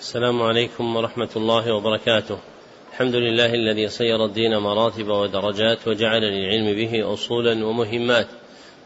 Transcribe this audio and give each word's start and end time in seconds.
السلام 0.00 0.42
عليكم 0.42 0.96
ورحمة 0.96 1.28
الله 1.36 1.74
وبركاته. 1.74 2.38
الحمد 2.92 3.14
لله 3.14 3.54
الذي 3.54 3.88
صير 3.88 4.24
الدين 4.24 4.56
مراتب 4.58 5.08
ودرجات 5.08 5.88
وجعل 5.88 6.20
للعلم 6.20 6.76
به 6.76 7.12
أصولا 7.12 7.66
ومهمات. 7.66 8.26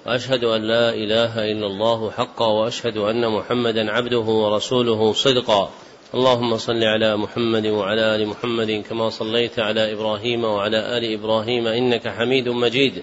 وأشهد 0.07 0.45
أن 0.45 0.63
لا 0.63 0.95
إله 0.95 1.53
إلا 1.53 1.67
الله 1.67 2.11
حقا 2.11 2.47
وأشهد 2.47 2.97
أن 2.97 3.29
محمدا 3.29 3.91
عبده 3.91 4.19
ورسوله 4.19 5.13
صدقا. 5.13 5.71
اللهم 6.15 6.57
صل 6.57 6.85
على 6.85 7.17
محمد 7.17 7.67
وعلى 7.67 8.17
آل 8.17 8.27
محمد 8.27 8.85
كما 8.89 9.11
صليت 9.11 9.59
على 9.59 9.93
إبراهيم 9.93 10.45
وعلى 10.45 10.99
آل 10.99 11.13
إبراهيم 11.19 11.67
إنك 11.67 12.09
حميد 12.09 12.49
مجيد 12.49 13.03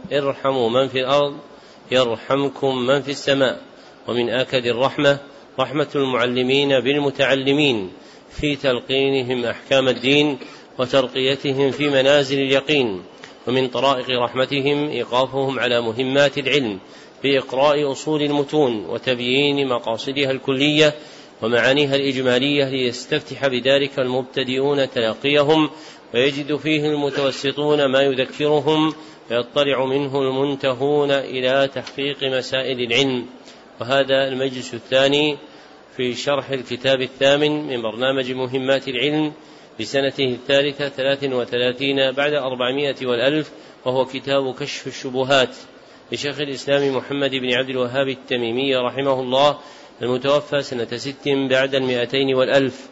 ارحموا 0.11 0.69
من 0.69 0.87
في 0.87 0.99
الأرض 0.99 1.37
يرحمكم 1.91 2.77
من 2.77 3.01
في 3.01 3.11
السماء. 3.11 3.61
ومن 4.07 4.29
آكد 4.29 4.65
الرحمة 4.65 5.19
رحمة 5.59 5.87
المعلمين 5.95 6.79
بالمتعلمين 6.79 7.91
في 8.29 8.55
تلقينهم 8.55 9.45
أحكام 9.45 9.87
الدين 9.87 10.37
وترقيتهم 10.79 11.71
في 11.71 11.89
منازل 11.89 12.39
اليقين. 12.39 13.03
ومن 13.47 13.67
طرائق 13.67 14.09
رحمتهم 14.09 14.89
إيقافهم 14.89 15.59
على 15.59 15.81
مهمات 15.81 16.37
العلم 16.37 16.79
بإقراء 17.23 17.91
أصول 17.91 18.21
المتون 18.21 18.85
وتبيين 18.85 19.67
مقاصدها 19.67 20.31
الكلية 20.31 20.95
ومعانيها 21.41 21.95
الإجمالية 21.95 22.65
ليستفتح 22.69 23.47
بذلك 23.47 23.99
المبتدئون 23.99 24.89
تلقيهم 24.89 25.69
ويجد 26.13 26.55
فيه 26.55 26.85
المتوسطون 26.85 27.85
ما 27.85 28.01
يذكرهم 28.01 28.93
فيطلع 29.27 29.85
منه 29.85 30.21
المنتهون 30.21 31.11
إلى 31.11 31.69
تحقيق 31.75 32.23
مسائل 32.23 32.79
العلم. 32.79 33.25
وهذا 33.81 34.27
المجلس 34.27 34.73
الثاني 34.73 35.37
في 35.97 36.13
شرح 36.13 36.49
الكتاب 36.49 37.01
الثامن 37.01 37.67
من 37.67 37.81
برنامج 37.81 38.31
مهمات 38.31 38.87
العلم 38.87 39.33
بسنته 39.79 40.23
الثالثة 40.25 40.89
ثلاث 40.89 41.23
وثلاثين 41.23 42.11
بعد 42.11 42.33
أربعمائة 42.33 42.95
والألف 43.05 43.51
وهو 43.85 44.05
كتاب 44.05 44.55
كشف 44.55 44.87
الشبهات 44.87 45.55
لشيخ 46.11 46.41
الإسلام 46.41 46.95
محمد 46.95 47.29
بن 47.29 47.53
عبد 47.53 47.69
الوهاب 47.69 48.07
التميمي 48.07 48.75
رحمه 48.75 49.19
الله 49.19 49.57
المتوفى 50.01 50.61
سنة 50.61 50.97
ست 50.97 51.29
بعد 51.49 51.75
المئتين 51.75 52.35
والألف. 52.35 52.90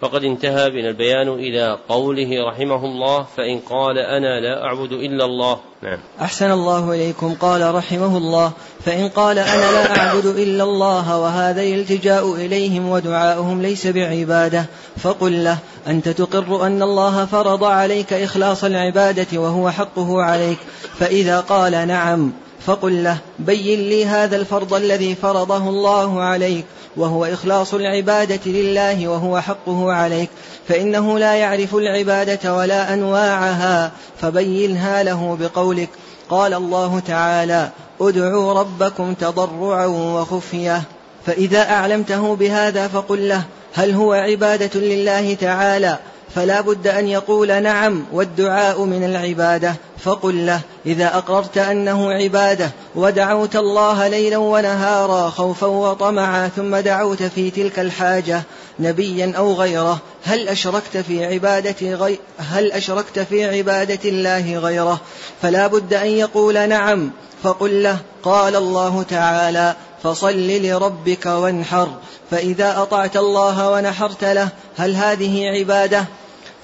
فقد 0.00 0.24
انتهى 0.24 0.70
بنا 0.70 0.88
البيان 0.88 1.28
إلى 1.28 1.78
قوله 1.88 2.48
رحمه 2.48 2.84
الله 2.84 3.26
فإن 3.36 3.58
قال 3.58 3.98
أنا 3.98 4.40
لا 4.40 4.64
أعبد 4.64 4.92
إلا 4.92 5.24
الله. 5.24 5.58
نعم. 5.82 5.98
أحسن 6.20 6.50
الله 6.50 6.94
إليكم. 6.94 7.34
قال 7.34 7.74
رحمه 7.74 8.16
الله 8.16 8.52
فإن 8.84 9.08
قال 9.08 9.38
أنا 9.38 9.72
لا 9.72 9.98
أعبد 9.98 10.26
إلا 10.26 10.64
الله 10.64 11.18
وهذا 11.18 11.62
الالتجاء 11.62 12.34
إليهم 12.34 12.88
ودعاؤهم 12.88 13.62
ليس 13.62 13.86
بعبادة 13.86 14.66
فقل 14.96 15.44
له 15.44 15.58
أنت 15.86 16.08
تقر 16.08 16.66
أن 16.66 16.82
الله 16.82 17.24
فرض 17.24 17.64
عليك 17.64 18.12
إخلاص 18.12 18.64
العبادة 18.64 19.40
وهو 19.40 19.70
حقه 19.70 20.22
عليك 20.22 20.58
فإذا 20.98 21.40
قال 21.40 21.88
نعم 21.88 22.32
فقل 22.66 23.04
له 23.04 23.18
بين 23.38 23.80
لي 23.80 24.06
هذا 24.06 24.36
الفرض 24.36 24.74
الذي 24.74 25.14
فرضه 25.14 25.68
الله 25.68 26.22
عليك 26.22 26.64
وهو 26.96 27.24
إخلاص 27.24 27.74
العبادة 27.74 28.50
لله 28.50 29.08
وهو 29.08 29.40
حقه 29.40 29.92
عليك 29.92 30.30
فإنه 30.68 31.18
لا 31.18 31.34
يعرف 31.34 31.74
العبادة 31.74 32.54
ولا 32.56 32.94
أنواعها 32.94 33.92
فبينها 34.20 35.02
له 35.02 35.36
بقولك. 35.40 35.88
قال 36.30 36.54
الله 36.54 37.00
تعالى 37.06 37.70
ادعوا 38.00 38.52
ربكم 38.60 39.14
تضرعا 39.14 39.86
وخفية. 39.86 40.82
فإذا 41.26 41.70
أعلمته 41.70 42.36
بهذا 42.36 42.88
فقل 42.88 43.28
له 43.28 43.42
هل 43.74 43.94
هو 43.94 44.12
عبادة 44.12 44.80
لله 44.80 45.34
تعالى؟ 45.34 45.98
فلا 46.34 46.60
بد 46.60 46.86
أن 46.86 47.08
يقول 47.08 47.62
نعم 47.62 48.04
والدعاء 48.12 48.84
من 48.84 49.04
العبادة. 49.04 49.74
فقل 50.04 50.46
له 50.46 50.60
إذا 50.86 51.16
أقررت 51.16 51.58
أنه 51.58 52.12
عبادة 52.12 52.70
ودعوت 52.94 53.56
الله 53.56 54.08
ليلا 54.08 54.36
ونهارا 54.36 55.30
خوفا 55.30 55.66
وطمعا 55.66 56.48
ثم 56.48 56.76
دعوت 56.76 57.22
في 57.22 57.50
تلك 57.50 57.78
الحاجة 57.78 58.42
نبيا 58.78 59.32
أو 59.36 59.52
غيره 59.52 59.98
هل 60.24 60.48
أشركت 60.48 60.96
في 60.96 61.26
عبادة 61.26 61.94
غي 61.94 62.18
هل 62.38 62.72
أشركت 62.72 63.18
في 63.18 63.58
عبادة 63.58 64.08
الله 64.08 64.58
غيره؟ 64.58 65.00
فلا 65.42 65.66
بد 65.66 65.94
أن 65.94 66.06
يقول 66.06 66.68
نعم. 66.68 67.10
فقل 67.42 67.82
له 67.82 67.98
قال 68.22 68.56
الله 68.56 69.02
تعالى 69.02 69.74
فصل 70.02 70.48
لربك 70.48 71.26
وانحر. 71.26 71.88
فإذا 72.30 72.82
أطعت 72.82 73.16
الله 73.16 73.70
ونحرت 73.70 74.24
له 74.24 74.48
هل 74.76 74.94
هذه 74.94 75.48
عبادة؟ 75.58 76.04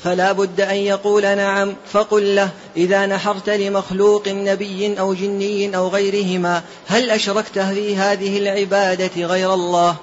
فلا 0.07 0.33
بد 0.33 0.61
أن 0.61 0.77
يقول 0.77 1.23
نعم 1.23 1.75
فقل 1.93 2.37
له 2.37 2.51
إذا 2.77 3.07
نحرت 3.07 3.51
لمخلوق 3.51 4.29
نبي 4.29 5.01
أو 5.01 5.15
جني 5.15 5.77
أو 5.77 5.89
غيرهما 5.89 6.63
هل 6.87 7.11
أشركت 7.11 7.59
في 7.59 7.97
هذه 7.97 8.39
العبادة 8.39 9.27
غير 9.27 9.55
الله؟ 9.55 9.97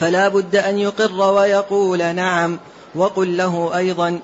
فلا 0.00 0.28
بد 0.28 0.56
أن 0.56 0.78
يقر 0.78 1.20
ويقول 1.20 2.14
نعم 2.14 2.58
وقل 2.94 3.36
له 3.36 3.76
أيضا 3.76 4.20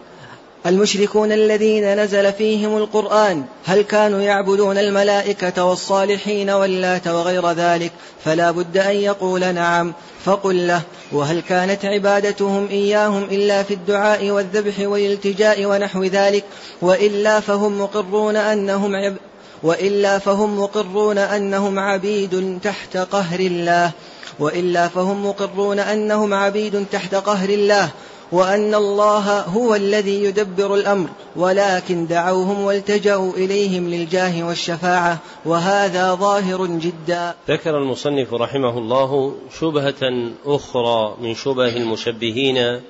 المشركون 0.66 1.32
الذين 1.32 2.00
نزل 2.00 2.32
فيهم 2.32 2.76
القرآن 2.76 3.44
هل 3.64 3.82
كانوا 3.82 4.20
يعبدون 4.20 4.78
الملائكة 4.78 5.64
والصالحين 5.64 6.50
واللات 6.50 7.08
وغير 7.08 7.50
ذلك؟ 7.52 7.92
فلا 8.24 8.50
بد 8.50 8.76
أن 8.76 8.96
يقول 8.96 9.54
نعم. 9.54 9.92
فقل 10.24 10.66
له 10.66 10.82
وهل 11.12 11.40
كانت 11.40 11.84
عبادتهم 11.84 12.68
إياهم 12.70 13.24
إلا 13.24 13.62
في 13.62 13.74
الدعاء 13.74 14.30
والذبح 14.30 14.74
والالتجاء 14.78 15.64
ونحو 15.64 16.04
ذلك؟ 16.04 16.44
وإلا 16.82 17.40
فهم 17.40 17.80
مقرون 17.80 18.36
أنهم 18.36 18.94
عب 18.94 19.16
وإلا 19.62 20.18
فهم 20.18 20.60
مقرون 20.60 21.18
أنهم 21.18 21.78
عبيد 21.78 22.58
تحت 22.62 22.96
قهر 22.96 23.40
الله. 23.40 23.90
وإلا 24.38 24.88
فهم 24.88 25.26
مقرون 25.26 25.78
أنهم 25.78 26.34
عبيد 26.34 26.86
تحت 26.92 27.14
قهر 27.14 27.48
الله. 27.48 27.90
وأن 28.32 28.74
الله 28.74 29.40
هو 29.40 29.74
الذي 29.74 30.24
يدبر 30.24 30.74
الأمر 30.74 31.08
ولكن 31.36 32.06
دعوهم 32.06 32.64
والتجأوا 32.64 33.32
إليهم 33.32 33.88
للجاه 33.88 34.46
والشفاعة 34.46 35.18
وهذا 35.44 36.14
ظاهر 36.14 36.66
جدا. 36.66 37.34
ذكر 37.48 37.78
المصنف 37.78 38.34
رحمه 38.34 38.78
الله 38.78 39.34
شبهة 39.60 40.30
أخرى 40.46 41.16
من 41.20 41.34
شبه 41.34 41.76
المشبهين 41.76 42.80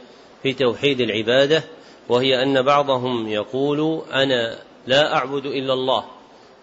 في 0.42 0.52
توحيد 0.52 1.00
العبادة 1.00 1.62
وهي 2.08 2.42
أن 2.42 2.62
بعضهم 2.62 3.28
يقول 3.28 4.02
أنا 4.12 4.58
لا 4.86 5.14
أعبد 5.14 5.46
إلا 5.46 5.72
الله 5.72 6.04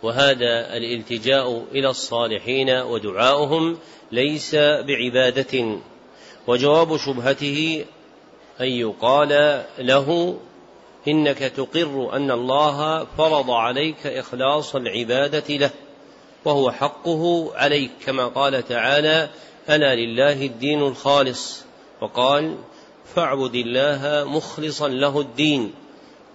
وهذا 0.03 0.77
الالتجاء 0.77 1.63
إلى 1.71 1.89
الصالحين 1.89 2.69
ودعاؤهم 2.69 3.77
ليس 4.11 4.55
بعبادة. 4.55 5.77
وجواب 6.47 6.97
شبهته 6.97 7.85
أن 8.61 8.67
يقال 8.67 9.63
له 9.79 10.37
إنك 11.07 11.37
تقر 11.37 12.15
أن 12.15 12.31
الله 12.31 13.05
فرض 13.17 13.51
عليك 13.51 14.07
إخلاص 14.07 14.75
العبادة 14.75 15.55
له 15.55 15.69
وهو 16.45 16.71
حقه 16.71 17.51
عليك 17.55 17.91
كما 18.05 18.27
قال 18.27 18.67
تعالى 18.67 19.29
ألا 19.69 19.95
لله 19.95 20.45
الدين 20.45 20.81
الخالص؟ 20.81 21.65
وقال 22.01 22.57
فاعبد 23.15 23.55
الله 23.55 24.23
مخلصا 24.29 24.87
له 24.87 25.19
الدين. 25.19 25.73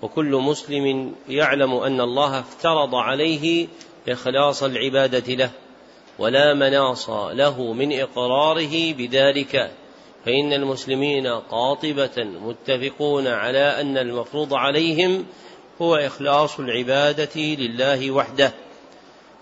وكل 0.02 0.36
مسلم 0.36 1.14
يعلم 1.28 1.74
أن 1.74 2.00
الله 2.00 2.40
افترض 2.40 2.94
عليه 2.94 3.68
إخلاص 4.08 4.62
العبادة 4.62 5.34
له 5.34 5.50
ولا 6.18 6.54
مناص 6.54 7.10
له 7.10 7.72
من 7.72 8.00
إقراره 8.00 8.92
بذلك. 8.92 9.70
فإن 10.26 10.52
المسلمين 10.52 11.26
قاطبة 11.26 12.24
متفقون 12.42 13.26
على 13.26 13.80
أن 13.80 13.98
المفروض 13.98 14.54
عليهم 14.54 15.26
هو 15.82 15.96
إخلاص 15.96 16.60
العبادة 16.60 17.40
لله 17.40 18.10
وحده 18.10 18.52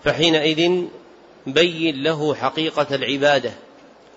فحينئذ 0.03 0.85
بين 1.47 2.03
له 2.03 2.35
حقيقة 2.35 2.95
العبادة 2.95 3.51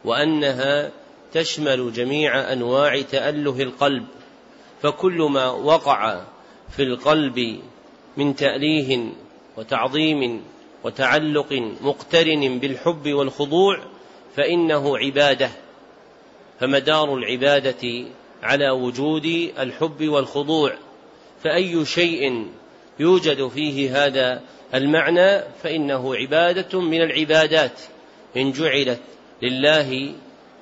وأنها 0.04 0.90
تشمل 1.32 1.92
جميع 1.92 2.52
أنواع 2.52 3.00
تأله 3.00 3.62
القلب 3.62 4.06
فكل 4.82 5.28
ما 5.30 5.50
وقع 5.50 6.20
في 6.76 6.82
القلب 6.82 7.60
من 8.16 8.36
تأليه 8.36 9.04
وتعظيم 9.56 10.42
وتعلق 10.84 11.52
مقترن 11.80 12.58
بالحب 12.58 13.08
والخضوع 13.08 13.78
فإنه 14.36 14.98
عبادة. 14.98 15.50
فمدار 16.62 17.14
العبادة 17.14 18.04
على 18.42 18.70
وجود 18.70 19.24
الحب 19.58 20.08
والخضوع 20.08 20.72
فأي 21.44 21.84
شيء 21.84 22.46
يوجد 22.98 23.48
فيه 23.48 24.06
هذا 24.06 24.40
المعنى 24.74 25.42
فإنه 25.62 26.16
عبادة 26.16 26.80
من 26.80 27.02
العبادات 27.02 27.80
إن 28.36 28.52
جعلت 28.52 29.00
لله 29.42 30.12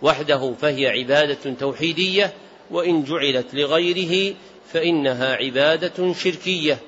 وحده 0.03 0.55
فهي 0.61 0.89
عبادة 0.89 1.55
توحيدية 1.61 2.33
وإن 2.71 3.05
جعلت 3.05 3.55
لغيره 3.55 4.35
فإنها 4.73 5.35
عبادة 5.35 6.13
شركية. 6.13 6.79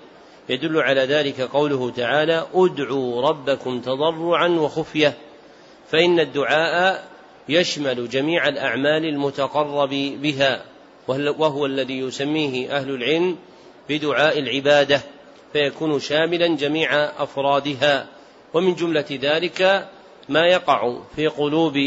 يدل 0.49 0.79
على 0.79 1.01
ذلك 1.01 1.41
قوله 1.41 1.91
تعالى 1.91 2.47
أدعوا 2.55 3.29
ربكم 3.29 3.81
تضرعا 3.81 4.49
وخفية 4.49 5.15
فإن 5.91 6.21
الدعاء 6.21 7.12
يشمل 7.49 8.09
جميع 8.09 8.49
الأعمال 8.49 9.05
المتقرب 9.05 9.91
بها 10.23 10.65
وهو 11.09 11.67
الذي 11.67 11.99
يسميه 11.99 12.77
أهل 12.77 12.91
العلم 12.91 13.37
بدعاء 13.89 14.39
العبادة 14.39 15.01
فيكون 15.53 16.01
شاملا 16.01 16.47
جميع 16.57 16.95
أفرادها. 17.05 18.07
ومن 18.55 18.75
جملة 18.75 19.05
ذلك 19.11 19.89
ما 20.29 20.47
يقع 20.47 20.97
في 21.17 21.27
قلوب 21.27 21.79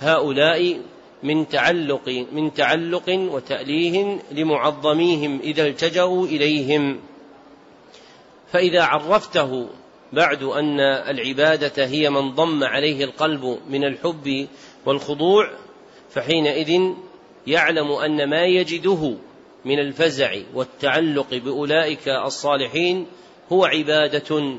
هؤلاء 0.00 0.80
من 1.22 1.48
تعلق 1.48 2.26
من 2.32 2.54
تعلق 2.54 3.04
وتأليه 3.08 4.18
لمعظميهم 4.32 5.40
إذا 5.40 5.66
التجأوا 5.66 6.26
إليهم. 6.26 7.00
فإذا 8.52 8.82
عرفته 8.82 9.68
بعد 10.12 10.42
أن 10.42 10.80
العبادة 10.80 11.86
هي 11.86 12.10
من 12.10 12.34
ضم 12.34 12.64
عليه 12.64 13.04
القلب 13.04 13.58
من 13.68 13.84
الحب 13.84 14.48
والخضوع 14.86 15.50
فحينئذ 16.10 16.80
يعلم 17.46 17.92
أن 17.92 18.30
ما 18.30 18.44
يجده 18.44 19.14
من 19.64 19.78
الفزع 19.78 20.36
والتعلق 20.54 21.34
بأولئك 21.34 22.08
الصالحين 22.08 23.06
هو 23.52 23.64
عبادة 23.64 24.58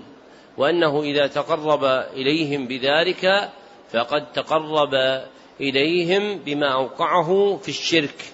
وأنه 0.58 1.02
إذا 1.02 1.28
تقرب 1.28 1.84
إليهم 2.14 2.68
بذلك 2.68 3.50
فقد 3.92 4.32
تقرب 4.32 5.24
إليهم 5.62 6.38
بما 6.38 6.74
أوقعه 6.74 7.60
في 7.64 7.70
الشرك. 7.70 8.26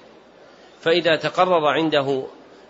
فإذا 0.82 1.16
تقرر 1.16 1.68
عنده 1.68 2.24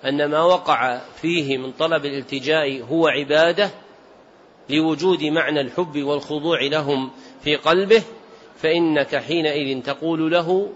أن 0.05 0.25
ما 0.25 0.41
وقع 0.43 1.01
فيه 1.21 1.57
من 1.57 1.71
طلب 1.71 2.05
الالتجاء 2.05 2.81
هو 2.81 3.07
عبادة 3.07 3.69
لوجود 4.69 5.23
معنى 5.23 5.61
الحب 5.61 6.03
والخضوع 6.03 6.61
لهم 6.61 7.11
في 7.43 7.55
قلبه 7.55 8.03
فإنك 8.57 9.15
حينئذ 9.15 9.81
تقول 9.81 10.31
له 10.31 10.69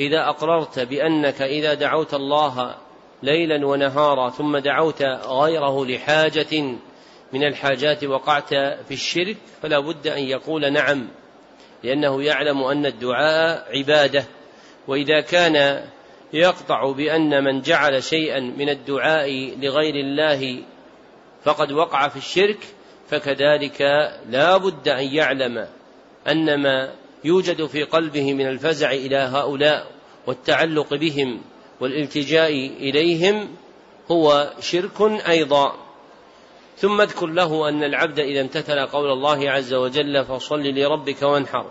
إذا 0.00 0.28
أقررت 0.28 0.78
بأنك 0.78 1.42
إذا 1.42 1.74
دعوت 1.74 2.14
الله 2.14 2.74
ليلا 3.22 3.66
ونهارا 3.66 4.30
ثم 4.30 4.58
دعوت 4.58 5.02
غيره 5.26 5.86
لحاجة 5.86 6.62
من 7.32 7.44
الحاجات 7.44 8.04
وقعت 8.04 8.54
في 8.54 8.90
الشرك 8.90 9.36
فلا 9.62 9.78
بد 9.78 10.06
أن 10.06 10.22
يقول 10.22 10.72
نعم 10.72 11.08
لأنه 11.84 12.22
يعلم 12.22 12.62
أن 12.62 12.86
الدعاء 12.86 13.78
عبادة. 13.78 14.24
وإذا 14.88 15.20
كان 15.20 15.84
يقطع 16.32 16.92
بأن 16.92 17.44
من 17.44 17.60
جعل 17.60 18.02
شيئا 18.02 18.40
من 18.40 18.68
الدعاء 18.68 19.58
لغير 19.58 19.94
الله 19.94 20.62
فقد 21.44 21.72
وقع 21.72 22.08
في 22.08 22.16
الشرك 22.16 22.58
فكذلك 23.10 23.80
لا 24.28 24.56
بد 24.56 24.88
أن 24.88 25.04
يعلم 25.04 25.66
أن 26.28 26.62
ما 26.62 26.90
يوجد 27.24 27.66
في 27.66 27.82
قلبه 27.82 28.32
من 28.34 28.46
الفزع 28.48 28.90
إلى 28.90 29.16
هؤلاء 29.16 29.86
والتعلق 30.26 30.94
بهم 30.94 31.40
والالتجاء 31.80 32.50
إليهم 32.80 33.48
هو 34.10 34.52
شرك 34.60 35.02
أيضا. 35.28 35.88
ثم 36.76 37.00
اذكر 37.00 37.26
له 37.26 37.68
أن 37.68 37.84
العبد 37.84 38.18
إذا 38.18 38.40
امتثل 38.40 38.86
قول 38.86 39.10
الله 39.10 39.50
عز 39.50 39.74
وجل 39.74 40.24
فصل 40.24 40.60
لربك 40.60 41.22
وانحر 41.22 41.66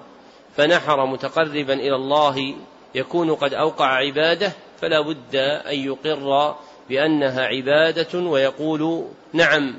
فنحر 0.55 1.05
متقربا 1.05 1.73
إلى 1.73 1.95
الله 1.95 2.55
يكون 2.95 3.35
قد 3.35 3.53
أوقع 3.53 3.85
عبادة 3.85 4.51
فلا 4.81 5.01
بد 5.01 5.35
أن 5.35 5.79
يقر 5.79 6.55
بأنها 6.89 7.41
عبادة 7.41 8.19
ويقول 8.19 9.07
نعم 9.33 9.75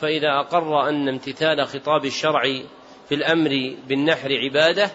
فإذا 0.00 0.28
أقر 0.40 0.88
أن 0.88 1.08
امتثال 1.08 1.66
خطاب 1.66 2.04
الشرع 2.04 2.42
في 3.08 3.14
الأمر 3.14 3.74
بالنحر 3.88 4.28
عبادة 4.32 4.90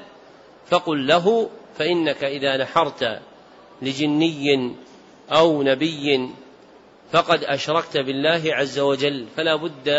فقل 0.67 1.07
له 1.07 1.49
فإنك 1.77 2.23
إذا 2.23 2.57
نحرت 2.57 3.19
لجني 3.81 4.75
أو 5.31 5.63
نبي 5.63 6.29
فقد 7.11 7.43
أشركت 7.43 7.97
بالله 7.97 8.41
عز 8.45 8.79
وجل 8.79 9.25
فلا 9.37 9.55
بد 9.55 9.89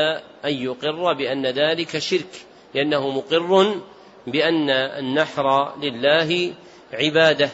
أن 0.45 0.53
يقر 0.53 1.13
بأن 1.13 1.47
ذلك 1.47 1.99
شرك 1.99 2.47
لأنه 2.75 3.11
مقر 3.11 3.81
بأن 4.27 4.71
النحر 4.71 5.77
لله 5.83 6.55
عبادة. 6.93 7.51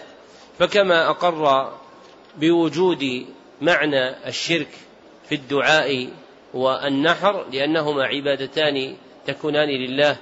فكما 0.58 1.10
أقر 1.10 1.72
بوجود 2.36 3.26
معنى 3.60 4.28
الشرك 4.28 4.68
في 5.28 5.34
الدعاء 5.34 6.08
والنحر 6.54 7.46
لأنهما 7.52 8.04
عبادتان 8.04 8.96
تكونان 9.26 9.68
لله 9.68 10.16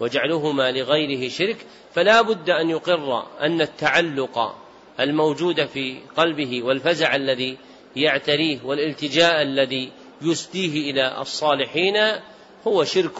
وجعلهما 0.00 0.72
لغيره 0.72 1.28
شرك 1.28 1.56
فلا 1.94 2.22
بد 2.22 2.50
أن 2.50 2.70
يقر 2.70 3.26
أن 3.40 3.60
التعلق 3.60 4.56
الموجود 5.00 5.64
في 5.66 5.98
قلبه 6.16 6.62
والفزع 6.62 7.16
الذي 7.16 7.58
يعتريه 7.96 8.58
والالتجاء 8.64 9.42
الذي 9.42 9.92
يسديه 10.22 10.90
إلى 10.90 11.20
الصالحين 11.20 11.96
هو 12.66 12.84
شرك 12.84 13.18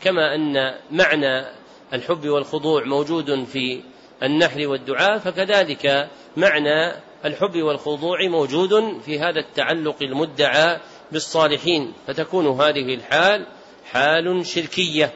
كما 0.00 0.34
أن 0.34 0.74
معنى 0.90 1.46
الحب 1.92 2.28
والخضوع 2.28 2.84
موجود 2.84 3.44
في 3.44 3.80
النحر 4.22 4.68
والدعاء 4.68 5.18
فكذلك 5.18 6.08
معنى 6.36 6.92
الحب 7.24 7.62
والخضوع 7.62 8.18
موجود 8.28 9.00
في 9.00 9.18
هذا 9.18 9.40
التعلق 9.40 9.96
المدعى 10.02 10.80
بالصالحين 11.12 11.92
فتكون 12.06 12.46
هذه 12.46 12.94
الحال 12.94 13.46
حال 13.84 14.46
شركية. 14.46 15.12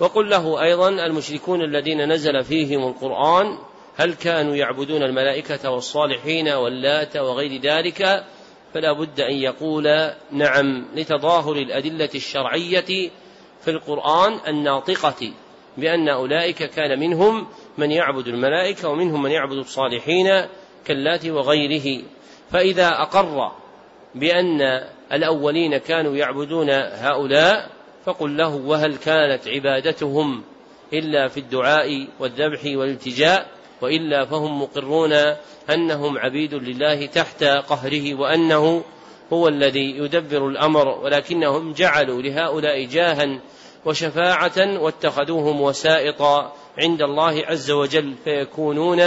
وقل 0.00 0.30
له 0.30 0.62
أيضا 0.62 0.88
المشركون 0.88 1.62
الذين 1.62 2.12
نزل 2.12 2.44
فيهم 2.44 2.88
القرآن 2.88 3.58
هل 3.96 4.14
كانوا 4.14 4.56
يعبدون 4.56 5.02
الملائكة 5.02 5.70
والصالحين 5.70 6.48
واللات 6.48 7.16
وغير 7.16 7.60
ذلك؟ 7.60 8.24
فلا 8.74 8.92
بد 8.92 9.20
أن 9.20 9.34
يقول 9.34 10.10
نعم 10.32 10.86
لتظاهر 10.94 11.56
الأدلة 11.56 12.08
الشرعية 12.14 13.10
في 13.60 13.70
القرآن 13.70 14.38
الناطقة 14.48 15.32
بأن 15.76 16.08
أولئك 16.08 16.62
كان 16.62 16.98
منهم 17.00 17.46
من 17.78 17.90
يعبد 17.90 18.28
الملائكة 18.28 18.88
ومنهم 18.88 19.22
من 19.22 19.30
يعبد 19.30 19.56
الصالحين 19.56 20.46
كاللات 20.84 21.26
وغيره. 21.26 22.02
فإذا 22.50 22.88
أقر 22.88 23.52
بأن 24.14 24.86
الأولين 25.12 25.76
كانوا 25.76 26.16
يعبدون 26.16 26.70
هؤلاء 26.70 27.70
فقل 28.04 28.36
له 28.36 28.54
وهل 28.54 28.96
كانت 28.96 29.48
عبادتهم 29.48 30.42
إلا 30.92 31.28
في 31.28 31.40
الدعاء 31.40 32.08
والذبح 32.20 32.60
والالتجاء 32.64 33.46
وإلا 33.82 34.24
فهم 34.24 34.62
مقرون 34.62 35.12
أنهم 35.70 36.18
عبيد 36.18 36.54
لله 36.54 37.06
تحت 37.06 37.44
قهره 37.44 38.14
وأنه 38.14 38.82
هو 39.32 39.48
الذي 39.48 39.98
يدبر 39.98 40.48
الأمر 40.48 40.88
ولكنهم 40.88 41.72
جعلوا 41.72 42.22
لهؤلاء 42.22 42.84
جاها 42.84 43.40
وشفاعة 43.84 44.80
واتخذوهم 44.80 45.60
وسائط 45.60 46.22
عند 46.78 47.02
الله 47.02 47.44
عز 47.46 47.70
وجل 47.70 48.14
فيكونون 48.24 49.02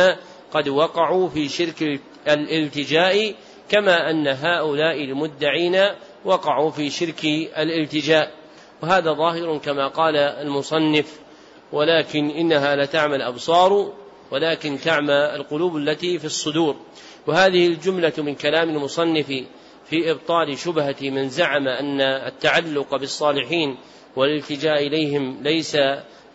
قد 0.52 0.70
وقعوا 0.70 1.30
في 1.30 1.50
شرك 1.50 2.00
الالتجاء 2.28 3.36
كما 3.70 4.10
أن 4.10 4.28
هؤلاء 4.28 5.04
المدعين 5.04 5.86
وقعوا 6.26 6.72
في 6.72 6.90
شرك 6.90 7.26
الالتجاء. 7.58 8.32
وهذا 8.82 9.14
ظاهر 9.14 9.58
كما 9.58 9.88
قال 9.88 10.16
المصنف 10.16 11.20
ولكن 11.72 12.30
إنها 12.30 12.76
لتعمى 12.76 13.16
الأبصار 13.16 13.94
ولكن 14.32 14.80
تعمى 14.80 15.36
القلوب 15.36 15.78
التي 15.78 16.20
في 16.20 16.26
الصدور. 16.26 16.76
وهذه 17.28 17.68
الجملة 17.68 18.14
من 18.18 18.36
كلام 18.36 18.70
المصنف 18.70 19.28
في 19.90 20.12
إبطال 20.12 20.58
شبهة 20.58 20.96
من 21.02 21.30
زعم 21.30 21.68
أن 21.68 22.02
التعلق 22.02 22.96
بالصالحين 22.96 23.78
والالتجاء 24.16 24.88
إليهم 24.88 25.38
ليس 25.42 25.78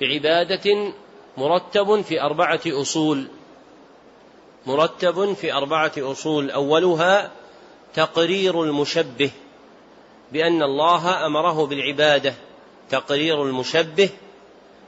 بعبادة 0.01 0.93
مرتب 1.37 2.01
في 2.01 2.23
أربعة 2.23 2.61
أصول. 2.67 3.27
مرتب 4.67 5.33
في 5.33 5.53
أربعة 5.53 5.93
أصول. 5.99 6.51
أولها 6.51 7.31
تقرير 7.95 8.63
المشبه 8.63 9.31
بأن 10.33 10.63
الله 10.63 11.27
أمره 11.27 11.67
بالعبادة. 11.67 12.35
تقرير 12.91 13.43
المشبه 13.43 14.09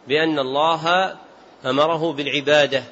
بأن 0.09 0.39
الله 0.39 1.15
أمره 1.65 2.13
بالعبادة. 2.13 2.83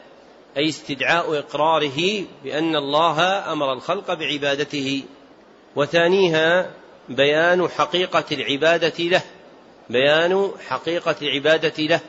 أي 0.56 0.68
استدعاء 0.68 1.38
إقراره 1.38 2.24
بأن 2.44 2.76
الله 2.76 3.52
أمر 3.52 3.72
الخلق 3.72 4.14
بعبادته. 4.14 5.02
وثانيها 5.76 6.70
بيان 7.08 7.68
حقيقة 7.68 8.24
العبادة 8.32 9.04
له 9.04 9.22
بيان 9.90 10.50
حقيقة 10.68 11.16
العبادة 11.22 11.82
له 11.82 12.00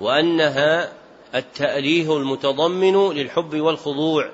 وأنها 0.00 0.92
التأليه 1.34 2.16
المتضمن 2.16 3.12
للحب 3.12 3.60
والخضوع 3.60 4.30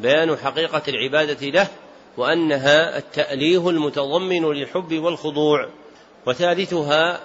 بيان 0.00 0.36
حقيقة 0.36 0.82
العبادة 0.88 1.46
له 1.46 1.68
وأنها 2.16 2.98
التأليه 2.98 3.70
المتضمن 3.70 4.52
للحب 4.52 4.98
والخضوع. 4.98 5.68
وثالثها 6.26 7.20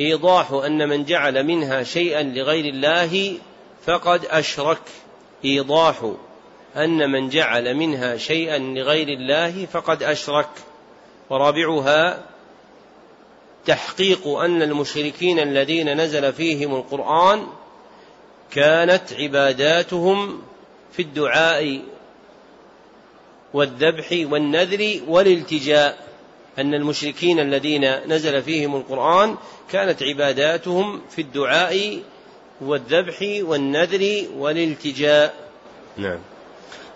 إيضاح 0.00 0.50
أن 0.52 0.88
من 0.88 1.04
جعل 1.04 1.44
منها 1.44 1.82
شيئا 1.82 2.22
لغير 2.22 2.64
الله 2.64 3.38
فقد 3.86 4.24
أشرك. 4.30 4.82
إيضاح 5.44 6.12
أن 6.76 7.10
من 7.10 7.28
جعل 7.28 7.74
منها 7.74 8.16
شيئا 8.16 8.58
لغير 8.58 9.08
الله 9.08 9.66
فقد 9.66 10.02
أشرك. 10.02 10.48
ورابعها 11.30 12.24
تحقيق 13.66 14.28
أن 14.28 14.62
المشركين 14.62 15.38
الذين 15.38 16.00
نزل 16.00 16.32
فيهم 16.32 16.74
القرآن 16.74 17.46
كانت 18.50 19.12
عباداتهم 19.12 20.42
في 20.92 21.02
الدعاء 21.02 21.80
والذبح 23.54 24.06
والنذر 24.12 25.00
والالتجاء. 25.08 26.06
أن 26.58 26.74
المشركين 26.74 27.40
الذين 27.40 27.94
نزل 28.06 28.42
فيهم 28.42 28.76
القرآن 28.76 29.36
كانت 29.72 30.02
عباداتهم 30.02 31.00
في 31.10 31.22
الدعاء 31.22 31.98
والذبح 32.60 33.16
والنذر 33.22 34.24
والالتجاء. 34.38 35.34
نعم. 35.96 36.18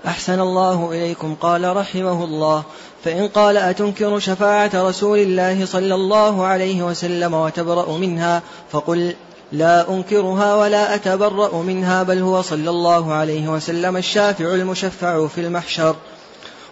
أحسن 0.06 0.40
الله 0.40 0.90
إليكم. 0.92 1.34
قال 1.34 1.76
رحمه 1.76 2.24
الله 2.24 2.64
فإن 3.04 3.28
قال 3.28 3.56
أتنكر 3.56 4.18
شفاعة 4.18 4.70
رسول 4.74 5.18
الله 5.18 5.66
صلى 5.66 5.94
الله 5.94 6.44
عليه 6.44 6.82
وسلم 6.82 7.34
وتبرأ 7.34 7.98
منها 7.98 8.42
فقل 8.70 9.14
لا 9.52 9.90
أنكرها 9.90 10.54
ولا 10.54 10.94
أتبرأ 10.94 11.62
منها 11.62 12.02
بل 12.02 12.18
هو 12.18 12.42
صلى 12.42 12.70
الله 12.70 13.14
عليه 13.14 13.48
وسلم 13.48 13.96
الشافع 13.96 14.54
المشفع 14.54 15.26
في 15.26 15.40
المحشر 15.40 15.96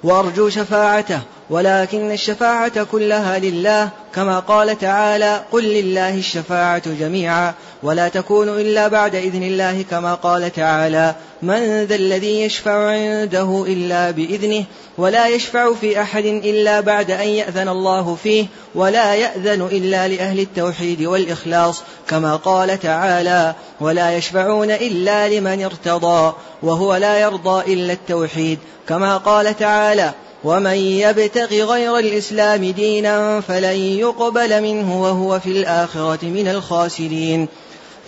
وأرجو 0.05 0.49
شفاعته. 0.49 1.21
ولكن 1.51 2.13
الشفاعة 2.13 2.85
كلها 2.85 3.39
لله 3.39 3.89
كما 4.15 4.39
قال 4.39 4.79
تعالى 4.79 5.41
قل 5.53 5.65
لله 5.65 6.15
الشفاعة 6.15 6.83
جميعا 7.01 7.55
ولا 7.83 8.09
تكون 8.09 8.49
إلا 8.49 8.89
بعد 8.89 9.15
إذن 9.15 9.43
الله 9.43 9.85
كما 9.91 10.15
قال 10.15 10.53
تعالى 10.53 11.15
من 11.43 11.85
ذا 11.85 11.95
الذي 11.95 12.43
يشفع 12.43 12.91
عنده 12.91 13.65
إلا 13.69 14.11
بإذنه 14.11 14.65
ولا 14.99 15.29
يشفع 15.29 15.75
في 15.75 16.03
أحد 16.03 16.25
إلا 16.25 16.81
بعد 16.81 17.11
أن 17.11 17.29
يأذن 17.29 17.69
الله 17.69 18.15
فيه 18.23 18.47
ولا 18.75 19.15
يأذن 19.15 19.63
إلا 19.63 20.09
لأهل 20.09 20.41
التوحيد 20.41 21.03
والإخلاص 21.03 21.83
كما 22.09 22.37
قال 22.37 22.81
تعالى 22.81 23.55
ولا 23.81 24.17
يشفعون 24.17 24.71
إلا 24.71 25.29
لمن 25.29 25.65
ارتضى 25.65 26.35
وهو 26.63 26.95
لا 26.97 27.19
يرضى 27.19 27.75
إلا 27.75 27.93
التوحيد 27.93 28.59
كما 28.89 29.17
قال 29.17 29.57
تعالى 29.57 30.13
ومن 30.45 30.77
يبتغ 30.77 31.55
غير 31.55 31.99
الإسلام 31.99 32.65
دينا 32.65 33.41
فلن 33.41 33.77
يقبل 33.77 34.63
منه 34.63 35.03
وهو 35.03 35.41
في 35.41 35.51
الآخرة 35.51 36.25
من 36.25 36.49
الخاسرين. 36.49 37.49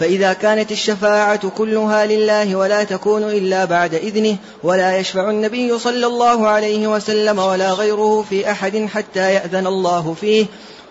فإذا 0.01 0.33
كانت 0.33 0.73
الشفاعة 0.73 1.49
كلها 1.49 2.07
لله 2.07 2.57
ولا 2.57 2.85
تكون 2.85 3.23
إلا 3.23 3.65
بعد 3.65 3.95
إذنه 3.95 4.37
ولا 4.63 4.99
يشفع 4.99 5.31
النبي 5.31 5.79
صلى 5.79 6.07
الله 6.07 6.49
عليه 6.49 6.87
وسلم 6.87 7.39
ولا 7.39 7.73
غيره 7.73 8.25
في 8.31 8.51
أحد 8.51 8.89
حتى 8.95 9.35
يأذن 9.35 9.67
الله 9.67 10.17
فيه 10.21 10.47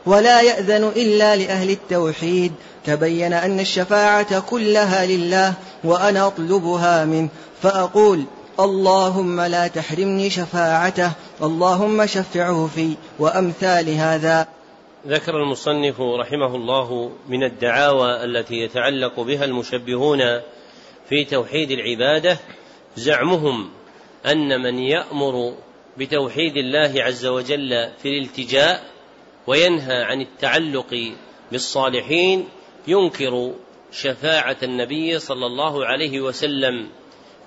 ولا 0.05 0.41
يأذن 0.41 0.91
إلا 0.95 1.35
لأهل 1.35 1.69
التوحيد. 1.69 2.51
تبين 2.85 3.33
أن 3.33 3.59
الشفاعة 3.59 4.39
كلها 4.39 5.05
لله 5.05 5.53
وأنا 5.83 6.27
أطلبها 6.27 7.05
منه. 7.05 7.29
فأقول 7.63 8.23
اللهم 8.59 9.41
لا 9.41 9.67
تحرمني 9.67 10.29
شفاعته 10.29 11.11
اللهم 11.43 12.05
شفعه 12.05 12.67
في 12.75 12.95
وأمثال 13.19 13.89
هذا. 13.89 14.47
ذكر 15.07 15.37
المصنف 15.43 16.01
رحمه 16.01 16.55
الله 16.55 17.11
من 17.29 17.43
الدعاوى 17.43 18.23
التي 18.23 18.55
يتعلق 18.55 19.19
بها 19.19 19.45
المشبهون 19.45 20.19
في 21.09 21.25
توحيد 21.25 21.71
العبادة 21.71 22.37
زعمهم 22.95 23.69
أن 24.25 24.61
من 24.61 24.79
يأمر 24.79 25.53
بتوحيد 25.97 26.57
الله 26.57 27.03
عز 27.03 27.25
وجل 27.25 27.89
في 28.01 28.09
الالتجاء 28.09 28.83
وينهى 29.47 30.03
عن 30.03 30.21
التعلق 30.21 31.13
بالصالحين 31.51 32.47
ينكر 32.87 33.53
شفاعة 33.91 34.57
النبي 34.63 35.19
صلى 35.19 35.45
الله 35.45 35.85
عليه 35.85 36.21
وسلم 36.21 36.89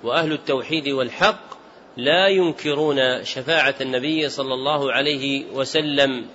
وأهل 0.04 0.32
التوحيد 0.32 0.88
والحق 0.88 1.52
لا 1.96 2.28
ينكرون 2.28 3.24
شفاعة 3.24 3.74
النبي 3.80 4.28
صلى 4.28 4.54
الله 4.54 4.92
عليه 4.92 5.44
وسلم 5.52 6.26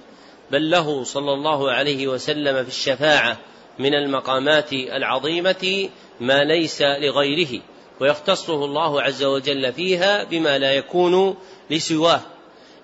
بل 0.52 0.70
له 0.70 1.04
صلى 1.04 1.34
الله 1.34 1.72
عليه 1.72 2.08
وسلم 2.08 2.64
في 2.64 2.70
الشفاعة 2.70 3.38
من 3.80 3.94
المقامات 3.94 4.74
العظيمة 4.74 5.90
ما 6.20 6.44
ليس 6.44 6.82
لغيره 6.82 7.62
ويختصه 8.00 8.66
الله 8.66 9.02
عز 9.02 9.24
وجل 9.24 9.74
فيها 9.74 10.24
بما 10.24 10.58
لا 10.58 10.74
يكون 10.74 11.38
لسواه. 11.70 12.22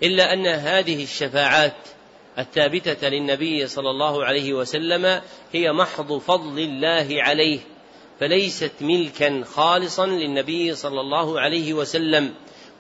إلا 0.03 0.33
أن 0.33 0.47
هذه 0.47 1.03
الشفاعات 1.03 1.75
الثابتة 2.39 3.09
للنبي 3.09 3.67
صلى 3.67 3.89
الله 3.89 4.25
عليه 4.25 4.53
وسلم 4.53 5.21
هي 5.53 5.71
محض 5.71 6.17
فضل 6.17 6.59
الله 6.59 7.07
عليه 7.11 7.59
فليست 8.20 8.72
ملكا 8.82 9.43
خالصا 9.43 10.05
للنبي 10.05 10.75
صلى 10.75 11.01
الله 11.01 11.39
عليه 11.39 11.74
وسلم 11.74 12.34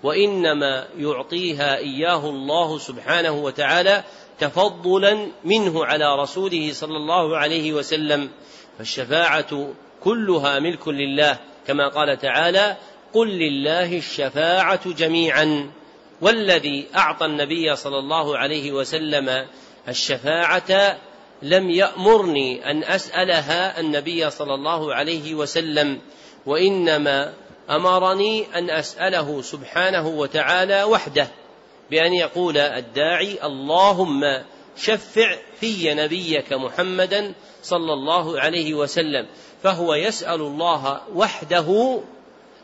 وإنما 0.03 0.87
يعطيها 0.97 1.77
إياه 1.77 2.29
الله 2.29 2.77
سبحانه 2.77 3.31
وتعالى 3.31 4.03
تفضلا 4.39 5.27
منه 5.45 5.85
على 5.85 6.15
رسوله 6.21 6.73
صلى 6.73 6.97
الله 6.97 7.37
عليه 7.37 7.73
وسلم. 7.73 8.29
فالشفاعة 8.77 9.73
كلها 10.03 10.59
ملك 10.59 10.87
لله 10.87 11.39
كما 11.67 11.87
قال 11.87 12.17
تعالى 12.17 12.77
قل 13.13 13.27
لله 13.27 13.97
الشفاعة 13.97 14.91
جميعا 14.91 15.71
والذي 16.21 16.87
أعطى 16.95 17.25
النبي 17.25 17.75
صلى 17.75 17.99
الله 17.99 18.37
عليه 18.37 18.71
وسلم 18.71 19.47
الشفاعة 19.87 20.97
لم 21.43 21.69
يأمرني 21.69 22.71
أن 22.71 22.83
أسألها 22.83 23.79
النبي 23.79 24.29
صلى 24.29 24.53
الله 24.53 24.93
عليه 24.93 25.35
وسلم 25.35 26.01
وإنما 26.45 27.33
أمرني 27.69 28.45
أن 28.55 28.69
أسأله 28.69 29.41
سبحانه 29.41 30.07
وتعالى 30.07 30.83
وحده 30.83 31.27
بأن 31.91 32.13
يقول 32.13 32.57
الداعي 32.57 33.37
اللهم 33.43 34.21
شفع 34.77 35.37
في 35.59 35.93
نبيك 35.93 36.53
محمدا 36.53 37.33
صلى 37.63 37.93
الله 37.93 38.39
عليه 38.39 38.73
وسلم 38.73 39.27
فهو 39.63 39.93
يسأل 39.93 40.41
الله 40.41 41.01
وحده 41.15 41.99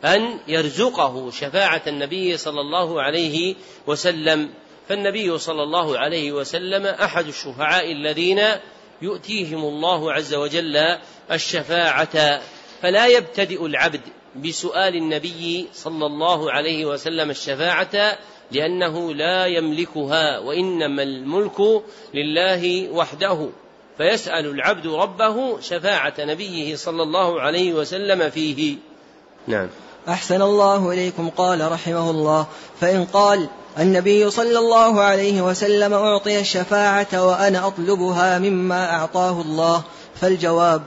أن 0.06 0.40
يرزقه 0.48 1.32
شفاعة 1.32 1.82
النبي 1.88 2.38
صلى 2.38 2.62
الله 2.62 3.02
عليه 3.02 3.56
وسلم. 3.88 4.50
فالنبي 4.90 5.38
صلى 5.38 5.64
الله 5.64 5.98
عليه 6.00 6.32
وسلم 6.32 6.86
أحد 6.86 7.28
الشفعاء 7.28 7.92
الذين 7.92 8.42
يؤتيهم 9.02 9.60
الله 9.60 10.14
عز 10.14 10.34
وجل 10.34 10.78
الشفاعة. 11.32 12.42
فلا 12.82 13.08
يبتدئ 13.08 13.66
العبد 13.66 14.02
بسؤال 14.36 14.96
النبي 14.96 15.68
صلى 15.74 16.06
الله 16.06 16.52
عليه 16.52 16.86
وسلم 16.86 17.30
الشفاعة 17.30 18.18
لأنه 18.52 19.14
لا 19.14 19.46
يملكها 19.46 20.40
وإنما 20.40 21.04
الملك 21.04 21.84
لله 22.14 22.90
وحده. 22.92 23.50
فيسأل 23.98 24.46
العبد 24.46 24.88
ربه 24.88 25.60
شفاعة 25.62 26.14
نبيه 26.20 26.76
صلى 26.76 27.04
الله 27.04 27.42
عليه 27.42 27.74
وسلم 27.74 28.30
فيه. 28.30 28.76
نعم. 29.48 29.68
أحسن 30.08 30.42
الله 30.42 30.92
إليكم 30.92 31.30
قال 31.30 31.72
رحمه 31.72 32.12
الله. 32.12 32.48
فإن 32.82 33.06
قال 33.06 33.50
النبي 33.78 34.30
صلى 34.30 34.60
الله 34.60 35.02
عليه 35.02 35.42
وسلم 35.42 35.94
أعطي 35.94 36.40
الشفاعة 36.40 37.28
وأنا 37.28 37.68
أطلبها 37.68 38.40
مما 38.40 38.92
أعطاه 38.96 39.42
الله 39.42 39.82
فالجواب 40.22 40.82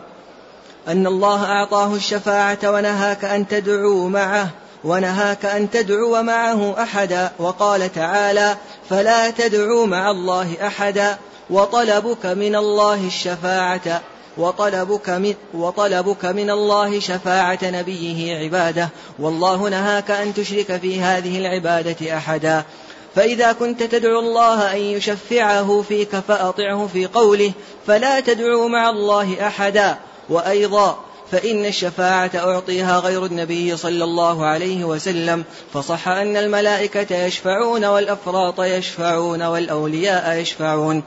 أن 0.89 1.07
الله 1.07 1.45
أعطاه 1.45 1.95
الشفاعة 1.95 2.59
ونهاك 2.65 3.25
أن 3.25 3.49
تدعو 3.49 4.09
معه 4.09 4.49
ونهاك 4.85 5.45
أن 5.45 5.71
تدعو 5.71 6.23
معه 6.23 6.83
أحدا 6.83 7.31
وقال 7.39 7.93
تعالى 7.93 8.57
فلا 8.91 9.31
تدعوا 9.31 9.87
مع 9.87 10.11
الله 10.11 10.57
أحدا 10.67 11.19
وطلبك 11.51 12.27
من 12.27 12.57
الله 12.57 13.07
الشفاعة 13.07 14.01
وطلبك 14.37 15.11
من, 15.11 15.35
وطلبك 15.55 16.25
من 16.25 16.51
الله 16.51 17.01
شفاعة 17.01 17.59
نبيه 17.63 18.37
عبادة. 18.37 18.89
والله 19.19 19.69
نهاك 19.69 20.11
أن 20.11 20.35
تشرك 20.35 20.77
في 20.77 21.01
هذه 21.01 21.39
العبادة 21.39 22.17
أحدا. 22.17 22.65
فإذا 23.15 23.53
كنت 23.53 23.83
تدعو 23.83 24.21
الله 24.21 24.73
أن 24.73 24.79
يشفعه 24.79 25.85
فيك 25.89 26.17
فأطعه 26.29 26.87
في 26.93 27.07
قوله 27.07 27.53
فلا 27.87 28.21
تدعوا 28.21 28.69
مع 28.69 28.91
الله 28.91 29.47
أحدا. 29.47 29.97
وأيضا 30.29 30.99
فإن 31.33 31.67
الشفاعة 31.67 32.31
أعطيها 32.35 32.99
غير 32.99 33.27
النبي 33.27 33.77
صلى 33.77 34.05
الله 34.05 34.47
عليه 34.47 34.85
وسلم. 34.85 35.45
فصح 35.75 36.09
أن 36.09 36.37
الملائكة 36.37 37.17
يشفعون 37.17 37.85
والأفراط 37.85 38.61
يشفعون 38.61 39.43
والأولياء 39.43 40.37
يشفعون. 40.37 41.03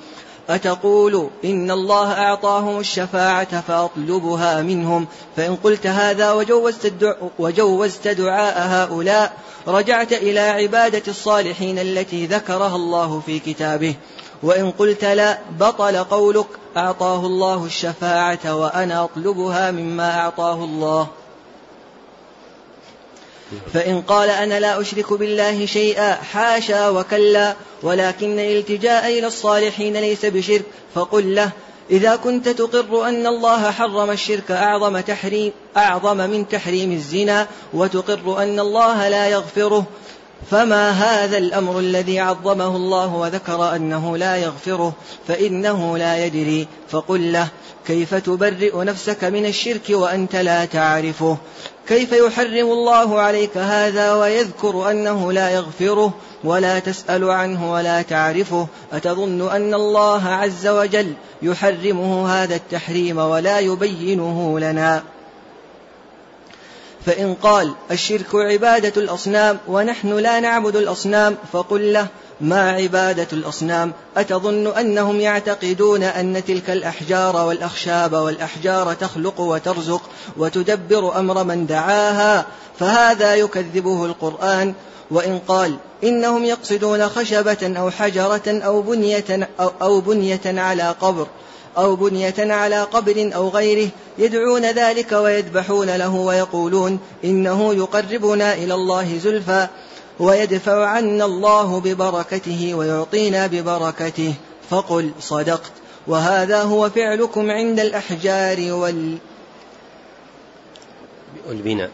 أتقول 0.49 1.29
إن 1.45 1.71
الله 1.71 2.11
أعطاهم 2.11 2.79
الشفاعة 2.79 3.61
فأطلبها 3.61 4.61
منهم. 4.61 5.07
فإن 5.37 5.55
قلت 5.55 5.87
هذا 5.87 6.31
وجوزت, 6.31 6.85
الدعاء 6.85 7.31
وجوزت 7.39 8.07
دعاء 8.07 8.67
هؤلاء 8.67 9.33
رجعت 9.67 10.13
إلى 10.13 10.39
عبادة 10.39 11.03
الصالحين 11.07 11.79
التي 11.79 12.25
ذكرها 12.25 12.75
الله 12.75 13.21
في 13.25 13.39
كتابه. 13.39 13.95
وإن 14.43 14.71
قلت 14.71 15.05
لا 15.05 15.37
بطل 15.59 15.97
قولك 15.97 16.47
أعطاه 16.77 17.25
الله 17.25 17.65
الشفاعة 17.65 18.55
وأنا 18.55 19.03
أطلبها 19.03 19.71
مما 19.71 20.19
أعطاه 20.19 20.63
الله. 20.63 21.07
فإن 23.73 24.01
قال 24.01 24.29
أنا 24.29 24.59
لا 24.59 24.81
أشرك 24.81 25.13
بالله 25.13 25.65
شيئا 25.65 26.13
حاشا 26.13 26.89
وكلا 26.89 27.55
ولكن 27.83 28.39
الالتجاء 28.39 29.19
إلى 29.19 29.27
الصالحين 29.27 29.97
ليس 29.97 30.25
بشرك 30.25 30.65
فقل 30.95 31.35
له 31.35 31.51
إذا 31.91 32.15
كنت 32.15 32.49
تقر 32.49 33.07
أن 33.07 33.27
الله 33.27 33.71
حرم 33.71 34.11
الشرك 34.11 34.51
أعظم 34.51 34.99
تحريم 34.99 35.51
أعظم 35.77 36.17
من 36.17 36.47
تحريم 36.47 36.91
الزنا 36.91 37.47
وتقر 37.73 38.43
أن 38.43 38.59
الله 38.59 39.09
لا 39.09 39.27
يغفره 39.27 39.85
فما 40.51 40.91
هذا 40.91 41.37
الأمر 41.37 41.79
الذي 41.79 42.19
عظمه 42.19 42.75
الله 42.75 43.15
وذكر 43.15 43.75
أنه 43.75 44.17
لا 44.17 44.35
يغفره 44.35 44.93
فإنه 45.27 45.97
لا 45.97 46.25
يدري 46.25 46.67
فقل 46.89 47.31
له 47.33 47.47
كيف 47.87 48.13
تبرئ 48.13 48.83
نفسك 48.83 49.23
من 49.23 49.45
الشرك 49.45 49.89
وأنت 49.89 50.35
لا 50.35 50.65
تعرفه؟ 50.65 51.37
كيف 51.87 52.11
يحرم 52.11 52.71
الله 52.71 53.19
عليك 53.19 53.57
هذا 53.57 54.13
ويذكر 54.13 54.91
أنه 54.91 55.31
لا 55.31 55.49
يغفره 55.49 56.13
ولا 56.43 56.79
تسأل 56.79 57.29
عنه 57.29 57.71
ولا 57.73 58.01
تعرفه؟ 58.01 58.67
أتظن 58.93 59.49
أن 59.51 59.73
الله 59.73 60.27
عز 60.27 60.67
وجل 60.67 61.13
يحرمه 61.41 62.29
هذا 62.29 62.55
التحريم 62.55 63.17
ولا 63.17 63.59
يبينه 63.59 64.59
لنا؟ 64.59 65.03
فإن 67.05 67.33
قال 67.33 67.73
الشرك 67.91 68.35
عبادة 68.35 69.01
الأصنام 69.01 69.57
ونحن 69.67 70.13
لا 70.13 70.39
نعبد 70.39 70.75
الأصنام 70.75 71.37
فقل 71.53 71.93
له 71.93 72.07
ما 72.41 72.71
عبادة 72.71 73.27
الأصنام؟ 73.33 73.93
أتظن 74.17 74.67
أنهم 74.67 75.19
يعتقدون 75.19 76.03
أن 76.03 76.43
تلك 76.45 76.69
الأحجار 76.69 77.35
والأخشاب 77.35 78.13
والأحجار 78.13 78.93
تخلق 78.93 79.39
وترزق 79.39 80.01
وتدبر 80.37 81.19
أمر 81.19 81.43
من 81.43 81.65
دعاها 81.65 82.45
فهذا 82.79 83.35
يكذبه 83.35 84.05
القرآن. 84.05 84.73
وإن 85.11 85.39
قال 85.47 85.75
إنهم 86.03 86.45
يقصدون 86.45 87.09
خشبة 87.09 87.73
أو 87.77 87.91
حجرة 87.91 88.41
أو 88.47 88.81
بنية, 88.81 89.49
أو, 89.81 90.01
بنية 90.01 90.41
على 90.45 90.95
قبر 91.01 91.27
أو 91.77 91.95
بنية 91.95 92.53
على 92.53 92.83
قبر 92.83 93.31
أو 93.35 93.49
غيره 93.49 93.89
يدعون 94.17 94.65
ذلك 94.65 95.11
ويذبحون 95.11 95.95
له 95.95 96.15
ويقولون 96.15 96.99
إنه 97.23 97.73
يقربنا 97.73 98.53
إلى 98.53 98.73
الله 98.73 99.17
زلفى 99.17 99.67
ويدفع 100.19 100.85
عنا 100.85 101.25
الله 101.25 101.79
ببركته 101.79 102.75
ويعطينا 102.75 103.47
ببركته. 103.47 104.33
فقل 104.69 105.11
صدقت. 105.19 105.71
وهذا 106.07 106.61
هو 106.61 106.89
فعلكم 106.89 107.51
عند 107.51 107.79
الأحجار 107.79 108.71
وال 108.71 109.17
والبناء. 111.49 111.89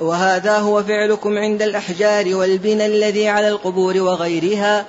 وهذا 0.00 0.58
هو 0.58 0.82
فعلكم 0.82 1.38
عند 1.38 1.62
الأحجار 1.62 2.34
والبنى 2.34 2.86
الذي 2.86 3.28
على 3.28 3.48
القبور 3.48 4.00
وغيرها. 4.00 4.86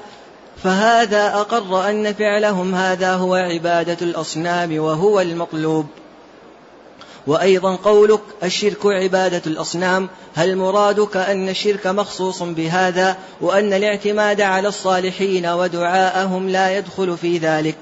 فهذا 0.63 1.33
أقر 1.33 1.89
أن 1.89 2.13
فعلهم 2.13 2.75
هذا 2.75 3.13
هو 3.13 3.35
عبادة 3.35 3.97
الأصنام 4.01 4.79
وهو 4.79 5.19
المطلوب 5.21 5.85
وأيضا 7.27 7.75
قولك 7.75 8.21
الشرك 8.43 8.85
عبادة 8.85 9.41
الأصنام 9.47 10.09
هل 10.35 10.55
مرادك 10.55 11.17
أن 11.17 11.49
الشرك 11.49 11.87
مخصوص 11.87 12.43
بهذا؟ 12.43 13.17
وأن 13.41 13.73
الاعتماد 13.73 14.41
على 14.41 14.67
الصالحين 14.67 15.45
ودعاءهم 15.45 16.49
لا 16.49 16.77
يدخل 16.77 17.17
في 17.17 17.37
ذلك. 17.37 17.75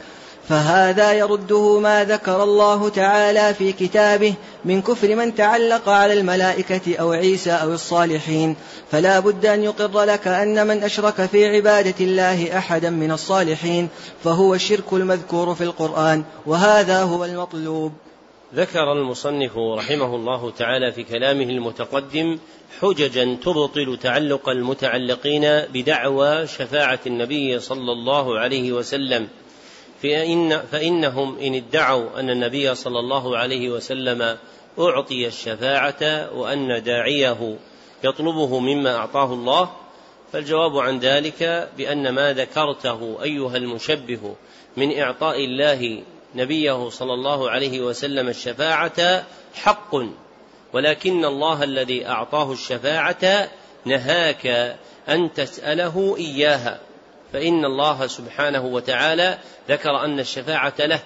فهذا 0.49 1.13
يرده 1.13 1.79
ما 1.79 2.03
ذكر 2.03 2.43
الله 2.43 2.89
تعالى 2.89 3.53
في 3.53 3.71
كتابه 3.71 4.33
من 4.65 4.81
كفر 4.81 5.15
من 5.15 5.35
تعلق 5.35 5.89
على 5.89 6.13
الملائكة 6.13 6.95
أو 6.95 7.11
عيسى 7.11 7.51
أو 7.51 7.73
الصالحين. 7.73 8.55
فلا 8.91 9.19
بد 9.19 9.45
أن 9.45 9.63
يقر 9.63 10.03
لك 10.03 10.27
أن 10.27 10.67
من 10.67 10.83
أشرك 10.83 11.25
في 11.25 11.55
عبادة 11.55 12.05
الله 12.05 12.57
أحدا 12.57 12.89
من 12.89 13.11
الصالحين 13.11 13.89
فهو 14.23 14.53
الشرك 14.55 14.93
المذكور 14.93 15.55
في 15.55 15.63
القرآن 15.63 16.23
وهذا 16.45 17.03
هو 17.03 17.25
المطلوب. 17.25 17.91
ذكر 18.55 18.91
المصنف 18.91 19.57
رحمه 19.57 20.15
الله 20.15 20.51
تعالى 20.51 20.91
في 20.91 21.03
كلامه 21.03 21.43
المتقدم 21.43 22.39
حججا 22.81 23.37
تبطل 23.43 23.97
تعلق 24.01 24.49
المتعلقين 24.49 25.41
بدعوى 25.73 26.47
شفاعة 26.47 26.99
النبي 27.07 27.59
صلى 27.59 27.91
الله 27.91 28.39
عليه 28.39 28.71
وسلم. 28.71 29.27
فإن 30.03 30.59
فإنهم 30.71 31.39
إن 31.39 31.55
ادعوا 31.55 32.19
أن 32.19 32.29
النبي 32.29 32.75
صلى 32.75 32.99
الله 32.99 33.37
عليه 33.37 33.69
وسلم 33.69 34.37
أعطي 34.79 35.27
الشفاعة 35.27 36.29
وأن 36.35 36.83
داعيه 36.83 37.57
يطلبه 38.03 38.59
مما 38.59 38.95
أعطاه 38.95 39.33
الله 39.33 39.69
فالجواب 40.33 40.77
عن 40.77 40.99
ذلك 40.99 41.69
بأن 41.77 42.09
ما 42.09 42.33
ذكرته 42.33 43.17
أيها 43.23 43.57
المشبه 43.57 44.35
من 44.77 44.99
إعطاء 44.99 45.45
الله 45.45 46.03
نبيه 46.35 46.89
صلى 46.89 47.13
الله 47.13 47.49
عليه 47.49 47.81
وسلم 47.81 48.27
الشفاعة 48.27 49.23
حق 49.53 49.95
ولكن 50.73 51.25
الله 51.25 51.63
الذي 51.63 52.07
أعطاه 52.07 52.51
الشفاعة 52.51 53.49
نهاك 53.85 54.75
أن 55.09 55.33
تسأله 55.33 56.15
إياها. 56.17 56.79
فإن 57.33 57.65
الله 57.65 58.07
سبحانه 58.07 58.65
وتعالى 58.65 59.37
ذكر 59.69 60.05
أن 60.05 60.19
الشفاعة 60.19 60.73
له 60.79 60.99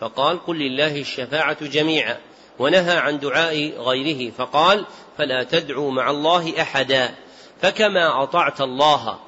فقال 0.00 0.46
قل 0.46 0.56
لله 0.56 1.00
الشفاعة 1.00 1.66
جميعا. 1.66 2.16
ونهى 2.58 2.96
عن 2.96 3.18
دعاء 3.18 3.72
غيره 3.78 4.32
فقال 4.38 4.86
فلا 5.18 5.42
تدعوا 5.42 5.90
مع 5.90 6.10
الله 6.10 6.60
أحدا. 6.60 7.14
فكما 7.62 8.22
أطعت 8.22 8.60
الله 8.60 9.18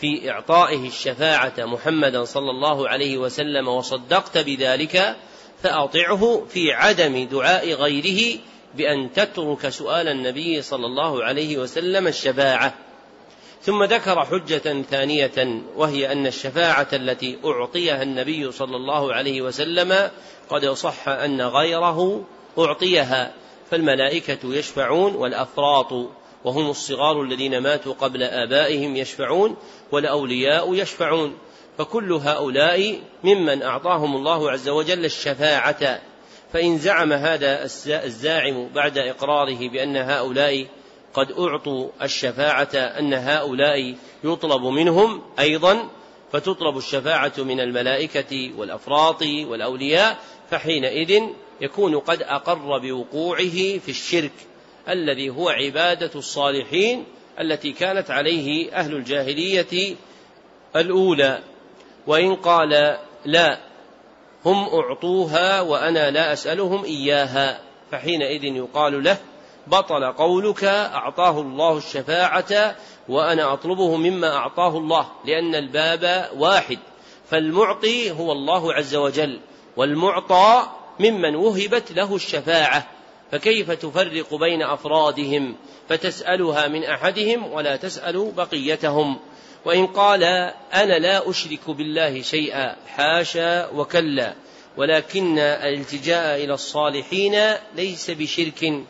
في 0.00 0.30
إعطائه 0.30 0.86
الشفاعة 0.86 1.54
محمدا 1.58 2.24
صلى 2.24 2.50
الله 2.50 2.88
عليه 2.88 3.18
وسلم 3.18 3.68
وصدقت 3.68 4.38
بذلك 4.38 5.16
فأطعه 5.62 6.46
في 6.48 6.72
عدم 6.72 7.26
دعاء 7.26 7.72
غيره 7.72 8.38
بأن 8.74 9.12
تترك 9.12 9.68
سؤال 9.68 10.08
النبي 10.08 10.62
صلى 10.62 10.86
الله 10.86 11.24
عليه 11.24 11.58
وسلم 11.58 12.06
الشفاعة. 12.06 12.74
ثم 13.62 13.84
ذكر 13.84 14.24
حجة 14.24 14.82
ثانية 14.82 15.62
وهي 15.76 16.12
أن 16.12 16.26
الشفاعة 16.26 16.88
التي 16.92 17.38
أعطيها 17.44 18.02
النبي 18.02 18.52
صلى 18.52 18.76
الله 18.76 19.14
عليه 19.14 19.42
وسلم 19.42 20.10
قد 20.50 20.66
صح 20.66 21.08
أن 21.08 21.42
غيره 21.42 22.24
أعطيها 22.58 23.32
فالملائكة 23.70 24.38
يشفعون 24.44 25.14
والأفراط 25.14 25.92
وهم 26.44 26.70
الصغار 26.70 27.22
الذين 27.22 27.58
ماتوا 27.58 27.94
قبل 27.94 28.22
آبائهم 28.22 28.96
يشفعون 28.96 29.56
والأولياء 29.92 30.74
يشفعون 30.74 31.38
فكل 31.78 32.12
هؤلاء 32.12 33.00
ممن 33.24 33.62
أعطاهم 33.62 34.16
الله 34.16 34.50
عز 34.50 34.68
وجل 34.68 35.04
الشفاعة 35.04 36.00
فإن 36.52 36.78
زعم 36.78 37.12
هذا 37.12 37.64
الزاعم 37.86 38.68
بعد 38.68 38.98
إقراره 38.98 39.68
بأن 39.68 39.96
هؤلاء 39.96 40.66
قد 41.14 41.32
أعطوا 41.32 41.88
الشفاعة 42.02 42.74
أن 42.74 43.14
هؤلاء 43.14 43.94
يطلب 44.24 44.62
منهم 44.62 45.22
أيضا 45.38 45.88
فتطلب 46.32 46.76
الشفاعة 46.76 47.32
من 47.38 47.60
الملائكة 47.60 48.50
والأفراط 48.56 49.22
والأولياء 49.22 50.18
فحينئذ 50.50 51.22
يكون 51.60 51.98
قد 51.98 52.22
أقر 52.22 52.78
بوقوعه 52.78 53.78
في 53.78 53.88
الشرك 53.88 54.32
الذي 54.88 55.30
هو 55.30 55.48
عبادة 55.48 56.10
الصالحين 56.14 57.04
التي 57.40 57.72
كانت 57.72 58.10
عليه 58.10 58.72
أهل 58.72 58.94
الجاهلية 58.94 59.96
الأولى. 60.76 61.42
وإن 62.06 62.36
قال 62.36 62.98
لا 63.24 63.58
هم 64.44 64.68
أعطوها 64.68 65.60
وأنا 65.60 66.10
لا 66.10 66.32
أسألهم 66.32 66.84
إياها 66.84 67.60
فحينئذ 67.90 68.44
يقال 68.44 69.04
له 69.04 69.18
بطل 69.68 70.12
قولك 70.12 70.64
أعطاه 70.64 71.40
الله 71.40 71.76
الشفاعة 71.78 72.76
وأنا 73.08 73.52
أطلبه 73.52 73.96
مما 73.96 74.36
أعطاه 74.36 74.78
الله 74.78 75.08
لأن 75.24 75.54
الباب 75.54 76.30
واحد. 76.36 76.78
فالمعطي 77.30 78.10
هو 78.10 78.32
الله 78.32 78.74
عز 78.74 78.94
وجل 78.94 79.40
والمعطى 79.76 80.66
ممن 81.00 81.36
وهبت 81.36 81.92
له 81.92 82.14
الشفاعة. 82.14 82.86
فكيف 83.32 83.70
تفرق 83.70 84.34
بين 84.34 84.62
أفرادهم؟ 84.62 85.56
فتسألها 85.88 86.68
من 86.68 86.84
أحدهم 86.84 87.52
ولا 87.52 87.76
تسأل 87.76 88.32
بقيتهم. 88.36 89.18
وإن 89.64 89.86
قال 89.86 90.24
أنا 90.74 90.98
لا 90.98 91.30
أشرك 91.30 91.70
بالله 91.70 92.22
شيئا 92.22 92.76
حاشا 92.86 93.70
وكلا 93.70 94.34
ولكن 94.76 95.38
الالتجاء 95.38 96.44
إلى 96.44 96.54
الصالحين 96.54 97.54
ليس 97.76 98.10
بشرك. 98.10 98.82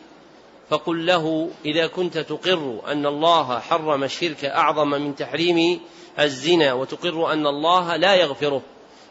فقل 0.70 1.06
له 1.06 1.50
إذا 1.64 1.86
كنت 1.86 2.18
تقر 2.18 2.80
أن 2.86 3.06
الله 3.06 3.58
حرم 3.58 4.04
الشرك 4.04 4.44
أعظم 4.44 4.90
من 4.90 5.16
تحريم 5.16 5.80
الزنا 6.20 6.72
وتقر 6.72 7.32
أن 7.32 7.46
الله 7.46 7.96
لا 7.96 8.14
يغفره 8.14 8.62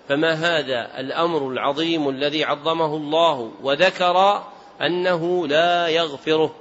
فما 0.10 0.34
هذا 0.34 1.00
الأمر 1.00 1.50
العظيم 1.50 2.10
الذي 2.10 2.44
عظمه 2.44 2.96
الله 2.96 3.52
وذكر 3.64 4.44
أنه 4.82 5.48
لا 5.48 5.88
يغفره؟ 5.88 6.56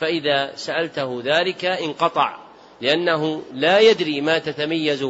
فإذا 0.00 0.52
سألته 0.56 1.22
ذلك 1.24 1.64
انقطع 1.64 2.36
لأنه 2.80 3.42
لا 3.52 3.80
يدري 3.80 4.20
ما 4.20 4.38
تتميز 4.38 5.02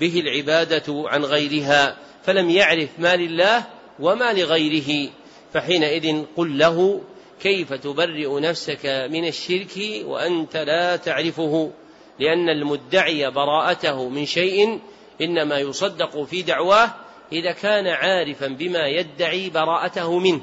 به 0.00 0.20
العبادة 0.20 0.84
عن 0.88 1.24
غيرها 1.24 1.96
فلم 2.22 2.50
يعرف 2.50 2.88
ما 2.98 3.16
لله 3.16 3.64
وما 4.00 4.32
لغيره 4.32 5.10
فحينئذ 5.52 6.24
قل 6.36 6.58
له 6.58 7.00
كيف 7.40 7.72
تبرئ 7.72 8.40
نفسك 8.40 8.86
من 9.10 9.28
الشرك 9.28 10.04
وأنت 10.04 10.56
لا 10.56 10.96
تعرفه؟ 10.96 11.70
لأن 12.18 12.48
المدعي 12.48 13.30
براءته 13.30 14.08
من 14.08 14.26
شيء 14.26 14.80
إنما 15.20 15.58
يصدق 15.58 16.22
في 16.22 16.42
دعواه 16.42 16.90
إذا 17.32 17.52
كان 17.52 17.86
عارفا 17.86 18.46
بما 18.46 18.86
يدعي 18.86 19.50
براءته 19.50 20.18
منه. 20.18 20.40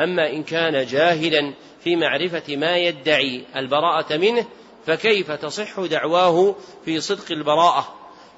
أما 0.00 0.30
إن 0.30 0.42
كان 0.42 0.86
جاهلا 0.86 1.54
في 1.84 1.96
معرفة 1.96 2.56
ما 2.56 2.76
يدعي 2.76 3.44
البراءة 3.56 4.16
منه 4.16 4.46
فكيف 4.86 5.32
تصح 5.32 5.80
دعواه 5.80 6.54
في 6.84 7.00
صدق 7.00 7.32
البراءة؟ 7.32 7.94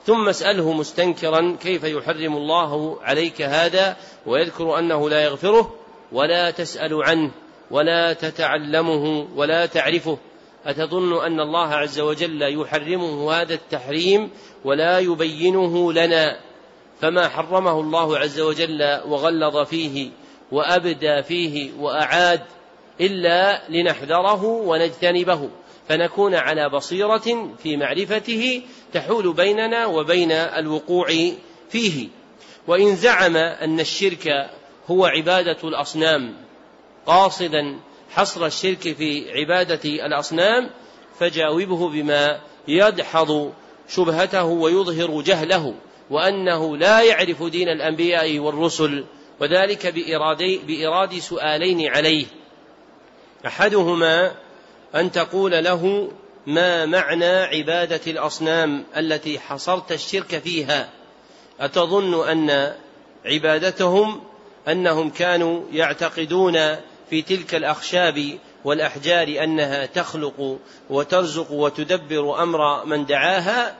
ثم 0.06 0.28
اسأله 0.28 0.72
مستنكرا 0.72 1.56
كيف 1.62 1.84
يحرم 1.84 2.36
الله 2.36 2.98
عليك 3.02 3.42
هذا 3.42 3.96
ويذكر 4.26 4.78
أنه 4.78 5.10
لا 5.10 5.24
يغفره 5.24 5.74
ولا 6.12 6.50
تسأل 6.50 7.02
عنه. 7.04 7.30
ولا 7.70 8.12
تتعلمه 8.12 9.28
ولا 9.36 9.66
تعرفه. 9.66 10.18
أتظن 10.66 11.24
أن 11.24 11.40
الله 11.40 11.68
عز 11.68 12.00
وجل 12.00 12.60
يحرمه 12.60 13.32
هذا 13.32 13.54
التحريم 13.54 14.30
ولا 14.64 14.98
يبينه 14.98 15.92
لنا. 15.92 16.40
فما 17.00 17.28
حرمه 17.28 17.80
الله 17.80 18.18
عز 18.18 18.40
وجل 18.40 19.00
وغلظ 19.06 19.56
فيه 19.56 20.10
وأبدى 20.52 21.22
فيه 21.22 21.70
وأعاد 21.78 22.40
إلا 23.00 23.68
لنحذره 23.68 24.44
ونجتنبه. 24.44 25.50
فنكون 25.88 26.34
على 26.34 26.68
بصيرة 26.68 27.54
في 27.62 27.76
معرفته 27.76 28.62
تحول 28.92 29.32
بيننا 29.32 29.86
وبين 29.86 30.32
الوقوع 30.32 31.06
فيه. 31.70 32.08
وإن 32.66 32.96
زعم 32.96 33.36
أن 33.36 33.80
الشرك 33.80 34.50
هو 34.90 35.06
عبادة 35.06 35.56
الأصنام 35.64 36.49
قاصدا 37.06 37.80
حصر 38.10 38.46
الشرك 38.46 38.80
في 38.80 39.32
عبادة 39.32 39.80
الأصنام 39.84 40.70
فجاوبه 41.18 41.88
بما 41.88 42.40
يدحض 42.68 43.52
شبهته 43.88 44.44
ويظهر 44.44 45.20
جهله 45.20 45.74
وأنه 46.10 46.76
لا 46.76 47.02
يعرف 47.02 47.42
دين 47.42 47.68
الأنبياء 47.68 48.38
والرسل 48.38 49.04
وذلك 49.40 49.86
بإرادي 49.86 50.58
بإراد 50.58 51.18
سؤالين 51.18 51.88
عليه. 51.88 52.26
أحدهما 53.46 54.32
أن 54.94 55.12
تقول 55.12 55.64
له 55.64 56.12
ما 56.46 56.86
معنى 56.86 57.24
عبادة 57.24 58.00
الأصنام 58.06 58.84
التي 58.96 59.38
حصرت 59.38 59.92
الشرك 59.92 60.38
فيها؟ 60.38 60.90
أتظن 61.60 62.28
أن 62.28 62.74
عبادتهم 63.26 64.20
أنهم 64.68 65.10
كانوا 65.10 65.62
يعتقدون 65.72 66.76
في 67.10 67.22
تلك 67.22 67.54
الأخشاب 67.54 68.38
والأحجار 68.64 69.44
أنها 69.44 69.86
تخلق 69.86 70.58
وترزق 70.90 71.52
وتدبر 71.52 72.42
أمر 72.42 72.84
من 72.84 73.06
دعاها 73.06 73.76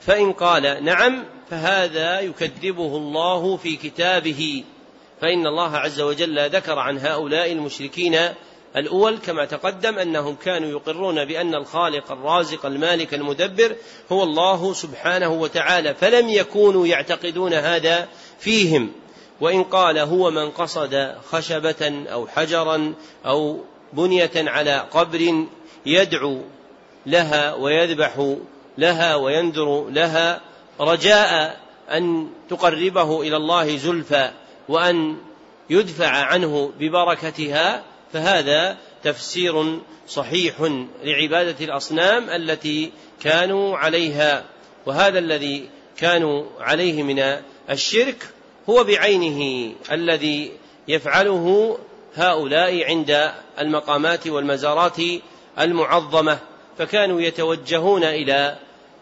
فإن 0.00 0.32
قال 0.32 0.84
نعم 0.84 1.24
فهذا 1.50 2.20
يكذبه 2.20 2.96
الله 2.96 3.56
في 3.56 3.76
كتابه. 3.76 4.64
فإن 5.20 5.46
الله 5.46 5.76
عز 5.76 6.00
وجل 6.00 6.50
ذكر 6.50 6.78
عن 6.78 6.98
هؤلاء 6.98 7.52
المشركين 7.52 8.18
الأول 8.76 9.18
كما 9.18 9.44
تقدم 9.44 9.98
أنهم 9.98 10.34
كانوا 10.34 10.68
يقرون 10.68 11.24
بأن 11.24 11.54
الخالق 11.54 12.12
الرازق 12.12 12.66
المالك 12.66 13.14
المدبر 13.14 13.76
هو 14.12 14.22
الله 14.22 14.72
سبحانه 14.72 15.28
وتعالى 15.28 15.94
فلم 15.94 16.28
يكونوا 16.28 16.86
يعتقدون 16.86 17.54
هذا 17.54 18.08
فيهم. 18.38 18.92
وإن 19.40 19.64
قال 19.64 19.98
هو 19.98 20.30
من 20.30 20.50
قصد 20.50 21.14
خشبة 21.30 22.04
أو 22.12 22.26
حجرا 22.26 22.94
أو 23.26 23.64
بنية 23.92 24.30
على 24.36 24.86
قبر 24.90 25.46
يدعو 25.86 26.42
لها 27.06 27.54
ويذبح 27.54 28.36
لها 28.78 29.14
وينذر 29.14 29.88
لها 29.90 30.40
رجاء 30.80 31.60
أن 31.90 32.30
تقربه 32.50 33.22
إلى 33.22 33.36
الله 33.36 33.76
زلفى 33.76 34.30
وأن 34.68 35.16
يدفع 35.70 36.08
عنه 36.08 36.72
ببركتها 36.78 37.82
فهذا 38.12 38.76
تفسير 39.02 39.78
صحيح 40.08 40.54
لعبادة 41.02 41.64
الأصنام 41.64 42.30
التي 42.30 42.92
كانوا 43.22 43.78
عليها 43.78 44.44
وهذا 44.86 45.18
الذي 45.18 45.68
كانوا 45.96 46.44
عليه 46.60 47.02
من 47.02 47.38
الشرك 47.70 48.28
هو 48.70 48.84
بعينه 48.84 49.72
الذي 49.92 50.52
يفعله 50.88 51.78
هؤلاء 52.14 52.84
عند 52.84 53.32
المقامات 53.58 54.26
والمزارات 54.26 54.96
المعظمة 55.58 56.38
فكانوا 56.78 57.20
يتوجهون 57.20 58.04
إلى 58.04 58.56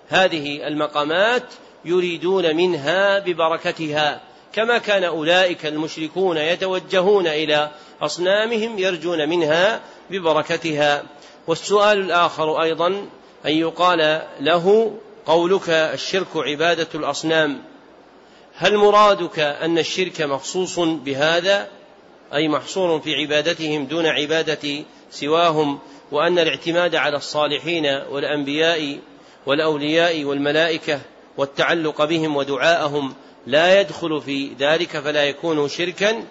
هذه 0.08 0.66
المقامات 0.66 1.42
يريدون 1.84 2.56
منها 2.56 3.18
ببركتها 3.18 4.20
كما 4.52 4.78
كان 4.78 5.04
أولئك 5.04 5.66
المشركون 5.66 6.36
يتوجهون 6.36 7.26
إلى 7.26 7.70
أصنامهم 8.02 8.78
يرجون 8.78 9.28
منها 9.28 9.80
ببركتها. 10.10 11.02
والسؤال 11.46 11.98
الآخر 11.98 12.62
أيضا 12.62 12.88
أن 13.46 13.52
يقال 13.52 14.22
له 14.40 14.96
قولك 15.26 15.70
الشرك 15.70 16.36
عبادة 16.36 16.88
الأصنام. 16.94 17.62
هل 18.58 18.76
مرادك 18.76 19.38
أن 19.38 19.78
الشرك 19.78 20.22
مخصوص 20.22 20.78
بهذا؟ 20.78 21.68
أي 22.34 22.48
محصور 22.48 23.00
في 23.00 23.14
عبادتهم 23.14 23.86
دون 23.86 24.06
عبادة 24.06 24.84
سواهم 25.10 25.78
وأن 26.12 26.38
الاعتماد 26.38 26.94
على 26.94 27.16
الصالحين 27.16 27.86
والأنبياء 27.86 28.98
والأولياء 29.46 30.24
والملائكة 30.24 31.00
والتعلق 31.36 32.04
بهم 32.04 32.36
ودعاءهم 32.36 33.14
لا 33.46 33.80
يدخل 33.80 34.20
في 34.20 34.50
ذلك 34.58 34.98
فلا 34.98 35.24
يكون 35.24 35.68
شركا 35.68 36.24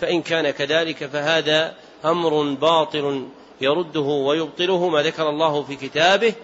فإن 0.00 0.22
كان 0.22 0.50
كذلك 0.50 1.06
فهذا 1.06 1.74
أمر 2.04 2.42
باطل 2.54 3.28
يرده 3.60 4.00
ويبطله 4.00 4.88
ما 4.88 5.02
ذكر 5.02 5.28
الله 5.28 5.62
في 5.62 5.76
كتابه 5.76 6.34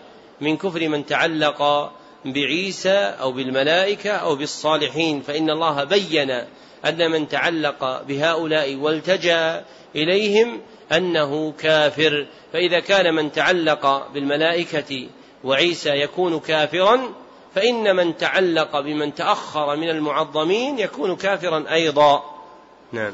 من 0.41 0.57
كفر 0.57 0.89
من 0.89 1.07
تعلق 1.07 1.91
بعيسى 2.25 3.15
أو 3.21 3.33
بالملائكة 3.33 4.11
أو 4.11 4.37
بالصالحين 4.37 5.21
فإن 5.21 5.51
الله 5.51 5.85
بين 5.85 6.31
أن 6.85 7.11
من 7.11 7.29
تعلق 7.29 8.03
بهؤلاء 8.03 8.75
والتجأ 8.75 9.65
إليهم 9.97 10.61
أنه 10.93 11.53
كافر. 11.53 12.27
فإذا 12.53 12.81
كان 12.81 13.15
من 13.15 13.33
تعلق 13.33 14.09
بالملائكة 14.15 15.09
وعيسى 15.45 15.91
يكون 15.91 16.41
كافرا 16.41 17.01
فإن 17.55 17.97
من 17.97 18.17
تعلق 18.17 18.81
بمن 18.81 19.15
تأخر 19.15 19.77
من 19.77 19.91
المعظمين 19.91 20.79
يكون 20.79 21.17
كافرا 21.17 21.65
أيضا. 21.73 22.23
نعم. 22.93 23.13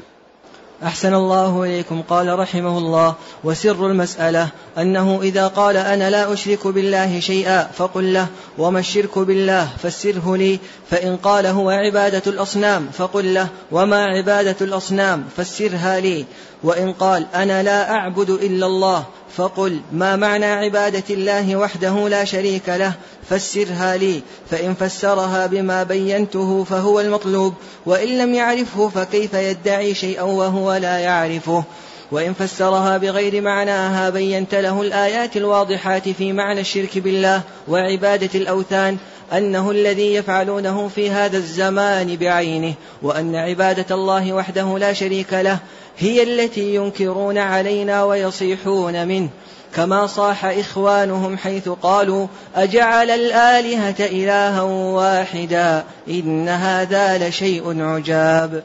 أحسن 0.83 1.13
الله 1.13 1.63
إليكم. 1.63 2.01
قال 2.01 2.39
رحمه 2.39 2.77
الله 2.77 3.15
وسر 3.43 3.87
المسألة 3.87 4.49
أنه 4.77 5.19
إذا 5.21 5.47
قال 5.47 5.77
أنا 5.77 6.09
لا 6.09 6.33
أشرك 6.33 6.67
بالله 6.67 7.19
شيئا 7.19 7.67
فقل 7.77 8.13
له 8.13 8.27
وما 8.57 8.79
الشرك 8.79 9.19
بالله؟ 9.19 9.67
فسره 9.83 10.37
لي. 10.37 10.59
فإن 10.89 11.17
قال 11.17 11.45
هو 11.45 11.69
عبادة 11.69 12.23
الأصنام 12.27 12.87
فقل 12.93 13.33
له 13.33 13.47
وما 13.71 14.05
عبادة 14.05 14.55
الأصنام؟ 14.61 15.23
فسرها 15.37 15.99
لي. 15.99 16.25
وإن 16.65 16.93
قال 16.93 17.25
أنا 17.35 17.63
لا 17.63 17.91
أعبد 17.91 18.29
إلا 18.29 18.65
الله 18.65 19.03
فقل 19.35 19.79
ما 19.91 20.15
معنى 20.15 20.45
عبادة 20.45 21.03
الله 21.09 21.55
وحده 21.55 22.09
لا 22.09 22.25
شريك 22.25 22.69
له 22.69 22.93
فسرها 23.29 23.97
لي 23.97 24.21
فإن 24.51 24.73
فسرها 24.73 25.45
بما 25.47 25.83
بينته 25.83 26.63
فهو 26.63 26.99
المطلوب 26.99 27.53
وإن 27.85 28.17
لم 28.17 28.33
يعرفه 28.33 28.89
فكيف 28.89 29.33
يدعي 29.33 29.93
شيئا 29.93 30.21
وهو 30.21 30.73
لا 30.73 30.99
يعرفه؟ 30.99 31.63
وإن 32.11 32.33
فسرها 32.33 32.97
بغير 32.97 33.41
معناها 33.41 34.09
بينت 34.09 34.55
له 34.55 34.81
الآيات 34.81 35.37
الواضحات 35.37 36.09
في 36.09 36.33
معنى 36.33 36.61
الشرك 36.61 36.97
بالله 36.97 37.41
وعبادة 37.67 38.29
الأوثان 38.35 38.97
أنه 39.33 39.71
الذي 39.71 40.13
يفعلونه 40.13 40.87
في 40.87 41.11
هذا 41.11 41.37
الزمان 41.37 42.15
بعينه 42.15 42.73
وأن 43.01 43.35
عبادة 43.35 43.95
الله 43.95 44.33
وحده 44.33 44.77
لا 44.77 44.93
شريك 44.93 45.33
له 45.33 45.59
هي 45.97 46.23
التي 46.23 46.75
ينكرون 46.75 47.37
علينا 47.37 48.03
ويصيحون 48.03 49.07
منه. 49.07 49.29
كما 49.75 50.07
صاح 50.07 50.45
إخوانهم 50.45 51.37
حيث 51.37 51.69
قالوا 51.69 52.27
أجعل 52.55 53.09
الآلهة 53.09 53.95
إلها 53.99 54.61
واحدا 54.61 55.83
إن 56.09 56.49
هذا 56.49 57.29
لشيء 57.29 57.81
عجاب. 57.81 58.63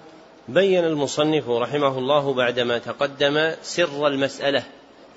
بين 0.48 0.84
المصنف 0.84 1.48
رحمه 1.48 1.98
الله 1.98 2.34
بعدما 2.34 2.78
تقدم 2.78 3.52
سر 3.62 4.06
المسألة 4.06 4.62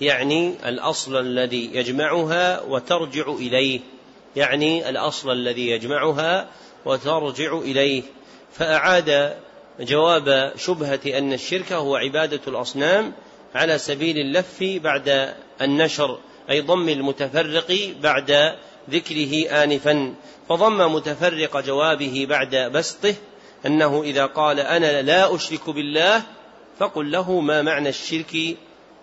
يعني 0.01 0.53
الأصل 0.65 1.19
الذي 1.19 1.69
يجمعها 1.73 2.61
وترجع 2.61 3.27
إليه 3.27 3.79
يعني 4.35 4.89
الأصل 4.89 5.31
الذي 5.31 5.69
يجمعها 5.69 6.47
وترجع 6.85 7.57
إليه. 7.57 8.03
فأعاد 8.53 9.33
جواب 9.79 10.53
شبهة 10.57 10.99
أن 11.05 11.33
الشرك 11.33 11.73
هو 11.73 11.95
عبادة 11.95 12.41
الأصنام 12.47 13.13
على 13.55 13.77
سبيل 13.77 14.17
اللف 14.17 14.63
بعد 14.63 15.33
النشر 15.61 16.19
أي 16.49 16.61
ضم 16.61 16.89
المتفرق 16.89 17.95
بعد 18.01 18.55
ذكره 18.89 19.63
آنفا. 19.63 20.13
فضم 20.49 20.93
متفرق 20.93 21.59
جوابه 21.59 22.25
بعد 22.29 22.55
بسطه 22.55 23.15
أنه 23.65 24.03
إذا 24.03 24.25
قال 24.25 24.59
أنا 24.59 25.01
لا 25.01 25.35
أشرك 25.35 25.69
بالله 25.69 26.21
فقل 26.79 27.11
له 27.11 27.39
ما 27.39 27.61
معنى 27.61 27.89
الشرك 27.89 28.57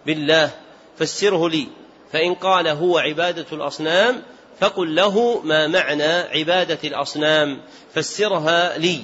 بالله. 0.06 0.50
فسره 0.98 1.48
لي. 1.48 1.66
فإن 2.12 2.34
قال 2.34 2.68
هو 2.68 2.98
عبادة 2.98 3.46
الأصنام 3.52 4.22
فقل 4.60 4.94
له 4.94 5.40
ما 5.44 5.66
معنى 5.66 6.12
عبادة 6.12 6.78
الأصنام. 6.84 7.60
فسرها 7.94 8.78
لي. 8.78 9.02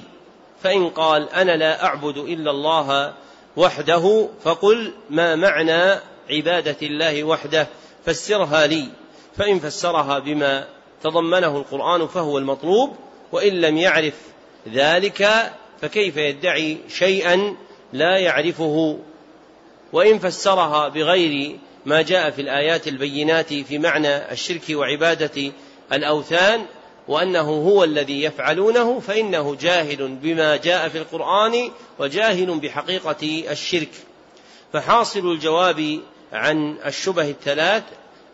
فإن 0.67 0.89
قال 0.89 1.29
أنا 1.29 1.51
لا 1.51 1.85
أعبد 1.85 2.17
إلا 2.17 2.51
الله 2.51 3.13
وحده 3.57 4.29
فقل 4.43 4.93
ما 5.09 5.35
معنى 5.35 5.99
عبادة 6.29 6.75
الله 6.81 7.23
وحده 7.23 7.67
فسرها 8.05 8.67
لي. 8.67 8.87
فإن 9.37 9.59
فسرها 9.59 10.19
بما 10.19 10.67
تضمنه 11.03 11.57
القرآن 11.57 12.07
فهو 12.07 12.37
المطلوب 12.37 12.95
وإن 13.31 13.53
لم 13.61 13.77
يعرف 13.77 14.13
ذلك 14.73 15.51
فكيف 15.81 16.17
يدعي 16.17 16.77
شيئا 16.89 17.55
لا 17.93 18.17
يعرفه. 18.17 18.99
وإن 19.93 20.19
فسرها 20.19 20.87
بغير 20.87 21.59
ما 21.85 22.01
جاء 22.01 22.29
في 22.31 22.41
الآيات 22.41 22.87
البينات 22.87 23.53
في 23.53 23.77
معنى 23.77 24.31
الشرك 24.31 24.63
وعبادة 24.71 25.51
الأوثان 25.93 26.65
وأنه 27.07 27.41
هو 27.41 27.83
الذي 27.83 28.23
يفعلونه 28.23 28.99
فإنه 28.99 29.55
جاهل 29.55 30.07
بما 30.07 30.55
جاء 30.55 30.89
في 30.89 30.97
القرآن 30.97 31.71
وجاهل 31.99 32.59
بحقيقة 32.59 33.51
الشرك. 33.51 33.91
فحاصل 34.73 35.31
الجواب 35.31 35.99
عن 36.33 36.77
الشبه 36.85 37.29
الثلاث 37.29 37.83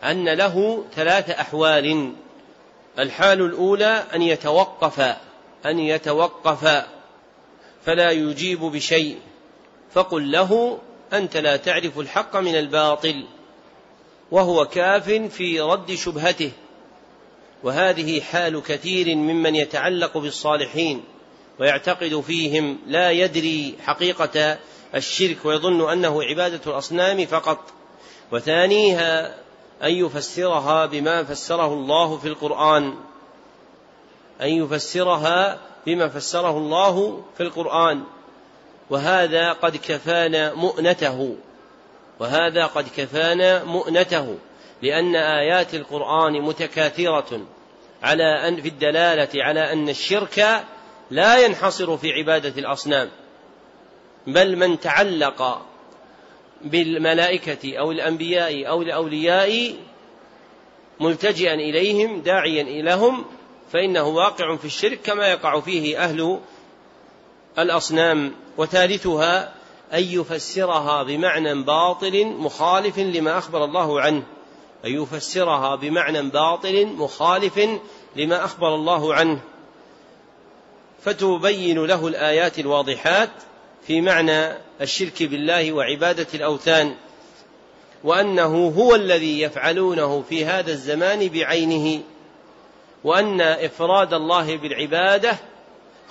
أن 0.04 0.28
له 0.28 0.84
ثلاث 0.94 1.30
أحوال. 1.30 2.12
الحال 2.98 3.42
الأولى 3.42 4.04
أن 4.14 4.22
يتوقف 4.22 5.16
أن 5.66 5.78
يتوقف 5.78 6.84
فلا 7.86 8.10
يجيب 8.10 8.60
بشيء. 8.60 9.18
فقل 9.92 10.32
له 10.32 10.78
أنت 11.12 11.36
لا 11.36 11.56
تعرف 11.56 11.98
الحق 11.98 12.36
من 12.36 12.56
الباطل 12.56 13.24
وهو 14.30 14.64
كاف 14.64 15.10
في 15.10 15.60
رد 15.60 15.94
شبهته. 15.94 16.52
وهذه 17.64 18.20
حال 18.20 18.62
كثير 18.62 19.16
ممن 19.16 19.54
يتعلق 19.54 20.18
بالصالحين 20.18 21.04
ويعتقد 21.60 22.20
فيهم 22.20 22.78
لا 22.86 23.10
يدري 23.10 23.74
حقيقة 23.84 24.58
الشرك 24.94 25.44
ويظن 25.44 25.90
أنه 25.90 26.22
عبادة 26.22 26.60
الأصنام 26.66 27.26
فقط. 27.26 27.58
وثانيها 28.32 29.34
أن 29.82 29.90
يفسرها 29.90 30.86
بما 30.86 31.24
فسره 31.24 31.72
الله 31.72 32.18
في 32.18 32.28
القرآن. 32.28 32.94
أن 34.40 34.48
يفسرها 34.48 35.60
بما 35.86 36.08
فسره 36.08 36.58
الله 36.58 37.24
في 37.36 37.42
القرآن. 37.42 38.02
وهذا 38.90 39.52
قد 39.52 39.76
كفانا 39.76 40.54
مؤنته. 40.54 41.36
وهذا 42.20 42.66
قد 42.66 42.86
كفانا 42.96 43.64
مؤنته. 43.64 44.38
لأن 44.82 45.16
آيات 45.16 45.74
القرآن 45.74 46.42
متكاثرة 46.42 47.40
على 48.02 48.48
أن 48.48 48.62
في 48.62 48.68
الدلالة 48.68 49.28
على 49.44 49.72
أن 49.72 49.88
الشرك 49.88 50.64
لا 51.10 51.38
ينحصر 51.44 51.96
في 51.96 52.12
عبادة 52.12 52.60
الأصنام 52.60 53.10
بل 54.26 54.56
من 54.56 54.80
تعلق 54.80 55.62
بالملائكة 56.64 57.78
أو 57.78 57.92
الأنبياء 57.92 58.68
أو 58.68 58.82
الأولياء 58.82 59.74
ملتجئا 61.00 61.54
إليهم 61.54 62.20
داعيا 62.20 62.62
إليهم 62.62 63.24
فإنه 63.72 64.08
واقع 64.08 64.56
في 64.56 64.64
الشرك 64.64 65.00
كما 65.00 65.28
يقع 65.28 65.60
فيه 65.60 66.04
أهل 66.04 66.40
الأصنام. 67.58 68.34
وثالثها 68.56 69.54
أن 69.92 70.02
يفسرها 70.02 71.02
بمعنى 71.02 71.54
باطل 71.54 72.26
مخالف 72.26 72.98
لما 72.98 73.38
أخبر 73.38 73.64
الله 73.64 74.00
عنه. 74.00 74.22
أن 74.86 75.02
يفسرها 75.02 75.76
بمعنى 75.76 76.22
باطل 76.22 76.86
مخالف 76.86 77.60
لما 78.16 78.44
أخبر 78.44 78.74
الله 78.74 79.14
عنه. 79.14 79.40
فتبين 81.02 81.84
له 81.84 82.06
الآيات 82.06 82.58
الواضحات 82.58 83.30
في 83.86 84.00
معنى 84.00 84.58
الشرك 84.80 85.22
بالله 85.22 85.72
وعبادة 85.72 86.26
الأوثان 86.34 86.94
وأنه 88.04 88.68
هو 88.68 88.94
الذي 88.94 89.40
يفعلونه 89.40 90.24
في 90.28 90.44
هذا 90.44 90.72
الزمان 90.72 91.28
بعينه 91.28 92.02
وأن 93.04 93.40
إفراد 93.40 94.14
الله 94.14 94.56
بالعبادة 94.56 95.38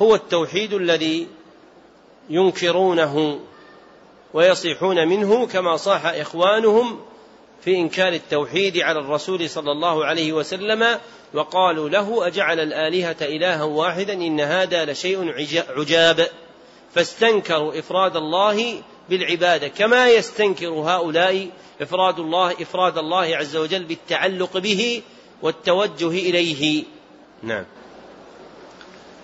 هو 0.02 0.16
التوحيد 0.16 0.74
الذي 0.74 1.28
ينكرونه 2.30 3.40
ويصيحون 4.34 5.08
منه 5.08 5.48
كما 5.48 5.78
صاح 5.78 6.06
إخوانهم 6.06 7.00
في 7.66 7.76
إنكار 7.76 8.14
التوحيد 8.14 8.78
على 8.78 9.00
الرسول 9.00 9.50
صلى 9.50 9.72
الله 9.72 10.06
عليه 10.06 10.34
وسلم 10.34 11.00
وقالوا 11.34 11.90
له 11.90 12.28
أجعل 12.28 12.60
الآلهة 12.60 13.16
إلها 13.22 13.64
واحدا 13.64 14.14
إن 14.14 14.40
هذا 14.40 14.86
لشيء 14.86 15.34
عجاب. 15.78 16.28
فاستنكروا 16.96 17.80
إفراد 17.80 18.16
الله 18.16 18.82
بالعبادة 19.10 19.68
كما 19.68 20.10
يستنكر 20.10 20.68
هؤلاء 20.68 21.50
إفراد 21.82 22.20
الله 22.20 22.52
إفراد 22.52 22.98
الله 22.98 23.38
عز 23.38 23.56
وجل 23.56 23.84
بالتعلق 23.84 24.58
به 24.58 25.02
والتوجه 25.42 26.10
إليه. 26.10 26.84
نعم. 27.44 27.66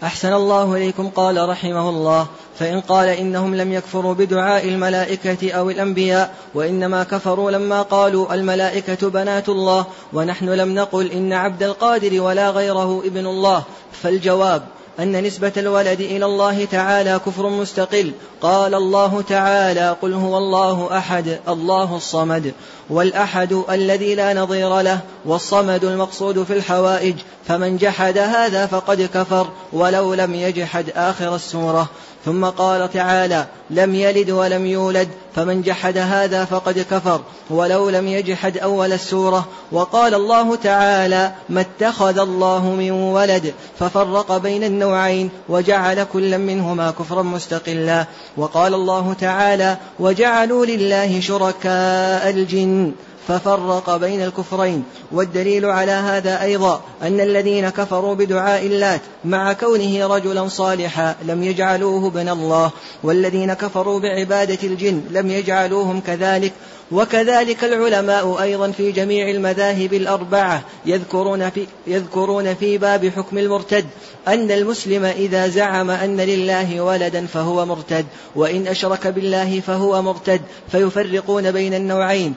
أحسن 0.04 0.34
الله 0.34 0.76
إليكم 0.76 1.10
قال 1.10 1.50
رحمه 1.50 1.90
الله. 1.90 2.28
فإن 2.60 2.82
قال 2.82 3.08
إنهم 3.08 3.56
لم 3.56 3.74
يكفروا 3.74 4.14
بدعاء 4.14 4.68
الملائكة 4.68 5.52
أو 5.52 5.70
الأنبياء 5.70 6.36
وإنما 6.54 7.04
كفروا 7.04 7.52
لما 7.52 7.82
قالوا 7.82 8.34
الملائكة 8.34 9.10
بنات 9.10 9.50
الله 9.50 9.86
ونحن 10.14 10.50
لم 10.50 10.76
نقل 10.76 11.12
إن 11.12 11.34
عبد 11.34 11.64
القادر 11.64 12.22
ولا 12.22 12.50
غيره 12.50 13.02
ابن 13.06 13.28
الله. 13.28 13.64
فالجواب 14.04 14.64
أن 15.00 15.24
نسبة 15.24 15.52
الولد 15.58 16.02
إلى 16.02 16.26
الله 16.26 16.66
تعالى 16.66 17.20
كفر 17.26 17.50
مستقل. 17.50 18.12
قال 18.42 18.76
الله 18.76 19.22
تعالى 19.22 19.96
قل 20.02 20.14
هو 20.14 20.38
الله 20.38 20.98
أحد 20.98 21.40
الله 21.48 21.96
الصمد 21.98 22.54
والأحد 22.90 23.64
الذي 23.70 24.16
لا 24.16 24.34
نظير 24.34 24.82
له 24.82 25.00
والصمد 25.26 25.84
المقصود 25.84 26.44
في 26.44 26.54
الحوائج. 26.54 27.16
فمن 27.48 27.78
جحد 27.78 28.18
هذا 28.18 28.66
فقد 28.66 29.10
كفر 29.14 29.48
ولو 29.74 30.14
لم 30.14 30.36
يجحد 30.36 30.86
آخر 30.96 31.36
السورة. 31.36 31.90
ثم 32.26 32.46
قال 32.46 32.94
تعالى 32.94 33.46
لم 33.70 33.96
يلد 33.96 34.30
ولم 34.30 34.66
يولد 34.66 35.10
فمن 35.36 35.62
جحد 35.62 35.98
هذا 35.98 36.46
فقد 36.46 36.86
كفر 36.92 37.22
ولو 37.50 37.90
لم 37.90 38.08
يجحد 38.08 38.58
أول 38.58 38.94
السورة. 38.94 39.48
وقال 39.72 40.14
الله 40.14 40.56
تعالى 40.56 41.32
ما 41.50 41.62
اتخذ 41.62 42.20
الله 42.20 42.66
من 42.66 42.92
ولد 42.92 43.54
ففرق 43.80 44.38
بين 44.38 44.64
النوعين 44.64 45.30
وجعل 45.50 46.04
كلا 46.04 46.38
منهما 46.38 46.92
كفرا 46.92 47.24
مستقلا. 47.24 48.06
وقال 48.38 48.74
الله 48.74 49.14
تعالى 49.14 49.78
وجعلوا 50.00 50.66
لله 50.66 51.20
شركاء 51.20 52.30
الجن. 52.30 52.92
ففرق 53.30 53.98
بين 53.98 54.24
الكفرين 54.24 54.84
والدليل 55.12 55.66
على 55.66 55.92
هذا 55.92 56.42
أيضا 56.44 56.82
أن 57.02 57.20
الذين 57.20 57.70
كفروا 57.70 58.16
بدعاء 58.16 58.66
اللات 58.66 59.02
مع 59.26 59.54
كونه 59.54 60.08
رجلا 60.08 60.48
صالحا 60.48 61.16
لم 61.24 61.44
يجعلوه 61.44 62.08
ابن 62.08 62.30
الله 62.30 62.72
والذين 63.04 63.54
كفروا 63.54 64.00
بعبادة 64.00 64.58
الجن 64.64 65.02
لم 65.12 65.32
يجعلوهم 65.32 66.00
كذلك 66.00 66.54
وكذلك 66.92 67.64
العلماء 67.64 68.42
أيضا 68.42 68.72
في 68.72 68.92
جميع 68.92 69.30
المذاهب 69.30 69.94
الأربعة 69.94 70.64
يذكرون 70.86 71.50
في, 71.50 71.68
يذكرون 71.88 72.56
في 72.56 72.78
باب 72.78 73.10
حكم 73.16 73.38
المرتد 73.38 73.86
أن 74.28 74.52
المسلم 74.52 75.06
إذا 75.06 75.48
زعم 75.48 75.90
أن 75.90 76.18
لله 76.18 76.82
ولدا 76.82 77.26
فهو 77.26 77.66
مرتد 77.66 78.06
وإن 78.36 78.68
أشرك 78.68 79.08
بالله 79.08 79.60
فهو 79.60 80.02
مرتد 80.02 80.42
فيفرقون 80.72 81.52
بين 81.52 81.74
النوعين. 81.74 82.36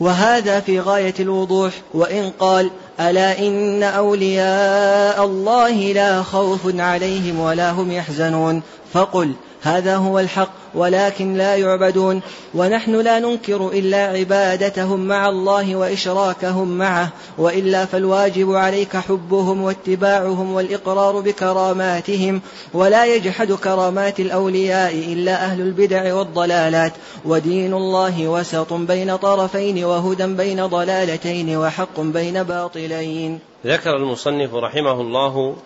وهذا 0.00 0.60
في 0.60 0.80
غاية 0.80 1.14
الوضوح 1.20 1.72
وإن 1.94 2.30
قال 2.38 2.70
ألا 3.00 3.38
إن 3.38 3.82
أولياء 3.82 5.24
الله 5.24 5.92
لا 5.92 6.22
خوف 6.22 6.60
عليهم 6.80 7.40
ولا 7.40 7.70
هم 7.70 7.92
يحزنون؟ 7.92 8.62
فقل 8.92 9.32
هذا 9.62 9.96
هو 9.96 10.18
الحق 10.18 10.50
ولكن 10.74 11.34
لا 11.34 11.56
يعبدون 11.56 12.20
ونحن 12.54 12.94
لا 12.94 13.18
ننكر 13.18 13.68
إلا 13.68 13.96
عبادتهم 13.96 15.00
مع 15.00 15.28
الله 15.28 15.76
وإشراكهم 15.76 16.78
معه 16.78 17.08
وإلا 17.38 17.84
فالواجب 17.84 18.54
عليك 18.54 18.96
حبهم 18.96 19.62
واتباعهم 19.62 20.52
والإقرار 20.52 21.20
بكراماتهم 21.20 22.40
ولا 22.74 23.04
يجحد 23.04 23.52
كرامات 23.52 24.20
الأولياء 24.20 24.94
إلا 24.94 25.44
أهل 25.44 25.60
البدع 25.60 26.14
والضلالات 26.14 26.92
ودين 27.24 27.74
الله 27.74 28.28
وسط 28.28 28.72
بين 28.72 29.16
طرفين 29.16 29.84
وهدى 29.84 30.26
بين 30.26 30.66
ضلالتين 30.66 31.56
وحق 31.56 32.00
بين 32.00 32.42
باطلين. 32.42 33.38
ذكر 33.66 33.96
المصنف 33.96 34.54
رحمه 34.54 35.00
الله 35.00 35.56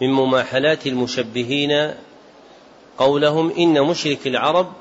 من 0.00 0.12
مماحلات 0.12 0.86
المشبهين 0.86 1.94
قولهم 2.98 3.50
إن 3.50 3.82
مشرك 3.82 4.26
العرب 4.26 4.72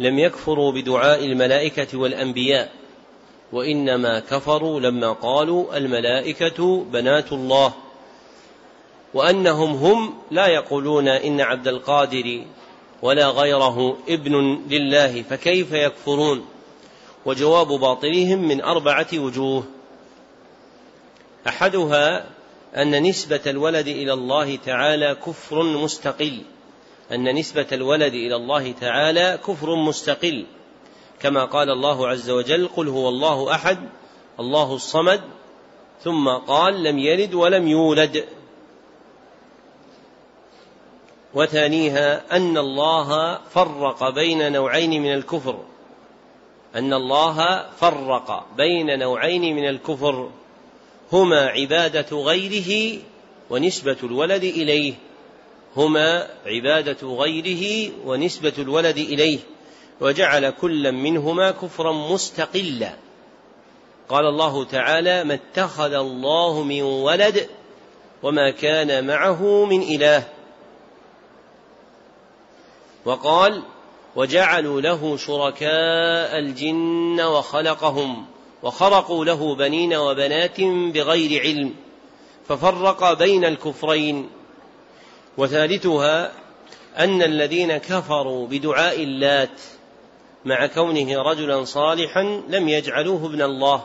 لم 0.00 0.18
يكفروا 0.18 0.72
بدعاء 0.72 1.24
الملائكة 1.24 1.98
والأنبياء 1.98 2.72
وإنما 3.52 4.20
كفروا 4.20 4.80
لما 4.80 5.12
قالوا 5.12 5.76
الملائكة 5.76 6.84
بنات 6.84 7.32
الله 7.32 7.72
وأنهم 9.14 9.70
هم 9.70 10.14
لا 10.30 10.46
يقولون 10.46 11.08
إن 11.08 11.40
عبد 11.40 11.68
القادر 11.68 12.44
ولا 13.02 13.28
غيره 13.28 13.96
ابن 14.08 14.62
لله 14.68 15.22
فكيف 15.22 15.72
يكفرون؟ 15.72 16.46
وجواب 17.26 17.66
باطلهم 17.66 18.48
من 18.48 18.60
أربعة 18.60 19.06
وجوه. 19.14 19.64
أحدها 21.48 22.26
أن 22.76 23.02
نسبة 23.02 23.40
الولد 23.46 23.88
إلى 23.88 24.12
الله 24.12 24.56
تعالى 24.56 25.16
كفر 25.26 25.62
مستقل. 25.62 26.40
أن 27.12 27.34
نسبة 27.34 27.66
الولد 27.72 28.14
إلى 28.14 28.36
الله 28.36 28.72
تعالى 28.72 29.38
كفر 29.46 29.74
مستقل 29.74 30.46
كما 31.20 31.44
قال 31.44 31.70
الله 31.70 32.08
عز 32.08 32.30
وجل 32.30 32.68
قل 32.68 32.88
هو 32.88 33.08
الله 33.08 33.54
أحد 33.54 33.78
الله 34.40 34.74
الصمد 34.74 35.20
ثم 36.02 36.28
قال 36.28 36.82
لم 36.82 36.98
يلد 36.98 37.34
ولم 37.34 37.68
يولد 37.68 38.24
وثانيها 41.34 42.36
أن 42.36 42.58
الله 42.58 43.38
فرق 43.50 44.10
بين 44.10 44.52
نوعين 44.52 45.02
من 45.02 45.14
الكفر 45.14 45.60
أن 46.74 46.92
الله 46.92 47.66
فرق 47.70 48.46
بين 48.56 48.98
نوعين 48.98 49.56
من 49.56 49.68
الكفر 49.68 50.30
هما 51.12 51.46
عبادة 51.46 52.16
غيره 52.16 53.00
ونسبة 53.50 53.96
الولد 54.02 54.44
إليه. 54.44 54.94
هما 55.76 56.28
عبادة 56.46 57.08
غيره 57.08 57.92
ونسبة 58.04 58.52
الولد 58.58 58.98
إليه 58.98 59.38
وجعل 60.00 60.50
كلا 60.50 60.90
منهما 60.90 61.50
كفرا 61.50 61.92
مستقلا. 61.92 62.96
قال 64.08 64.26
الله 64.26 64.64
تعالى 64.64 65.24
ما 65.24 65.34
اتخذ 65.34 65.92
الله 65.92 66.62
من 66.62 66.82
ولد 66.82 67.48
وما 68.22 68.50
كان 68.50 69.06
معه 69.06 69.64
من 69.64 69.82
إله 69.82 70.28
وقال 73.04 73.62
وجعلوا 74.16 74.80
له 74.80 75.16
شركاء 75.16 76.38
الجن 76.38 77.20
وخلقهم 77.20 78.26
وخرقوا 78.62 79.24
له 79.24 79.54
بنين 79.54 79.94
وبنات 79.94 80.60
بغير 80.60 81.40
علم 81.42 81.74
ففرق 82.48 83.12
بين 83.12 83.44
الكفرين 83.44 84.30
وثالثها 85.38 86.32
أن 86.98 87.22
الذين 87.22 87.76
كفروا 87.76 88.46
بدعاء 88.46 89.02
اللات 89.02 89.60
مع 90.44 90.66
كونه 90.66 91.22
رجلا 91.22 91.64
صالحا 91.64 92.42
لم 92.48 92.68
يجعلوه 92.68 93.26
ابن 93.26 93.42
الله. 93.42 93.84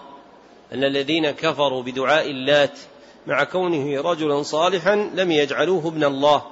أن 0.73 0.83
الذين 0.83 1.31
كفروا 1.31 1.83
بدعاء 1.83 2.31
اللات 2.31 2.79
مع 3.27 3.43
كونه 3.43 4.01
رجلا 4.01 4.43
صالحا 4.43 4.95
لم 5.15 5.31
يجعلوه 5.31 5.87
ابن 5.87 6.03
الله. 6.03 6.45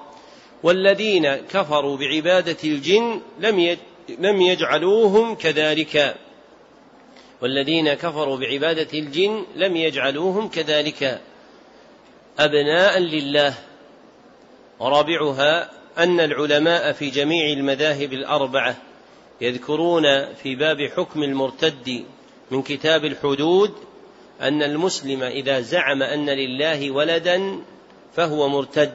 والذين 0.63 1.35
كفروا 1.35 1.97
بعبادة 1.97 2.57
الجن 2.63 3.21
لم 3.39 3.77
لم 4.19 4.41
يجعلوهم 4.41 5.35
كذلك. 5.35 6.15
والذين 7.41 7.93
كفروا 7.93 8.37
بعبادة 8.37 8.99
الجن 8.99 9.45
لم 9.55 9.75
يجعلوهم 9.75 10.49
كذلك. 10.49 11.21
أبناء 12.39 12.99
لله. 12.99 13.66
ورابعها 14.79 15.69
أن 15.97 16.19
العلماء 16.19 16.91
في 16.91 17.09
جميع 17.09 17.53
المذاهب 17.53 18.13
الأربعة 18.13 18.75
يذكرون 19.41 20.33
في 20.33 20.55
باب 20.55 20.81
حكم 20.97 21.23
المرتد 21.23 22.03
من 22.51 22.61
كتاب 22.61 23.05
الحدود 23.05 23.73
أن 24.41 24.63
المسلم 24.63 25.23
إذا 25.23 25.59
زعم 25.59 26.03
أن 26.03 26.29
لله 26.29 26.91
ولدا 26.91 27.59
فهو 28.15 28.49
مرتد 28.49 28.93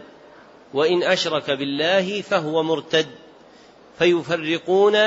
وإن 0.74 1.02
أشرك 1.02 1.50
بالله 1.50 2.22
فهو 2.22 2.62
مرتد 2.62 3.06
فيفرقون 3.98 4.98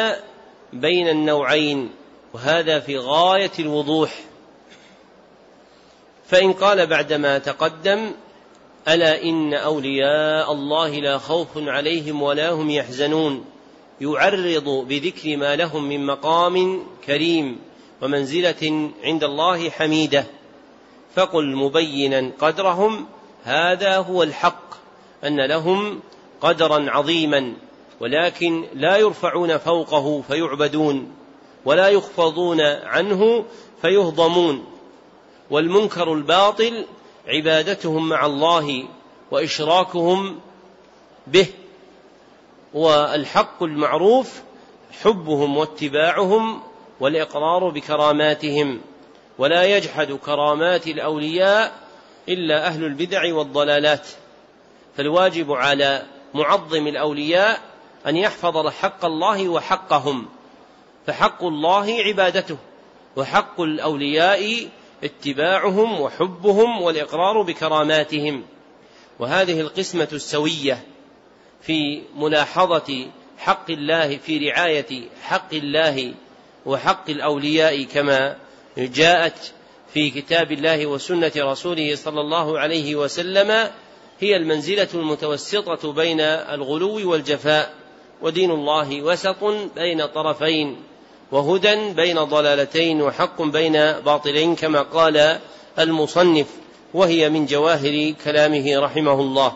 بين 0.74 1.10
النوعين 1.10 1.92
وهذا 2.34 2.80
في 2.80 2.98
غاية 2.98 3.52
الوضوح. 3.60 4.20
فإن 6.28 6.54
قال 6.54 6.88
بعدما 6.88 7.38
تقدم 7.38 8.12
ألا 8.88 9.24
إن 9.24 9.54
أولياء 9.54 10.52
الله 10.52 10.90
لا 10.90 11.18
خوف 11.18 11.48
عليهم 11.58 12.22
ولا 12.22 12.52
هم 12.52 12.70
يحزنون. 12.70 13.46
يعرض 14.02 14.86
بذكر 14.88 15.38
ما 15.38 15.56
لهم 15.56 15.90
من 15.90 16.06
مقام 16.06 16.84
كريم 17.06 17.60
ومنزلة 18.02 18.92
عند 19.04 19.24
الله 19.24 19.70
حميدة. 19.70 20.26
فقل 21.16 21.56
مبينا 21.56 22.32
قدرهم 22.40 23.06
هذا 23.44 23.98
هو 23.98 24.24
الحق 24.24 24.76
أن 25.24 25.46
لهم 25.46 26.00
قدرا 26.42 26.90
عظيما 26.90 27.54
ولكن 28.00 28.66
لا 28.74 28.98
يرفعون 28.98 29.58
فوقه 29.58 30.22
فيعبدون 30.22 31.12
ولا 31.66 31.90
يخفضون 31.90 32.62
عنه 32.62 33.46
فيهضمون. 33.82 34.66
والمنكر 35.50 36.14
الباطل 36.14 36.86
عبادتهم 37.28 38.10
مع 38.10 38.26
الله 38.26 38.88
وإشراكهم 39.32 40.40
به 41.28 41.48
والحق 42.74 43.64
المعروف 43.64 44.42
حبهم 45.04 45.58
واتباعهم 45.58 46.62
والإقرار 47.00 47.70
بكراماتهم 47.70 48.82
ولا 49.38 49.64
يجحد 49.64 50.12
كرامات 50.12 50.88
الأولياء 50.88 51.80
إلا 52.30 52.68
أهل 52.68 52.84
البدع 52.84 53.34
والضلالات. 53.34 54.08
فالواجب 54.98 55.52
على 55.52 56.06
معظم 56.34 56.88
الأولياء 56.88 57.60
أن 58.08 58.18
يحفظ 58.18 58.68
حق 58.68 59.06
الله 59.06 59.50
وحقهم 59.50 60.26
فحق 61.08 61.44
الله 61.44 61.96
عبادته 62.06 62.58
وحق 63.16 63.62
الأولياء 63.62 64.70
اتباعهم 65.04 66.02
وحبهم 66.02 66.82
والإقرار 66.82 67.42
بكراماتهم. 67.42 68.44
وهذه 69.20 69.62
القسمة 69.62 70.08
السوية 70.14 70.84
في 71.62 72.02
ملاحظة 72.16 73.08
حق 73.38 73.72
الله 73.72 74.18
في 74.18 74.50
رعاية 74.50 75.10
حق 75.22 75.54
الله 75.54 76.14
وحق 76.66 77.10
الأولياء 77.10 77.84
كما 77.84 78.38
جاءت 78.78 79.54
في 79.94 80.10
كتاب 80.10 80.52
الله 80.52 80.86
وسنة 80.86 81.32
رسوله 81.38 81.96
صلى 81.96 82.22
الله 82.22 82.60
عليه 82.60 82.96
وسلم 82.96 83.70
هي 84.20 84.36
المنزلة 84.36 84.88
المتوسطة 84.94 85.94
بين 85.94 86.20
الغلو 86.20 87.12
والجفاء 87.12 87.74
ودين 88.22 88.52
الله 88.52 89.02
وسط 89.02 89.44
بين 89.76 90.06
طرفين. 90.06 90.78
وهدى 91.32 91.94
بين 91.94 92.24
ضلالتين 92.24 93.02
وحق 93.02 93.42
بين 93.42 93.74
باطلين 94.06 94.56
كما 94.56 94.82
قال 94.82 95.40
المصنف 95.80 96.48
وهي 96.94 97.30
من 97.30 97.46
جواهر 97.46 98.14
كلامه 98.26 98.80
رحمه 98.80 99.20
الله. 99.20 99.52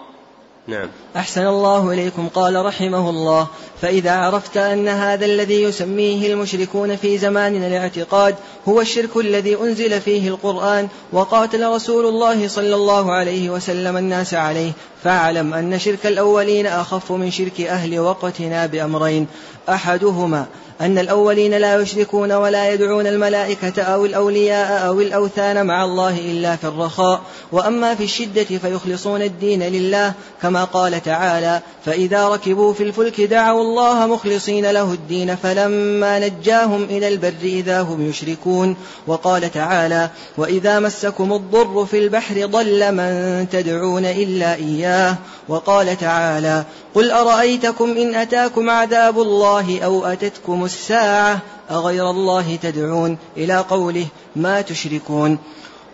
نعم. 0.68 0.90
أحسن 1.16 1.48
الله 1.48 1.94
إليكم 1.94 2.28
قال 2.28 2.66
رحمه 2.66 3.10
الله. 3.10 3.48
فإذا 3.82 4.12
عرفت 4.12 4.58
أن 4.58 4.88
هذا 4.88 5.26
الذي 5.26 5.64
يسميه 5.64 6.34
المشركون 6.34 6.96
في 6.96 7.18
زماننا 7.18 7.68
الاعتقاد 7.68 8.36
هو 8.68 8.82
الشرك 8.82 9.18
الذي 9.18 9.56
أنزل 9.56 10.02
فيه 10.02 10.28
القرآن 10.28 10.88
وقاتل 11.12 11.68
رسول 11.68 12.06
الله 12.06 12.48
صلى 12.48 12.76
الله 12.76 13.14
عليه 13.14 13.50
وسلم 13.50 13.98
الناس 13.98 14.34
عليه 14.34 14.72
فاعلم 15.04 15.54
أن 15.54 15.80
شرك 15.80 16.06
الأولين 16.06 16.68
أخف 16.68 17.12
من 17.12 17.32
شرك 17.32 17.62
أهل 17.62 18.00
وقتنا 18.00 18.66
بأمرين. 18.66 19.28
أحدهما 19.74 20.46
أن 20.82 20.98
الأولين 20.98 21.54
لا 21.54 21.76
يشركون 21.82 22.32
ولا 22.32 22.74
يدعون 22.74 23.08
الملائكة 23.08 23.82
أو 23.82 24.06
الأولياء 24.06 24.88
أو 24.88 25.02
الأوثان 25.02 25.66
مع 25.66 25.84
الله 25.84 26.18
إلا 26.18 26.56
في 26.56 26.64
الرخاء 26.64 27.22
وأما 27.52 27.96
في 27.96 28.04
الشدة 28.04 28.44
فيخلصون 28.44 29.22
الدين 29.22 29.64
لله 29.64 30.14
كما 30.42 30.64
قال 30.64 31.04
تعالى 31.04 31.62
فإذا 31.86 32.28
ركبوا 32.28 32.74
في 32.74 32.84
الفلك 32.84 33.22
دعوا 33.22 33.62
الله 33.62 34.08
مخلصين 34.08 34.72
له 34.72 34.94
الدين 34.94 35.36
فلما 35.36 36.20
نجاهم 36.20 36.84
إلى 36.84 37.08
البر 37.08 37.44
إذا 37.44 37.82
هم 37.82 38.10
يشركون 38.10 38.76
وقال 39.08 39.52
تعالى 39.52 40.10
وإذا 40.38 40.80
مسكم 40.80 41.34
الضر 41.34 41.86
في 41.86 42.00
البحر 42.00 42.46
ضل 42.46 42.96
من 42.96 43.46
تدعون 43.52 44.06
إلا 44.06 44.56
إياه 44.56 45.16
وقال 45.48 45.98
تعالى 45.98 46.64
قل 46.96 47.12
أرأيتكم 47.12 47.98
إن 47.98 48.16
أتاكم 48.16 48.70
عذاب 48.70 49.20
الله 49.20 49.80
أو 49.82 50.06
أتتكم 50.06 50.66
الساعة 50.66 51.40
أغير 51.72 52.10
الله 52.10 52.56
تدعون 52.56 53.18
إلى 53.38 53.58
قوله 53.58 54.06
ما 54.36 54.62
تشركون؟ 54.62 55.38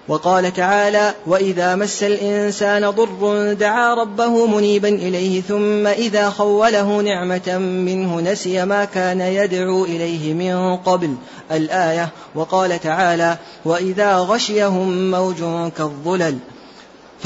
وقال 0.08 0.54
تعالى 0.54 1.14
واذا 1.28 1.76
مس 1.76 2.04
الانسان 2.04 2.90
ضر 2.90 3.54
دعا 3.54 3.94
ربه 3.94 4.46
منيبا 4.46 4.90
اليه 4.90 5.42
ثم 5.42 5.88
اذا 5.88 6.30
خوله 6.30 7.02
نعمه 7.02 7.58
منه 7.58 8.22
نسي 8.22 8.66
ما 8.66 8.86
كان 8.86 9.22
يدعو 9.22 9.86
اليه 9.86 10.34
من 10.34 10.78
قبل 10.78 11.16
الايه. 11.52 12.10
وقال 12.36 12.82
تعالى 12.82 13.38
واذا 13.66 14.18
غشيهم 14.18 15.12
موج 15.12 15.38
كالظلل 15.78 16.38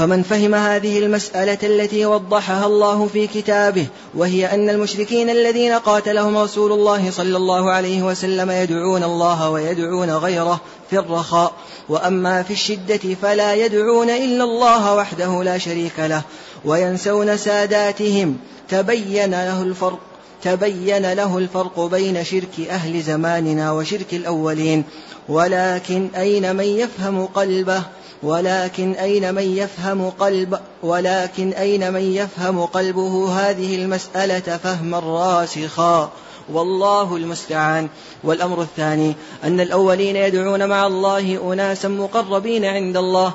فمن 0.00 0.22
فهم 0.22 0.54
هذه 0.54 0.98
المسألة 0.98 1.58
التي 1.62 2.06
وضحها 2.06 2.66
الله 2.66 3.06
في 3.06 3.26
كتابه 3.26 3.86
وهي 4.14 4.54
أن 4.54 4.70
المشركين 4.70 5.30
الذين 5.30 5.72
قاتلهم 5.72 6.38
رسول 6.38 6.72
الله 6.72 7.10
صلى 7.10 7.36
الله 7.36 7.70
عليه 7.70 8.02
وسلم 8.02 8.50
يدعون 8.50 9.02
الله 9.02 9.50
ويدعون 9.50 10.10
غيره 10.10 10.60
في 10.90 10.98
الرخاء 10.98 11.52
وأما 11.88 12.42
في 12.42 12.52
الشدة 12.52 13.14
فلا 13.22 13.54
يدعون 13.54 14.10
إلا 14.10 14.44
الله 14.44 14.94
وحده 14.94 15.42
لا 15.42 15.58
شريك 15.58 15.98
له 15.98 16.22
وينسون 16.64 17.36
ساداتهم. 17.36 18.36
تبين 18.68 19.30
له 19.30 19.62
الفرق 19.62 19.98
تبين 20.42 21.12
له 21.12 21.38
الفرق 21.38 21.80
بين 21.80 22.24
شرك 22.24 22.60
أهل 22.70 23.02
زماننا 23.02 23.72
وشرك 23.72 24.14
الأولين 24.14 24.84
ولكن 25.28 26.08
أين 26.16 26.56
من 26.56 26.64
يفهم 26.64 27.26
قلبه؟ 27.26 27.82
ولكن 28.22 28.92
أين 28.92 29.34
من 29.34 29.56
يفهم 29.56 30.10
قلب 30.10 30.58
ولكن 30.82 31.52
أين 31.52 31.92
من 31.92 32.00
يفهم 32.00 32.60
قلبه؟ 32.66 33.32
هذه 33.32 33.74
المسألة 33.74 34.56
فهما 34.56 34.98
راسخا. 34.98 36.10
والله 36.52 37.16
المستعان. 37.16 37.88
والأمر 38.24 38.62
الثاني 38.62 39.14
أن 39.44 39.60
الأولين 39.60 40.16
يدعون 40.16 40.68
مع 40.68 40.86
الله 40.86 41.52
أناسا 41.52 41.88
مقربين 41.88 42.64
عند 42.64 42.96
الله. 42.96 43.34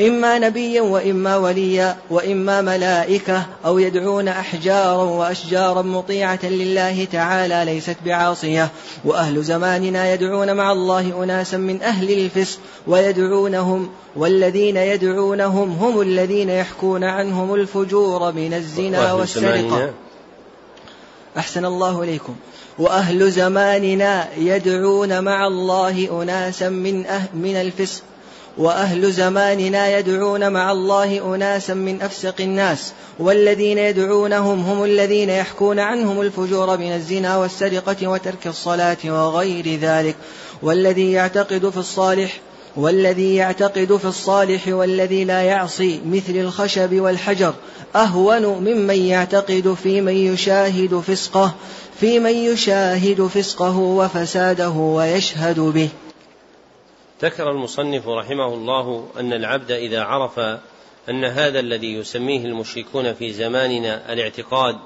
إما 0.00 0.38
نبيا 0.38 0.82
وإما 0.82 1.36
وليا 1.36 1.96
وإما 2.10 2.60
ملائكة 2.60 3.46
أو 3.64 3.78
يدعون 3.78 4.28
أحجارا 4.28 5.02
وأشجارا 5.02 5.82
مطيعة 5.82 6.38
لله 6.44 7.04
تعالى 7.04 7.64
ليست 7.64 7.96
بعاصية. 8.04 8.70
وأهل 9.04 9.42
زماننا 9.42 10.12
يدعون 10.14 10.56
مع 10.56 10.72
الله 10.72 11.24
أناسا 11.24 11.56
من 11.56 11.82
أهل 11.82 12.12
الفسق 12.12 12.58
ويدعونهم 12.86 13.90
والذين 14.16 14.76
يدعونهم 14.76 15.70
هم 15.70 16.00
الذين 16.00 16.50
يحكون 16.50 17.04
عنهم 17.04 17.54
الفجور 17.54 18.32
من 18.32 18.54
الزنا 18.54 19.12
والسرقة. 19.12 19.90
أحسن 21.38 21.64
الله 21.64 22.02
إليكم. 22.02 22.36
وأهل 22.78 23.30
زماننا 23.30 24.28
يدعون 24.36 25.24
مع 25.24 25.46
الله 25.46 26.22
أناسا 26.22 26.68
من, 26.68 27.06
أه 27.06 27.22
من 27.34 27.56
الفسق. 27.56 28.02
وأهل 28.58 29.12
زماننا 29.12 29.98
يدعون 29.98 30.52
مع 30.52 30.72
الله 30.72 31.34
أناسا 31.34 31.74
من 31.74 32.02
أفسق 32.02 32.34
الناس 32.40 32.92
والذين 33.18 33.78
يدعونهم 33.78 34.60
هم 34.60 34.84
الذين 34.84 35.30
يحكون 35.30 35.78
عنهم 35.78 36.20
الفجور 36.20 36.78
من 36.78 36.92
الزنا 36.92 37.36
والسرقة 37.36 38.08
وترك 38.08 38.46
الصلاة 38.46 38.96
وغير 39.04 39.78
ذلك 39.80 40.16
والذي 40.62 41.12
يعتقد 41.12 41.70
في 41.70 41.76
الصالح 41.76 42.40
والذي 42.76 43.34
يعتقد 43.34 43.96
في 43.96 44.04
الصالح 44.04 44.68
والذي 44.68 45.24
لا 45.24 45.42
يعصي 45.42 46.00
مثل 46.06 46.36
الخشب 46.36 46.94
والحجر 46.94 47.54
أهون 47.96 48.42
ممن 48.42 48.96
يعتقد 48.96 49.76
في 49.82 50.00
من 50.00 50.16
يشاهد 50.16 51.00
فسقه 51.06 51.54
في 52.00 52.18
من 52.18 52.34
يشاهد 52.34 53.26
فسقه 53.26 53.78
وفساده 53.78 54.70
ويشهد 54.70 55.60
به. 55.60 55.88
ذكر 57.22 57.50
المصنف 57.50 58.08
رحمه 58.08 58.54
الله 58.54 59.08
أن 59.20 59.32
العبد 59.32 59.70
إذا 59.70 60.02
عرف 60.02 60.38
أن 61.08 61.24
هذا 61.24 61.60
الذي 61.60 61.94
يسميه 61.94 62.44
المشركون 62.44 63.14
في 63.14 63.32
زماننا 63.32 64.12
الاعتقاد 64.12 64.76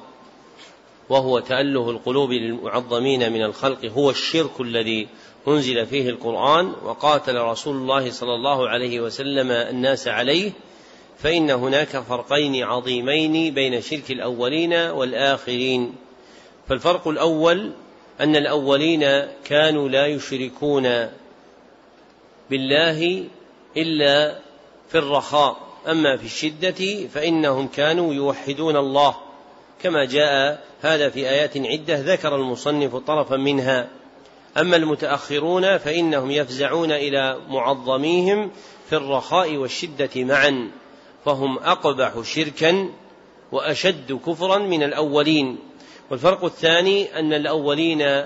وهو 1.09 1.39
تأله 1.39 1.91
القلوب 1.91 2.31
للمعظمين 2.33 3.33
من 3.33 3.43
الخلق 3.43 3.85
هو 3.85 4.11
الشرك 4.11 4.61
الذي 4.61 5.09
أنزل 5.49 5.87
فيه 5.87 6.11
القرآن 6.11 6.73
وقاتل 6.85 7.37
رسول 7.37 7.77
الله 7.77 8.11
صلى 8.11 8.35
الله 8.35 8.69
عليه 8.69 9.01
وسلم 9.01 9.51
الناس 9.51 10.09
عليه 10.09 10.53
فإن 11.19 11.51
هناك 11.51 11.89
فرقين 11.89 12.65
عظيمين 12.65 13.55
بين 13.55 13.81
شرك 13.81 14.11
الأولين 14.11 14.75
والآخرين. 14.75 15.95
فالفرق 16.69 17.09
الأول 17.09 17.73
أن 18.21 18.37
الأولين 18.37 19.27
كانوا 19.45 19.89
لا 19.89 20.07
يشركون 20.07 21.09
بالله 22.53 23.25
إلا 23.77 24.39
في 24.89 24.99
الرخاء. 24.99 25.57
أما 25.89 26.17
في 26.17 26.25
الشدة 26.25 27.09
فإنهم 27.09 27.69
كانوا 27.69 28.15
يوحدون 28.15 28.77
الله 28.77 29.15
كما 29.83 30.05
جاء 30.05 30.65
هذا 30.83 31.11
في 31.11 31.29
آيات 31.31 31.57
عدة 31.57 32.01
ذكر 32.15 32.37
المصنف 32.37 32.97
طرفا 32.97 33.37
منها. 33.37 33.89
أما 34.59 34.77
المتأخرون 34.77 35.79
فإنهم 35.79 36.31
يفزعون 36.31 36.93
إلى 36.93 37.39
معظميهم 37.49 38.51
في 38.89 38.97
الرخاء 38.97 39.57
والشدة 39.57 40.11
معا 40.17 40.71
فهم 41.25 41.59
أقبح 41.59 42.23
شركا 42.23 42.89
وأشد 43.53 44.21
كفرا 44.27 44.59
من 44.59 44.83
الأولين. 44.83 45.59
والفرق 46.11 46.45
الثاني 46.45 47.19
أن 47.19 47.33
الأولين 47.33 48.25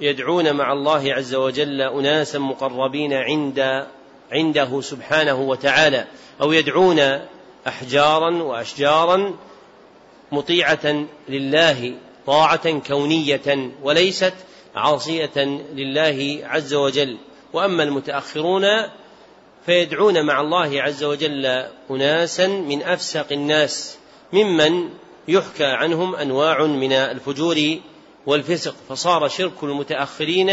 يدعون 0.00 0.52
مع 0.52 0.72
الله 0.72 1.14
عز 1.14 1.34
وجل 1.34 1.82
أناسا 1.82 2.38
مقربين 2.38 3.12
عند 3.12 3.86
عنده 4.32 4.80
سبحانه 4.80 5.40
وتعالى 5.40 6.04
أو 6.40 6.52
يدعون 6.52 7.20
أحجارا 7.66 8.42
وأشجارا 8.42 9.34
مطيعة 10.32 11.04
لله 11.28 11.94
طاعة 12.26 12.78
كونية 12.78 13.70
وليست 13.82 14.34
عاصية 14.74 15.44
لله 15.74 16.40
عز 16.44 16.74
وجل. 16.74 17.18
وأما 17.52 17.82
المتأخرون 17.82 18.64
فيدعون 19.66 20.26
مع 20.26 20.40
الله 20.40 20.82
عز 20.82 21.04
وجل 21.04 21.46
أناسا 21.90 22.46
من 22.46 22.82
أفسق 22.82 23.32
الناس 23.32 23.98
ممن 24.32 24.88
يحكى 25.28 25.64
عنهم 25.64 26.14
أنواع 26.14 26.66
من 26.66 26.92
الفجور 26.92 27.78
والفسق 28.26 28.74
فصار 28.88 29.28
شرك 29.28 29.62
المتأخرين 29.62 30.50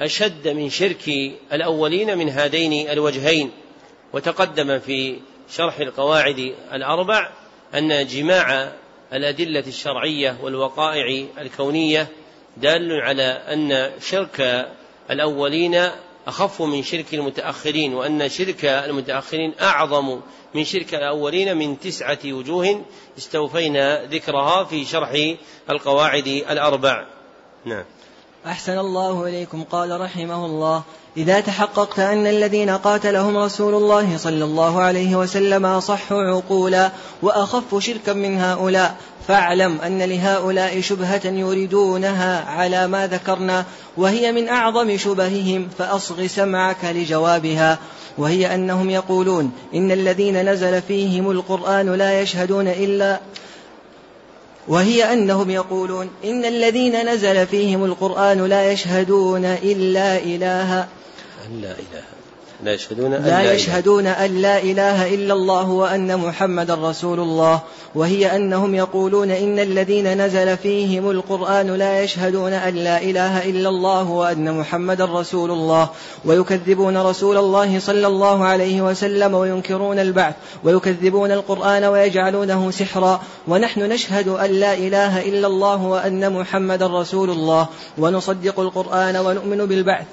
أشد 0.00 0.48
من 0.48 0.70
شرك 0.70 1.08
الأولين 1.52 2.18
من 2.18 2.28
هذين 2.28 2.90
الوجهين. 2.90 3.50
وتقدم 4.12 4.78
في 4.78 5.18
شرح 5.50 5.78
القواعد 5.78 6.54
الأربع 6.72 7.30
أن 7.74 8.06
جماع 8.06 8.72
الأدلة 9.12 9.64
الشرعية 9.66 10.36
والوقائع 10.42 11.26
الكونية 11.38 12.08
دال 12.56 12.92
على 12.92 13.22
أن 13.22 13.90
شرك 14.00 14.68
الأولين 15.10 15.90
أخف 16.28 16.62
من 16.62 16.82
شرك 16.82 17.14
المتأخرين 17.14 17.94
وأن 17.94 18.28
شرك 18.28 18.64
المتأخرين 18.64 19.54
أعظم 19.60 20.20
من 20.54 20.64
شرك 20.64 20.94
الأولين 20.94 21.56
من 21.56 21.80
تسعة 21.80 22.18
وجوه 22.24 22.84
استوفينا 23.18 24.04
ذكرها 24.04 24.64
في 24.64 24.84
شرح 24.84 25.36
القواعد 25.70 26.26
الأربع. 26.26 27.06
نعم. 27.64 27.84
أحسن 28.48 28.78
الله 28.78 29.28
إليكم 29.28 29.64
قال 29.64 30.00
رحمه 30.00 30.46
الله. 30.46 30.82
إذا 31.16 31.40
تحققت 31.40 31.98
أن 31.98 32.26
الذين 32.26 32.70
قاتلهم 32.70 33.36
رسول 33.36 33.74
الله 33.74 34.16
صلى 34.16 34.44
الله 34.44 34.80
عليه 34.80 35.16
وسلم 35.16 35.66
أصحوا 35.66 36.22
عقولا 36.22 36.90
وأخف 37.22 37.78
شركا 37.78 38.12
من 38.12 38.40
هؤلاء 38.40 38.96
فاعلم 39.28 39.78
أن 39.80 40.02
لهؤلاء 40.02 40.80
شبهة 40.80 41.20
يريدونها 41.24 42.44
على 42.44 42.86
ما 42.86 43.06
ذكرنا 43.06 43.64
وهي 43.96 44.32
من 44.32 44.48
أعظم 44.48 44.96
شبههم 44.96 45.68
فأصغ 45.78 46.26
سمعك 46.26 46.84
لجوابها. 46.84 47.78
وهي 48.18 48.54
أنهم 48.54 48.90
يقولون 48.90 49.52
إن 49.74 49.90
الذين 49.90 50.50
نزل 50.50 50.82
فيهم 50.82 51.30
القرآن 51.30 51.94
لا 51.94 52.20
يشهدون 52.20 52.68
إلا 52.68 53.20
وهي 54.68 55.12
أنهم 55.12 55.50
يقولون 55.50 56.10
إن 56.24 56.44
الذين 56.44 57.08
نزل 57.08 57.46
فيهم 57.46 57.84
القرآن 57.84 58.44
لا 58.44 58.72
يشهدون 58.72 59.44
إلا 59.44 60.16
إله 60.16 60.88
لا 61.60 61.72
إله. 61.72 62.17
لا 62.64 62.72
يشهدون 62.72 63.14
أن 63.14 63.22
لا, 63.22 63.28
لا 63.28 63.52
يشهدون 63.52 64.06
أن 64.06 64.42
لا 64.42 64.58
إله 64.58 65.14
إلا 65.14 65.34
الله 65.34 65.70
وأن 65.70 66.16
محمد 66.18 66.70
رسول 66.70 67.20
الله 67.20 67.60
وهي 67.94 68.36
أنهم 68.36 68.74
يقولون 68.74 69.30
إن 69.30 69.58
الذين 69.58 70.26
نزل 70.26 70.56
فيهم 70.56 71.10
القرآن 71.10 71.74
لا 71.74 72.02
يشهدون 72.02 72.52
أن 72.52 72.74
لا 72.74 73.02
إله 73.02 73.50
إلا 73.50 73.68
الله 73.68 74.10
وأن 74.10 74.58
محمد 74.58 75.02
رسول 75.02 75.50
الله 75.50 75.90
ويكذبون 76.24 76.96
رسول 76.96 77.36
الله 77.36 77.78
صلى 77.78 78.06
الله 78.06 78.44
عليه 78.44 78.82
وسلم 78.82 79.34
وينكرون 79.34 79.98
البعث 79.98 80.34
ويكذبون 80.64 81.32
القرآن 81.32 81.84
ويجعلونه 81.84 82.70
سحرا 82.70 83.20
ونحن 83.48 83.80
نشهد 83.80 84.28
أن 84.28 84.50
لا 84.50 84.74
إله 84.74 85.28
إلا 85.28 85.46
الله 85.46 85.82
وأن 85.82 86.32
محمد 86.32 86.82
رسول 86.82 87.30
الله 87.30 87.68
ونصدق 87.98 88.60
القرآن 88.60 89.16
ونؤمن 89.16 89.66
بالبعث. 89.66 90.06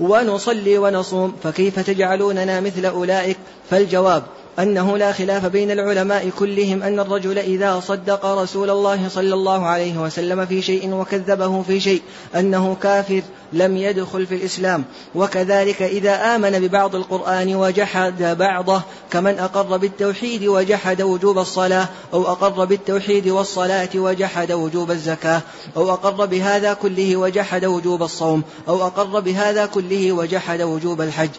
ونصلي 0.00 0.78
ونصوم 0.78 1.36
فكيف 1.42 1.78
تجعلوننا 1.78 2.60
مثل 2.60 2.86
أولئك؟ 2.86 3.36
فالجواب 3.70 4.22
أنه 4.58 4.98
لا 4.98 5.12
خلاف 5.12 5.46
بين 5.46 5.70
العلماء 5.70 6.30
كلهم 6.38 6.82
أن 6.82 7.00
الرجل 7.00 7.38
إذا 7.38 7.80
صدق 7.80 8.26
رسول 8.26 8.70
الله 8.70 9.08
صلى 9.08 9.34
الله 9.34 9.66
عليه 9.66 9.98
وسلم 9.98 10.46
في 10.46 10.62
شيء 10.62 10.94
وكذبه 10.94 11.62
في 11.62 11.80
شيء 11.80 12.02
أنه 12.36 12.76
كافر 12.82 13.22
لم 13.52 13.76
يدخل 13.76 14.26
في 14.26 14.34
الإسلام. 14.34 14.84
وكذلك 15.14 15.82
إذا 15.82 16.36
آمن 16.36 16.50
ببعض 16.50 16.94
القرآن 16.94 17.54
وجحد 17.54 18.22
بعضه 18.22 18.82
كمن 19.10 19.38
أقر 19.38 19.76
بالتوحيد 19.76 20.44
وجحد 20.44 21.02
وجوب 21.02 21.38
الصلاة 21.38 21.88
أو 22.14 22.22
أقر 22.22 22.64
بالتوحيد 22.64 23.28
والصلاة 23.28 23.88
وجحد 23.94 24.52
وجوب 24.52 24.90
الزكاة 24.90 25.42
أو 25.76 25.92
أقر 25.92 26.26
بهذا 26.26 26.72
كله 26.72 27.16
وجحد 27.16 27.64
وجوب 27.64 28.02
الصوم 28.02 28.42
أو 28.68 28.86
أقر 28.86 29.20
بهذا 29.20 29.66
كله 29.66 30.12
وجحد 30.12 30.62
وجوب 30.62 31.00
الحج. 31.00 31.30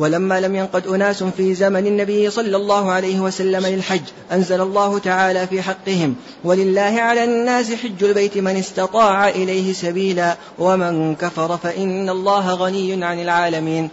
ولما 0.00 0.40
لم 0.40 0.54
ينقد 0.54 0.86
أناس 0.86 1.22
في 1.22 1.54
زمن 1.54 1.86
النبي 1.86 2.30
صلى 2.30 2.56
الله 2.56 2.90
عليه 2.90 3.20
وسلم 3.20 3.66
للحج 3.66 4.02
أنزل 4.32 4.60
الله 4.60 4.98
تعالى 4.98 5.46
في 5.46 5.62
حقهم 5.62 6.14
ولله 6.44 6.80
على 6.80 7.24
الناس 7.24 7.72
حج 7.74 8.04
البيت 8.04 8.38
من 8.38 8.56
استطاع 8.56 9.28
إليه 9.28 9.72
سبيلا 9.72 10.36
ومن 10.58 11.14
كفر 11.14 11.56
فإن 11.56 12.10
الله 12.10 12.54
غني 12.54 13.04
عن 13.04 13.20
العالمين. 13.20 13.90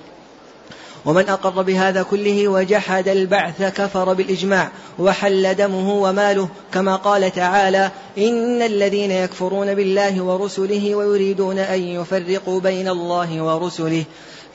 ومن 1.05 1.30
أقر 1.30 1.62
بهذا 1.62 2.03
كله 2.03 2.47
وجحد 2.47 3.08
البعث 3.08 3.64
كفر 3.64 4.14
بالإجماع 4.14 4.72
وحل 4.99 5.55
دمه 5.55 5.93
وماله 5.93 6.49
كما 6.74 6.95
قال 6.95 7.34
تعالى 7.34 7.91
إن 8.18 8.62
الذين 8.62 9.12
يكفرون 9.12 9.74
بالله 9.76 10.22
ورسله 10.22 10.95
ويريدون 10.95 11.60
أن 11.60 11.80
يفرقوا 11.80 12.60
بين 12.60 12.88
الله 12.88 13.41
ورسله. 13.41 14.03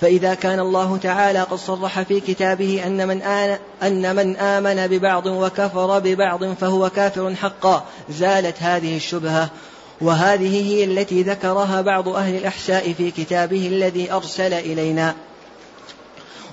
فإذا 0.02 0.34
كان 0.34 0.60
الله 0.60 0.96
تعالى 0.96 1.42
قد 1.42 1.58
صرح 1.58 2.02
في 2.02 2.20
كتابه 2.20 2.82
أن 2.86 3.08
من, 3.08 3.22
آن 3.22 3.58
أن 3.82 4.16
من 4.16 4.36
آمن 4.36 4.86
ببعض 4.86 5.26
وكفر 5.26 5.98
ببعض 5.98 6.44
فهو 6.44 6.90
كافر 6.90 7.34
حقا 7.34 7.84
زالت 8.10 8.62
هذه 8.62 8.96
الشبهة. 8.96 9.50
وهذه 10.00 10.66
هي 10.66 10.84
التي 10.84 11.22
ذكرها 11.22 11.80
بعض 11.80 12.08
أهل 12.08 12.34
الإحساء 12.36 12.92
في 12.92 13.10
كتابه 13.10 13.66
الذي 13.66 14.12
أرسل 14.12 14.52
إلينا. 14.52 15.14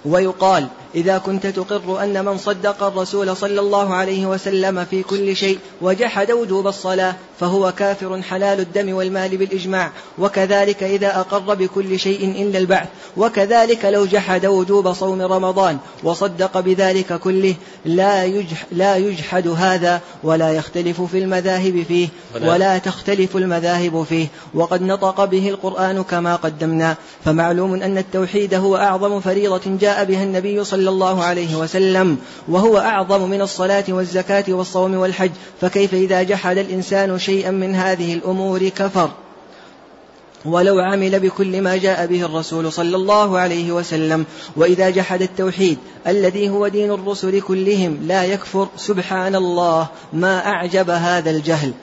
ويقال 0.05 0.67
إذا 0.95 1.17
كنت 1.17 1.47
تقر 1.47 2.03
أن 2.03 2.25
من 2.25 2.37
صدق 2.37 2.83
الرسول 2.83 3.35
صلى 3.35 3.59
الله 3.59 3.93
عليه 3.93 4.25
وسلم 4.25 4.85
في 4.85 5.03
كل 5.03 5.35
شيء 5.35 5.59
وجحد 5.81 6.31
وجوب 6.31 6.67
الصلاة 6.67 7.15
فهو 7.39 7.71
كافر 7.71 8.21
حلال 8.21 8.59
الدم 8.59 8.93
والمال 8.93 9.37
بالإجماع 9.37 9.91
وكذلك 10.17 10.83
إذا 10.83 11.19
أقر 11.19 11.55
بكل 11.55 11.99
شيء 11.99 12.41
إلا 12.41 12.59
البعث 12.59 12.87
وكذلك 13.17 13.85
لو 13.85 14.05
جحد 14.05 14.45
وجوب 14.45 14.93
صوم 14.93 15.21
رمضان 15.21 15.77
وصدق 16.03 16.59
بذلك 16.59 17.13
كله 17.13 17.55
لا, 17.85 18.25
يجح 18.25 18.65
لا 18.71 18.95
يجحد 18.95 19.47
هذا 19.47 20.01
ولا 20.23 20.53
يختلف 20.53 21.01
في 21.01 21.17
المذاهب 21.17 21.83
فيه 21.87 22.07
ولا 22.41 22.77
تختلف 22.77 23.37
المذاهب 23.37 24.05
فيه 24.09 24.27
وقد 24.53 24.81
نطق 24.81 25.25
به 25.25 25.49
القرآن 25.49 26.03
كما 26.03 26.35
قدمنا 26.35 26.95
فمعلوم 27.25 27.73
أن 27.73 27.97
التوحيد 27.97 28.53
هو 28.53 28.77
أعظم 28.77 29.19
فريضة 29.19 29.61
جاء 29.81 30.05
بها 30.05 30.23
النبي 30.23 30.63
صلى 30.63 30.78
صلى 30.79 30.89
الله 30.89 31.23
عليه 31.23 31.55
وسلم 31.55 32.17
وهو 32.47 32.77
أعظم 32.77 33.29
من 33.29 33.41
الصلاة 33.41 33.83
والزكاة 33.89 34.43
والصوم 34.47 34.93
والحج 34.95 35.31
فكيف 35.61 35.93
إذا 35.93 36.23
جحد 36.23 36.57
الإنسان 36.57 37.19
شيئا 37.19 37.51
من 37.51 37.75
هذه 37.75 38.13
الأمور 38.13 38.67
كفر. 38.69 39.09
ولو 40.45 40.79
عمل 40.79 41.19
بكل 41.19 41.61
ما 41.61 41.77
جاء 41.77 42.05
به 42.05 42.25
الرسول 42.25 42.71
صلى 42.71 42.95
الله 42.95 43.39
عليه 43.39 43.71
وسلم 43.71 44.25
وإذا 44.55 44.89
جحد 44.89 45.21
التوحيد 45.21 45.77
الذي 46.07 46.49
هو 46.49 46.67
دين 46.67 46.91
الرسل 46.91 47.41
كلهم 47.41 47.99
لا 48.07 48.23
يكفر 48.23 48.67
سبحان 48.77 49.35
الله 49.35 49.87
ما 50.13 50.45
أعجب 50.45 50.89
هذا 50.89 51.29
الجهل. 51.29 51.73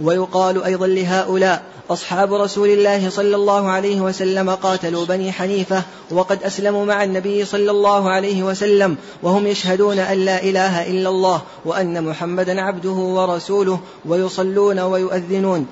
ويقال 0.00 0.62
أيضا 0.64 0.86
لهؤلاء 0.86 1.62
أصحاب 1.90 2.34
رسول 2.34 2.68
الله 2.68 3.10
صلى 3.10 3.36
الله 3.36 3.68
عليه 3.68 4.00
وسلم 4.00 4.50
قاتلوا 4.50 5.04
بني 5.04 5.32
حنيفة 5.32 5.82
وقد 6.10 6.42
أسلموا 6.42 6.84
مع 6.84 7.04
النبي 7.04 7.44
صلى 7.44 7.70
الله 7.70 8.10
عليه 8.10 8.42
وسلم 8.42 8.96
وهم 9.22 9.46
يشهدون 9.46 9.98
أن 9.98 10.18
لا 10.18 10.42
إله 10.42 10.90
إلا 10.90 11.08
الله 11.08 11.42
وأن 11.64 12.04
محمدا 12.04 12.60
عبده 12.60 12.90
ورسوله 12.90 13.80
ويصلون 14.04 14.78
ويؤذنون. 14.78 15.66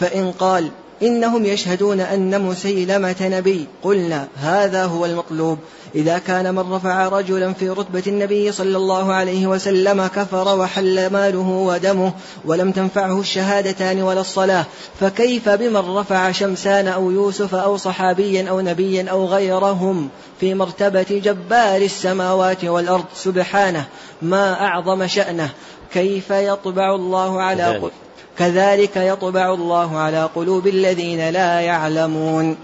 فإن 0.00 0.32
قال 0.32 0.70
إنهم 1.02 1.44
يشهدون 1.44 2.00
أن 2.00 2.40
مسيلمة 2.40 3.16
نبي. 3.20 3.66
قلنا 3.82 4.28
هذا 4.36 4.84
هو 4.84 5.06
المطلوب. 5.06 5.58
إذا 5.94 6.18
كان 6.18 6.54
من 6.54 6.72
رفع 6.72 7.08
رجلا 7.08 7.52
في 7.52 7.68
رتبة 7.68 8.02
النبي 8.06 8.52
صلى 8.52 8.76
الله 8.76 9.12
عليه 9.12 9.46
وسلم 9.46 10.06
كفر 10.06 10.58
وحل 10.58 11.12
ماله 11.12 11.48
ودمه 11.48 12.12
ولم 12.44 12.72
تنفعه 12.72 13.20
الشهادتان 13.20 14.02
ولا 14.02 14.20
الصلاة 14.20 14.66
فكيف 15.00 15.48
بمن 15.48 15.96
رفع 15.96 16.32
شمسان 16.32 16.88
أو 16.88 17.10
يوسف 17.10 17.54
أو 17.54 17.76
صحابيا 17.76 18.50
أو 18.50 18.60
نبيا 18.60 19.10
أو 19.10 19.26
غيرهم 19.26 20.08
في 20.40 20.54
مرتبة 20.54 21.20
جبار 21.24 21.82
السماوات 21.82 22.64
والأرض؟ 22.64 23.04
سبحانه 23.14 23.84
ما 24.22 24.66
أعظم 24.66 25.06
شأنه. 25.06 25.50
كيف 25.92 26.30
يطبع 26.30 26.94
الله 26.94 27.42
على 27.42 27.80
كذلك 28.38 28.96
يطبع 28.96 29.54
الله 29.54 29.98
على 29.98 30.28
قلوب 30.34 30.66
الذين 30.66 31.28
لا 31.28 31.60
يعلمون. 31.60 32.56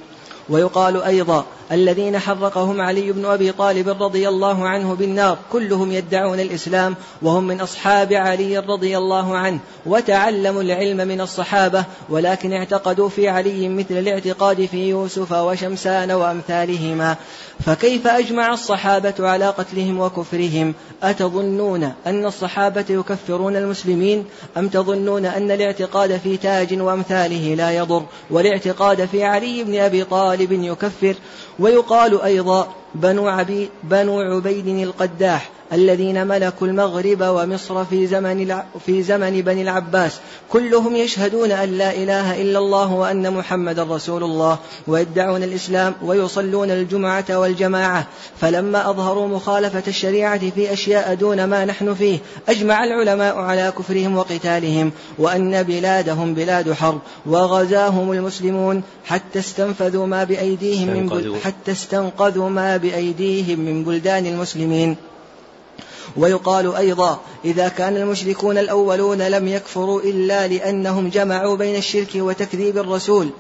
ويقال 0.49 1.03
أيضا 1.03 1.45
الذين 1.73 2.19
حرقهم 2.19 2.81
علي 2.81 3.13
بن 3.13 3.25
أبي 3.25 3.53
طالب 3.53 4.03
رضي 4.03 4.29
الله 4.29 4.69
عنه 4.69 4.95
بالنار 4.95 5.39
كلهم 5.53 5.93
يدعون 5.93 6.41
الإسلام 6.41 6.95
وهم 7.23 7.45
من 7.45 7.61
أصحاب 7.61 8.13
علي 8.13 8.59
رضي 8.59 8.99
الله 8.99 9.37
عنه 9.37 9.59
وتعلموا 9.87 10.63
العلم 10.63 11.09
من 11.09 11.21
الصحابة 11.21 11.85
ولكن 12.09 12.53
اعتقدوا 12.53 13.09
في 13.09 13.29
علي 13.29 13.69
مثل 13.69 13.99
الاعتقاد 13.99 14.65
في 14.65 14.89
يوسف 14.89 15.33
وشمسان 15.33 16.11
وأمثالهما. 16.11 17.17
فكيف 17.61 18.07
أجمع 18.07 18.53
الصحابة 18.53 19.15
على 19.19 19.47
قتلهم 19.49 20.01
وكفرهم؟ 20.01 20.75
أتظنون 21.03 21.93
أن 22.07 22.27
الصحابة 22.27 22.85
يكفرون 22.91 23.57
المسلمين؟ 23.57 24.25
أم 24.57 24.69
تظنون 24.69 25.27
أن 25.27 25.51
الاعتقاد 25.51 26.17
في 26.17 26.37
تاج 26.37 26.81
وأمثاله 26.81 27.55
لا 27.55 27.71
يضر؟ 27.71 28.03
والاعتقاد 28.31 29.05
في 29.05 29.25
علي 29.25 29.65
بن 29.65 29.79
أبي 29.79 30.05
طالب 30.05 30.53
يكفر؟ 30.53 31.15
ويقال 31.59 32.23
أيضا 32.23 32.75
بنو, 32.95 33.29
عبي 33.29 33.71
بنو 33.83 34.21
عبيد 34.21 34.67
القداح 34.67 35.51
الذين 35.73 36.27
ملكوا 36.27 36.67
المغرب 36.67 37.21
ومصر 37.21 37.85
في 37.85 38.07
زمن 38.07 38.63
في 38.87 39.03
زمن 39.03 39.41
بني 39.41 39.63
العباس. 39.63 40.13
كلهم 40.53 40.97
يشهدون 40.97 41.51
أن 41.51 41.69
لا 41.69 41.91
إله 41.91 42.43
إلا 42.43 42.59
الله 42.59 42.93
وأن 42.93 43.33
محمد 43.33 43.81
رسول 43.81 44.25
الله 44.25 44.59
ويدعون 44.87 45.43
الإسلام 45.43 45.95
ويصلون 46.03 46.71
الجمعة 46.71 47.25
والجماعة. 47.31 48.07
فلما 48.41 48.91
أظهروا 48.91 49.29
مخالفة 49.29 49.83
الشريعة 49.89 50.51
في 50.51 50.73
أشياء 50.73 51.15
دون 51.15 51.45
ما 51.45 51.65
نحن 51.65 51.95
فيه 51.95 52.19
أجمع 52.49 52.85
العلماء 52.85 53.37
على 53.37 53.73
كفرهم 53.79 54.17
وقتالهم 54.17 54.93
وأن 55.19 55.63
بلادهم 55.63 56.35
بلاد 56.35 56.73
حرب 56.73 57.01
وغزاهم 57.27 58.13
المسلمون 58.13 58.83
حتى 59.05 59.39
استنفذوا 59.39 60.07
ما 60.07 60.25
بأيديهم 60.25 60.89
من 60.89 61.39
حتى 61.45 61.73
استنقذوا 61.73 62.49
ما 62.49 62.77
بأيديهم 62.77 63.61
من 63.61 63.85
بلدان 63.85 64.27
المسلمين. 64.27 64.97
ويقال 66.17 66.75
أيضا 66.75 67.21
إذا 67.45 67.69
كان 67.69 67.97
المشركون 67.97 68.59
الأولون 68.59 69.23
لم 69.23 69.49
يكفروا 69.49 70.01
إلا 70.01 70.49
لأنهم 70.49 71.09
جمعوا 71.09 71.57
بين 71.57 71.77
الشرك 71.77 72.11
وتكذيب 72.15 72.79
الرسول 72.79 73.31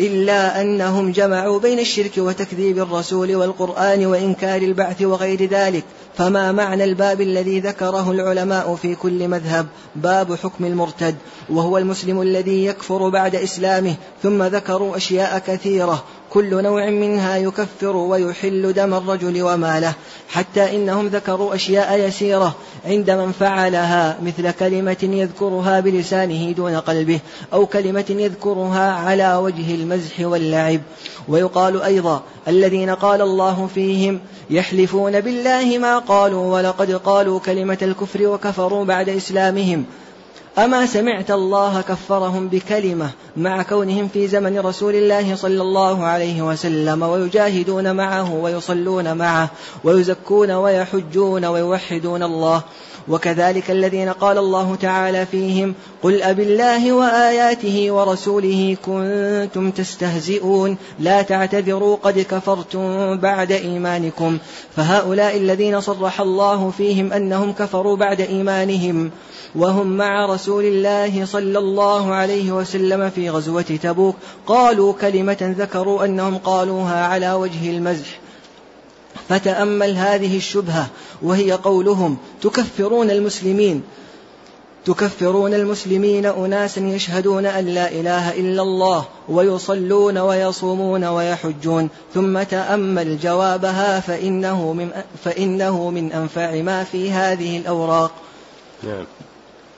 إلا 0.00 0.60
أنهم 0.60 1.12
جمعوا 1.12 1.58
بين 1.58 1.78
الشرك 1.78 2.12
وتكذيب 2.18 2.78
الرسول 2.78 3.36
والقرآن 3.36 4.06
وإنكار 4.06 4.62
البعث 4.62 5.02
وغير 5.02 5.44
ذلك. 5.44 5.84
فما 6.16 6.52
معنى 6.52 6.84
الباب 6.84 7.20
الذي 7.20 7.60
ذكره 7.60 8.10
العلماء 8.10 8.74
في 8.74 8.94
كل 8.94 9.28
مذهب؟ 9.28 9.66
باب 9.96 10.34
حكم 10.34 10.64
المرتد 10.64 11.14
وهو 11.50 11.78
المسلم 11.78 12.22
الذي 12.22 12.66
يكفر 12.66 13.08
بعد 13.08 13.34
إسلامه 13.34 13.94
ثم 14.22 14.42
ذكروا 14.42 14.96
أشياء 14.96 15.38
كثيرة. 15.38 16.04
كل 16.30 16.62
نوع 16.62 16.90
منها 16.90 17.36
يكفر 17.36 17.96
ويحل 17.96 18.72
دم 18.72 18.94
الرجل 18.94 19.42
وماله 19.42 19.94
حتى 20.28 20.76
إنهم 20.76 21.06
ذكروا 21.06 21.54
أشياء 21.54 21.98
يسيرة 22.00 22.54
عند 22.86 23.10
من 23.10 23.32
فعلها 23.32 24.18
مثل 24.22 24.50
كلمة 24.50 24.96
يذكرها 25.02 25.80
بلسانه 25.80 26.52
دون 26.52 26.76
قلبه 26.76 27.20
أو 27.52 27.66
كلمة 27.66 28.04
يذكرها 28.08 28.92
على 28.92 29.34
وجه 29.34 29.74
المزح 29.74 30.20
واللعب. 30.20 30.80
ويقال 31.28 31.82
أيضا 31.82 32.22
الذين 32.48 32.90
قال 32.90 33.22
الله 33.22 33.68
فيهم 33.74 34.20
يحلفون 34.50 35.20
بالله 35.20 35.78
ما 35.78 35.98
قالوا 35.98 36.54
ولقد 36.54 36.90
قالوا 36.92 37.40
كلمة 37.40 37.78
الكفر 37.82 38.26
وكفروا 38.26 38.84
بعد 38.84 39.08
إسلامهم. 39.08 39.84
أما 40.64 40.86
سمعت 40.86 41.30
الله 41.30 41.80
كفرهم 41.80 42.48
بكلمة 42.48 43.10
مع 43.36 43.62
كونهم 43.62 44.08
في 44.08 44.28
زمن 44.28 44.58
رسول 44.58 44.94
الله 44.94 45.36
صلى 45.36 45.62
الله 45.62 46.04
عليه 46.04 46.42
وسلم 46.42 47.02
ويجاهدون 47.02 47.96
معه 47.96 48.34
ويصلون 48.34 49.16
معه 49.16 49.50
ويزكون 49.84 50.50
ويحجون 50.50 51.44
ويوحدون 51.44 52.22
الله 52.22 52.62
وكذلك 53.10 53.70
الذين 53.70 54.08
قال 54.08 54.38
الله 54.38 54.74
تعالى 54.74 55.26
فيهم 55.26 55.74
قل 56.02 56.22
أب 56.22 56.40
الله 56.40 56.92
وآياته 56.92 57.90
ورسوله 57.90 58.76
كنتم 58.84 59.70
تستهزئون 59.70 60.76
لا 61.00 61.22
تعتذروا 61.22 61.96
قد 61.96 62.18
كفرتم 62.18 63.16
بعد 63.16 63.52
إيمانكم 63.52 64.38
فهؤلاء 64.76 65.36
الذين 65.36 65.80
صرح 65.80 66.20
الله 66.20 66.70
فيهم 66.70 67.12
أنهم 67.12 67.52
كفروا 67.52 67.96
بعد 67.96 68.20
إيمانهم 68.20 69.10
وهم 69.54 69.86
مع 69.86 70.26
رسول 70.26 70.64
الله 70.64 71.24
صلى 71.24 71.58
الله 71.58 72.14
عليه 72.14 72.52
وسلم 72.52 73.10
في 73.10 73.30
غزوة 73.30 73.62
تبوك 73.62 74.16
قالوا 74.46 74.92
كلمة 74.92 75.54
ذكروا 75.58 76.04
أنهم 76.04 76.38
قالوها 76.38 77.06
على 77.06 77.32
وجه 77.32 77.70
المزح 77.70 78.27
فتأمل 79.28 79.96
هذه 79.96 80.36
الشبهة 80.36 80.88
وهي 81.22 81.52
قولهم 81.52 82.16
تكفرون 82.42 83.10
المسلمين. 83.10 83.82
تكفرون 84.84 85.54
المسلمين 85.54 86.26
أناسا 86.26 86.80
يشهدون 86.80 87.46
أن 87.46 87.66
لا 87.66 87.90
إله 87.90 88.40
إلا 88.40 88.62
الله 88.62 89.04
ويصلون 89.28 90.18
ويصومون 90.18 91.04
ويحجون. 91.04 91.88
ثم 92.14 92.42
تأمل 92.42 93.18
جوابها 93.18 94.00
فإنه 94.00 94.72
من, 94.72 94.90
فإنه 95.24 95.90
من 95.90 96.12
أنفع 96.12 96.62
ما 96.62 96.84
في 96.84 97.10
هذه 97.10 97.58
الأوراق. 97.58 98.10
نعم. 98.82 99.04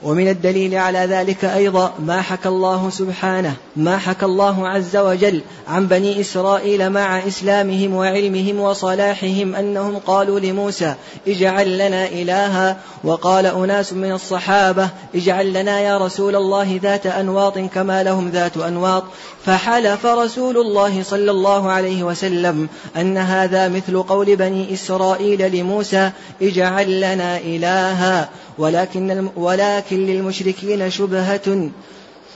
ومن 0.03 0.27
الدليل 0.27 0.75
على 0.75 0.99
ذلك 0.99 1.45
أيضا 1.45 1.93
ما 1.99 2.21
حكى 2.21 2.49
الله 2.49 2.89
سبحانه 2.89 3.53
ما 3.75 3.97
حكى 3.97 4.25
الله 4.25 4.67
عز 4.67 4.97
وجل 4.97 5.41
عن 5.67 5.87
بني 5.87 6.21
إسرائيل 6.21 6.89
مع 6.89 7.27
إسلامهم 7.27 7.93
وعلمهم 7.93 8.59
وصلاحهم 8.59 9.55
أنهم 9.55 9.97
قالوا 9.97 10.39
لموسى 10.39 10.93
اجعل 11.27 11.77
لنا 11.77 12.07
إلها 12.07 12.77
وقال 13.03 13.45
أناس 13.45 13.93
من 13.93 14.11
الصحابة 14.11 14.89
اجعل 15.15 15.53
لنا 15.53 15.79
يا 15.79 15.97
رسول 15.97 16.35
الله 16.35 16.79
ذات 16.83 17.05
أنواط 17.05 17.59
كما 17.59 18.03
لهم 18.03 18.29
ذات 18.29 18.57
أنواط 18.57 19.03
فحلف 19.45 20.05
رسول 20.05 20.57
الله 20.57 21.03
صلى 21.03 21.31
الله 21.31 21.71
عليه 21.71 22.03
وسلم 22.03 22.69
أن 22.97 23.17
هذا 23.17 23.67
مثل 23.67 24.03
قول 24.03 24.35
بني 24.35 24.73
إسرائيل 24.73 25.55
لموسى 25.55 26.11
اجعل 26.41 27.01
لنا 27.01 27.37
إلها 27.37 28.29
ولكن 28.57 29.29
ولكن 29.35 30.05
للمشركين 30.05 30.89
شبهة 30.89 31.69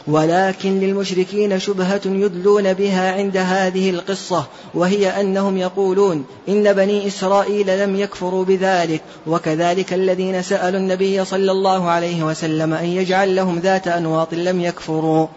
ولكن 0.07 0.79
للمشركين 0.79 1.59
شبهة 1.59 2.01
يدلون 2.05 2.73
بها 2.73 3.15
عند 3.15 3.37
هذه 3.37 3.89
القصة 3.89 4.45
وهي 4.73 5.21
أنهم 5.21 5.57
يقولون 5.57 6.25
إن 6.49 6.73
بني 6.73 7.07
إسرائيل 7.07 7.79
لم 7.79 7.95
يكفروا 7.95 8.45
بذلك 8.45 9.01
وكذلك 9.27 9.93
الذين 9.93 10.41
سألوا 10.41 10.79
النبي 10.79 11.25
صلى 11.25 11.51
الله 11.51 11.89
عليه 11.89 12.23
وسلم 12.23 12.73
أن 12.73 12.85
يجعل 12.85 13.35
لهم 13.35 13.59
ذات 13.59 13.87
أنواط 13.87 14.33
لم 14.33 14.61
يكفروا. 14.61 15.27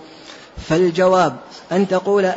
فالجواب 0.68 1.36
أن 1.72 1.88
تقول 1.88 2.30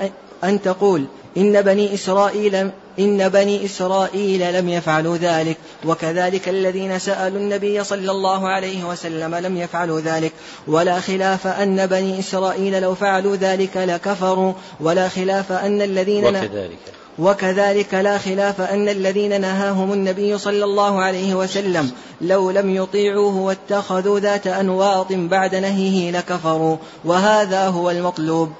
أن 0.43 0.61
تقول 0.61 1.05
إن 1.37 1.61
بني 1.61 1.93
إسرائيل 1.93 2.69
إن 2.99 3.29
بني 3.29 3.65
إسرائيل 3.65 4.53
لم 4.53 4.69
يفعلوا 4.69 5.17
ذلك 5.17 5.57
وكذلك 5.85 6.49
الذين 6.49 6.99
سألوا 6.99 7.39
النبي 7.39 7.83
صلى 7.83 8.11
الله 8.11 8.47
عليه 8.47 8.83
وسلم 8.83 9.35
لم 9.35 9.57
يفعلوا 9.57 9.99
ذلك. 9.99 10.31
ولا 10.67 10.99
خلاف 10.99 11.47
أن 11.47 11.85
بني 11.85 12.19
إسرائيل 12.19 12.81
لو 12.81 12.95
فعلوا 12.95 13.35
ذلك 13.35 13.77
لكفروا 13.77 14.53
ولا 14.79 15.09
خلاف 15.09 15.51
أن 15.51 15.81
الذين 15.81 16.25
وكذلك. 16.25 16.77
وكذلك 17.19 17.93
لا 17.93 18.17
خلاف 18.17 18.61
أن 18.61 18.89
الذين 18.89 19.41
نهاهم 19.41 19.93
النبي 19.93 20.37
صلى 20.37 20.63
الله 20.63 21.01
عليه 21.01 21.35
وسلم 21.35 21.91
لو 22.21 22.51
لم 22.51 22.75
يطيعوه 22.75 23.37
واتخذوا 23.37 24.19
ذات 24.19 24.47
أنواط 24.47 25.07
بعد 25.13 25.55
نهيه 25.55 26.11
لكفروا. 26.11 26.77
وهذا 27.05 27.67
هو 27.67 27.89
المطلوب. 27.89 28.51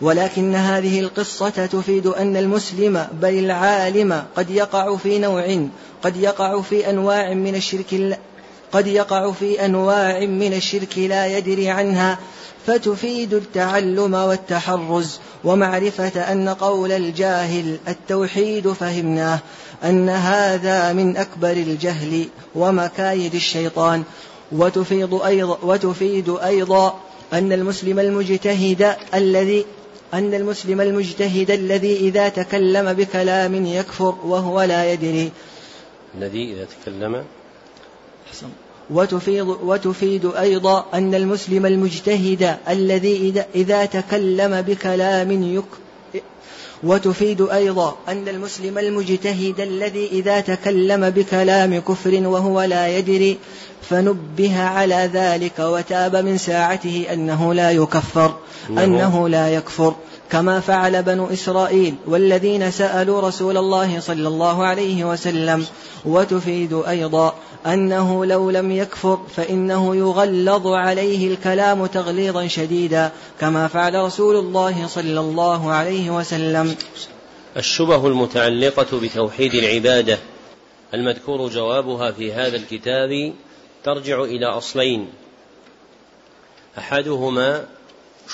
ولكن 0.00 0.54
هذه 0.54 1.00
القصة 1.00 1.66
تفيد 1.66 2.06
أن 2.06 2.36
المسلم 2.36 3.06
بل 3.22 3.38
العالم 3.38 4.24
قد 4.36 4.50
يقع 4.50 4.96
في 4.96 5.18
نوع 5.18 5.66
قد 6.02 6.16
يقع 6.16 6.60
في 6.60 6.90
أنواع 6.90 7.34
من 7.34 7.54
الشرك 7.54 8.18
قد 8.72 8.86
يقع 8.86 9.32
في 9.32 9.64
أنواع 9.64 10.20
من 10.20 10.52
الشرك 10.52 10.98
لا 10.98 11.26
يدري 11.38 11.68
عنها 11.68 12.18
فتفيد 12.66 13.34
التعلم 13.34 14.14
والتحرز. 14.14 15.18
ومعرفة 15.44 16.32
أن 16.32 16.48
قول 16.48 16.92
الجاهل 16.92 17.78
التوحيد 17.88 18.72
فهمناه 18.72 19.38
أن 19.84 20.08
هذا 20.08 20.92
من 20.92 21.16
أكبر 21.16 21.50
الجهل 21.50 22.28
ومكايد 22.54 23.34
الشيطان. 23.34 24.02
وتفيد 24.52 25.14
أيضا, 25.14 25.58
وتفيد 25.62 26.36
أيضا 26.44 27.00
أن 27.32 27.52
المسلم 27.52 27.98
المجتهد 27.98 28.96
الذي 29.14 29.64
أن 30.14 30.34
المسلم 30.34 30.80
المجتهد 30.80 31.50
الذي 31.50 31.96
إذا 31.96 32.28
تكلم 32.28 32.92
بكلام 32.92 33.66
يكفر 33.66 34.14
وهو 34.24 34.62
لا 34.62 34.92
يدري. 34.92 35.30
الذي 36.14 36.52
إذا 36.52 36.66
تكلم. 36.82 37.24
حسن. 38.30 38.46
وتفيد, 38.90 39.46
وتفيد 39.46 40.26
أيضا 40.26 40.86
أن 40.94 41.14
المسلم 41.14 41.66
المجتهد 41.66 42.56
الذي 42.68 43.16
إذا, 43.16 43.46
إذا 43.54 43.84
تكلم 43.84 44.62
بكلام 44.62 45.42
يكفر 45.42 45.85
وتفيد 46.82 47.40
أيضا 47.40 47.96
أن 48.08 48.28
المسلم 48.28 48.78
المجتهد 48.78 49.60
الذي 49.60 50.06
إذا 50.06 50.40
تكلم 50.40 51.10
بكلام 51.10 51.78
كفر 51.78 52.26
وهو 52.26 52.62
لا 52.62 52.98
يدري 52.98 53.38
فنبه 53.90 54.62
على 54.62 55.10
ذلك 55.12 55.58
وتاب 55.58 56.16
من 56.16 56.38
ساعته 56.38 57.06
أنه 57.12 57.54
لا 57.54 57.70
يكفر 57.70 58.34
أنه 58.68 59.28
لا 59.28 59.50
يكفر. 59.50 59.94
كما 60.30 60.60
فعل 60.60 61.02
بنو 61.02 61.26
إسرائيل 61.26 61.94
والذين 62.06 62.70
سألوا 62.70 63.20
رسول 63.20 63.56
الله 63.56 64.00
صلى 64.00 64.28
الله 64.28 64.64
عليه 64.64 65.04
وسلم 65.04 65.66
وتفيد 66.04 66.72
أيضا 66.72 67.34
أنه 67.66 68.26
لو 68.26 68.50
لم 68.50 68.72
يكفر 68.72 69.20
فإنه 69.36 69.96
يغلظ 69.96 70.66
عليه 70.66 71.34
الكلام 71.34 71.86
تغليظا 71.86 72.46
شديدا 72.46 73.12
كما 73.40 73.68
فعل 73.68 73.94
رسول 73.94 74.36
الله 74.36 74.86
صلى 74.86 75.20
الله 75.20 75.72
عليه 75.72 76.10
وسلم. 76.10 76.76
الشبه 77.56 78.06
المتعلقة 78.06 79.00
بتوحيد 79.00 79.54
العبادة 79.54 80.18
المذكور 80.94 81.48
جوابها 81.48 82.10
في 82.10 82.32
هذا 82.32 82.56
الكتاب 82.56 83.32
ترجع 83.84 84.22
إلى 84.22 84.46
أصلين. 84.46 85.08
أحدهما 86.78 87.64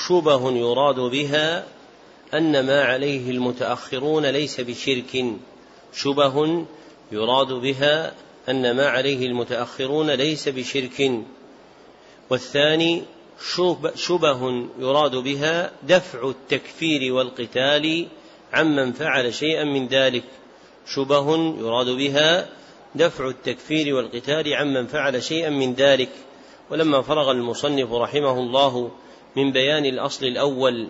شبه 0.08 0.50
يراد 0.50 1.00
بها 1.00 1.64
أن 2.34 2.66
ما 2.66 2.84
عليه 2.84 3.30
المتأخرون 3.30 4.26
ليس 4.26 4.60
بشرك 4.60 5.24
شبه 5.92 6.64
يراد 7.12 7.52
بها 7.52 8.14
أن 8.48 8.76
ما 8.76 8.86
عليه 8.86 9.26
المتأخرون 9.26 10.10
ليس 10.10 10.48
بشرك. 10.48 11.10
والثاني 12.30 13.02
شبه 13.96 14.66
يراد 14.78 15.16
بها 15.16 15.72
دفع 15.82 16.28
التكفير 16.28 17.12
والقتال 17.12 18.06
عمن 18.52 18.92
فعل 18.92 19.34
شيئا 19.34 19.64
من 19.64 19.88
ذلك. 19.88 20.24
شبه 20.86 21.36
يراد 21.58 21.88
بها 21.88 22.48
دفع 22.94 23.28
التكفير 23.28 23.94
والقتال 23.94 24.54
عمن 24.54 24.86
فعل 24.86 25.22
شيئا 25.22 25.50
من 25.50 25.74
ذلك. 25.74 26.10
ولما 26.70 27.02
فرغ 27.02 27.30
المصنف 27.30 27.92
رحمه 27.92 28.38
الله 28.38 28.90
من 29.36 29.52
بيان 29.52 29.84
الأصل 29.84 30.26
الأول 30.26 30.88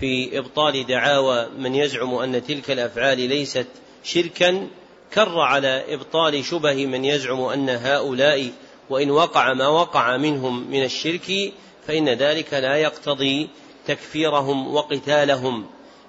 في 0.00 0.38
إبطال 0.38 0.86
دعاوى 0.86 1.48
من 1.58 1.74
يزعم 1.74 2.14
أن 2.14 2.44
تلك 2.46 2.70
الأفعال 2.70 3.18
ليست 3.28 3.66
شركا 4.04 4.68
كر 5.14 5.40
على 5.40 5.94
إبطال 5.94 6.44
شبه 6.44 6.86
من 6.86 7.04
يزعم 7.04 7.40
أن 7.40 7.68
هؤلاء 7.68 8.50
وإن 8.90 9.10
وقع 9.10 9.52
ما 9.52 9.68
وقع 9.68 10.16
منهم 10.16 10.70
من 10.70 10.84
الشرك 10.84 11.52
فإن 11.86 12.08
ذلك 12.08 12.54
لا 12.54 12.76
يقتضي 12.76 13.48
تكفيرهم 13.86 14.74
وقتالهم. 14.74 15.66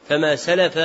فما 0.09 0.35
سلف 0.35 0.77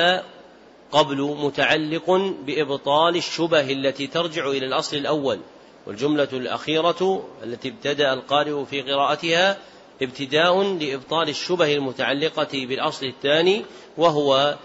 قبل 0.91 1.21
متعلق 1.21 2.11
بإبطال 2.45 3.15
الشبه 3.15 3.71
التي 3.71 4.07
ترجع 4.07 4.47
إلى 4.47 4.65
الأصل 4.65 4.97
الأول 4.97 5.39
والجملة 5.87 6.27
الأخيرة 6.33 7.29
التي 7.43 7.69
ابتدأ 7.69 8.13
القارئ 8.13 8.65
في 8.65 8.81
قراءتها 8.81 9.57
ابتداء 10.01 10.61
لإبطال 10.63 11.29
الشبه 11.29 11.75
المتعلقة 11.75 12.65
بالأصل 12.65 13.05
الثاني 13.05 13.65
وهو 13.97 14.55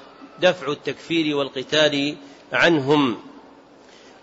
دفع 0.41 0.73
التكفير 0.73 1.37
والقتال 1.37 2.17
عنهم. 2.53 3.17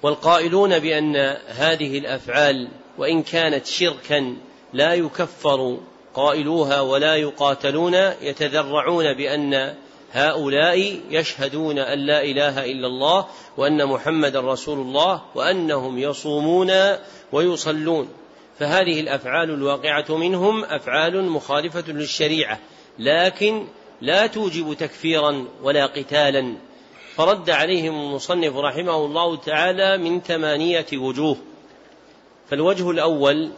والقائلون 0.03 0.79
بأن 0.79 1.15
هذه 1.47 1.97
الأفعال 1.97 2.67
وإن 2.97 3.23
كانت 3.23 3.65
شركا 3.65 4.35
لا 4.73 4.93
يكفر 4.93 5.77
قائلوها 6.13 6.81
ولا 6.81 7.15
يقاتلون 7.15 7.93
يتذرعون 8.21 9.13
بأن 9.13 9.75
هؤلاء 10.11 10.99
يشهدون 11.09 11.79
أن 11.79 11.99
لا 11.99 12.23
إله 12.23 12.65
إلا 12.65 12.87
الله 12.87 13.25
وأن 13.57 13.85
محمدا 13.85 14.39
رسول 14.39 14.79
الله 14.79 15.21
وأنهم 15.35 15.97
يصومون 15.97 16.71
ويصلون. 17.31 18.09
فهذه 18.61 18.99
الأفعال 18.99 19.49
الواقعة 19.49 20.17
منهم 20.17 20.63
أفعال 20.63 21.29
مخالفة 21.29 21.91
للشريعة 21.91 22.59
لكن 22.99 23.67
لا 24.01 24.27
توجب 24.27 24.73
تكفيرا 24.73 25.45
ولا 25.63 25.85
قتالا. 25.85 26.55
فرد 27.15 27.49
عليهم 27.49 27.95
المصنف 27.95 28.55
رحمه 28.55 29.05
الله 29.05 29.35
تعالى 29.35 29.97
من 29.97 30.21
ثمانية 30.21 30.85
وجوه. 30.93 31.37
فالوجه 32.49 32.91
الأول 32.91 33.51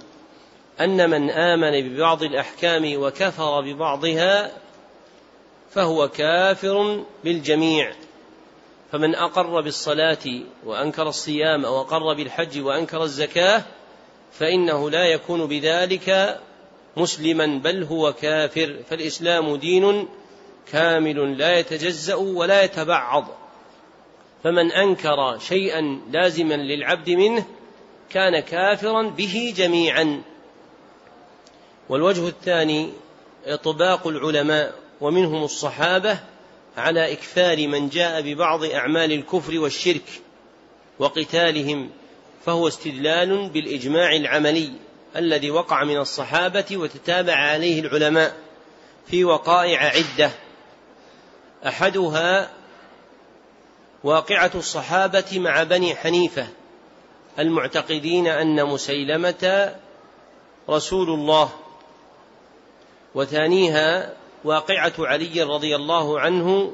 أن 0.82 1.10
من 1.10 1.30
آمن 1.30 1.90
ببعض 1.90 2.24
الأحكام 2.24 3.02
وكفر 3.02 3.62
ببعضها 3.62 4.52
فهو 5.72 6.08
كافر 6.08 7.04
بالجميع. 7.24 7.92
فمن 8.92 9.16
أقر 9.16 9.62
بالصلاة 9.62 10.42
وأنكر 10.66 11.08
الصيام 11.08 11.66
أو 11.66 11.82
أقر 11.82 12.14
بالحج 12.14 12.60
وأنكر 12.60 13.04
الزكاة 13.04 13.64
فإنه 14.40 14.90
لا 14.90 15.06
يكون 15.06 15.46
بذلك 15.46 16.40
مسلما 16.98 17.46
بل 17.46 17.84
هو 17.84 18.14
كافر. 18.14 18.80
فالإسلام 18.90 19.56
دين 19.56 20.08
كامل 20.72 21.38
لا 21.38 21.60
يتجزأ 21.60 22.16
ولا 22.16 22.64
يتبعض. 22.64 23.28
فمن 24.44 24.72
أنكر 24.72 25.40
شيئا 25.40 26.02
لازما 26.12 26.54
للعبد 26.54 27.10
منه 27.10 27.46
كان 28.10 28.40
كافرا 28.40 29.02
به 29.02 29.54
جميعا. 29.58 30.22
والوجه 31.90 32.28
الثاني 32.28 32.90
إطباق 33.46 34.08
العلماء 34.08 34.74
ومنهم 35.02 35.44
الصحابة 35.44 36.20
على 36.78 37.12
إكثار 37.14 37.68
من 37.68 37.90
جاء 37.90 38.22
ببعض 38.22 38.64
أعمال 38.64 39.12
الكفر 39.12 39.60
والشرك 39.60 40.22
وقتالهم. 41.00 41.90
فهو 42.46 42.68
استدلال 42.68 43.50
بالإجماع 43.50 44.16
العملي 44.16 44.72
الذي 45.16 45.52
وقع 45.52 45.84
من 45.84 45.98
الصحابة 45.98 46.66
وتتابع 46.72 47.36
عليه 47.36 47.80
العلماء 47.80 48.36
في 49.08 49.26
وقائع 49.26 49.80
عدة. 49.80 50.32
أحدها 51.68 52.50
واقعة 54.04 54.52
الصحابة 54.56 55.40
مع 55.40 55.64
بني 55.64 55.96
حنيفة 55.96 56.48
المعتقدين 57.40 58.28
أن 58.28 58.66
مسيلمة 58.66 59.74
رسول 60.70 61.10
الله. 61.10 61.50
وثانيها 63.16 64.14
واقعة 64.44 64.94
علي 65.00 65.44
رضي 65.44 65.76
الله 65.76 66.20
عنه 66.20 66.74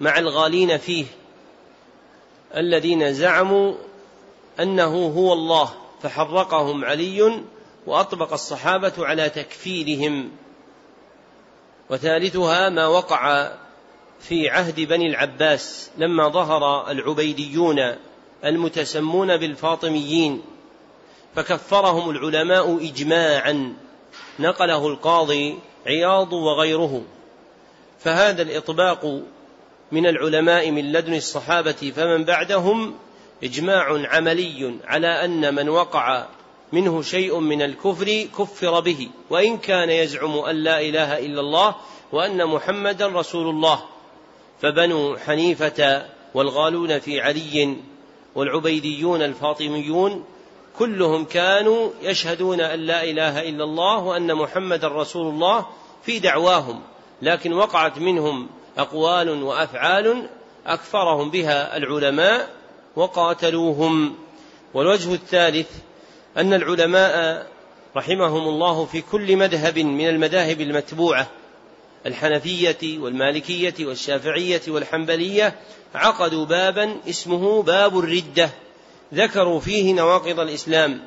مع 0.00 0.18
الغالين 0.18 0.78
فيه 0.78 1.04
الذين 2.56 3.12
زعموا 3.12 3.74
أنه 4.60 5.06
هو 5.06 5.32
الله 5.32 5.70
فحرقهم 6.02 6.84
علي 6.84 7.42
وأطبق 7.86 8.32
الصحابة 8.32 8.92
على 8.98 9.28
تكفيرهم. 9.28 10.30
وثالثها 11.90 12.68
ما 12.68 12.86
وقع 12.86 13.52
في 14.20 14.48
عهد 14.48 14.80
بني 14.80 15.06
العباس 15.06 15.90
لما 15.98 16.28
ظهر 16.28 16.90
العبيديون 16.90 17.96
المتسمون 18.44 19.36
بالفاطميين 19.36 20.42
فكفرهم 21.34 22.10
العلماء 22.10 22.76
إجماعا 22.76 23.74
نقله 24.38 24.88
القاضي 24.88 25.58
عياض 25.86 26.32
وغيره. 26.32 27.02
فهذا 27.98 28.42
الإطباق 28.42 29.22
من 29.92 30.06
العلماء 30.06 30.70
من 30.70 30.92
لدن 30.92 31.14
الصحابة 31.14 31.92
فمن 31.96 32.24
بعدهم 32.24 32.94
إجماع 33.42 34.08
عملي 34.08 34.74
على 34.84 35.24
أن 35.24 35.54
من 35.54 35.68
وقع 35.68 36.26
منه 36.72 37.02
شيء 37.02 37.38
من 37.38 37.62
الكفر 37.62 38.26
كفر 38.38 38.80
به 38.80 39.08
وإن 39.30 39.58
كان 39.58 39.90
يزعم 39.90 40.38
أن 40.38 40.56
لا 40.56 40.80
إله 40.80 41.18
إلا 41.18 41.40
الله 41.40 41.74
وأن 42.12 42.46
محمدا 42.46 43.06
رسول 43.06 43.46
الله. 43.50 43.82
فبنو 44.62 45.16
حنيفة 45.16 46.06
والغالون 46.34 46.98
في 46.98 47.20
علي 47.20 47.76
والعبيديون 48.34 49.22
الفاطميون 49.22 50.24
كلهم 50.78 51.24
كانوا 51.24 51.90
يشهدون 52.02 52.60
أن 52.60 52.80
لا 52.80 53.04
إله 53.04 53.48
إلا 53.48 53.64
الله 53.64 53.98
وأن 53.98 54.34
محمدا 54.34 54.88
رسول 54.88 55.26
الله 55.26 55.66
في 56.02 56.18
دعواهم 56.18 56.80
لكن 57.22 57.52
وقعت 57.52 57.98
منهم 57.98 58.48
أقوال 58.78 59.42
وأفعال 59.42 60.28
اكفرهم 60.66 61.30
بها 61.30 61.76
العلماء 61.76 62.61
وقاتلوهم. 62.96 64.14
والوجه 64.74 65.14
الثالث 65.14 65.68
أن 66.36 66.54
العلماء 66.54 67.46
رحمهم 67.96 68.48
الله 68.48 68.84
في 68.84 69.00
كل 69.00 69.36
مذهب 69.36 69.78
من 69.78 70.08
المذاهب 70.08 70.60
المتبوعة 70.60 71.26
الحنفية 72.06 72.98
والمالكية 72.98 73.74
والشافعية 73.80 74.62
والحنبلية 74.68 75.54
عقدوا 75.94 76.44
بابا 76.44 76.96
اسمه 77.08 77.62
باب 77.62 77.98
الردة 77.98 78.50
ذكروا 79.14 79.60
فيه 79.60 79.92
نواقض 79.92 80.40
الإسلام. 80.40 81.00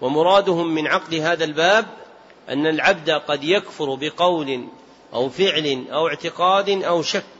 ومرادهم 0.00 0.74
من 0.74 0.86
عقد 0.86 1.14
هذا 1.14 1.44
الباب 1.44 1.86
أن 2.48 2.66
العبد 2.66 3.10
قد 3.10 3.44
يكفر 3.44 3.94
بقول 3.94 4.68
أو 5.14 5.28
فعل 5.28 5.84
أو 5.92 6.08
اعتقاد 6.08 6.68
أو 6.68 7.02
شك. 7.02 7.37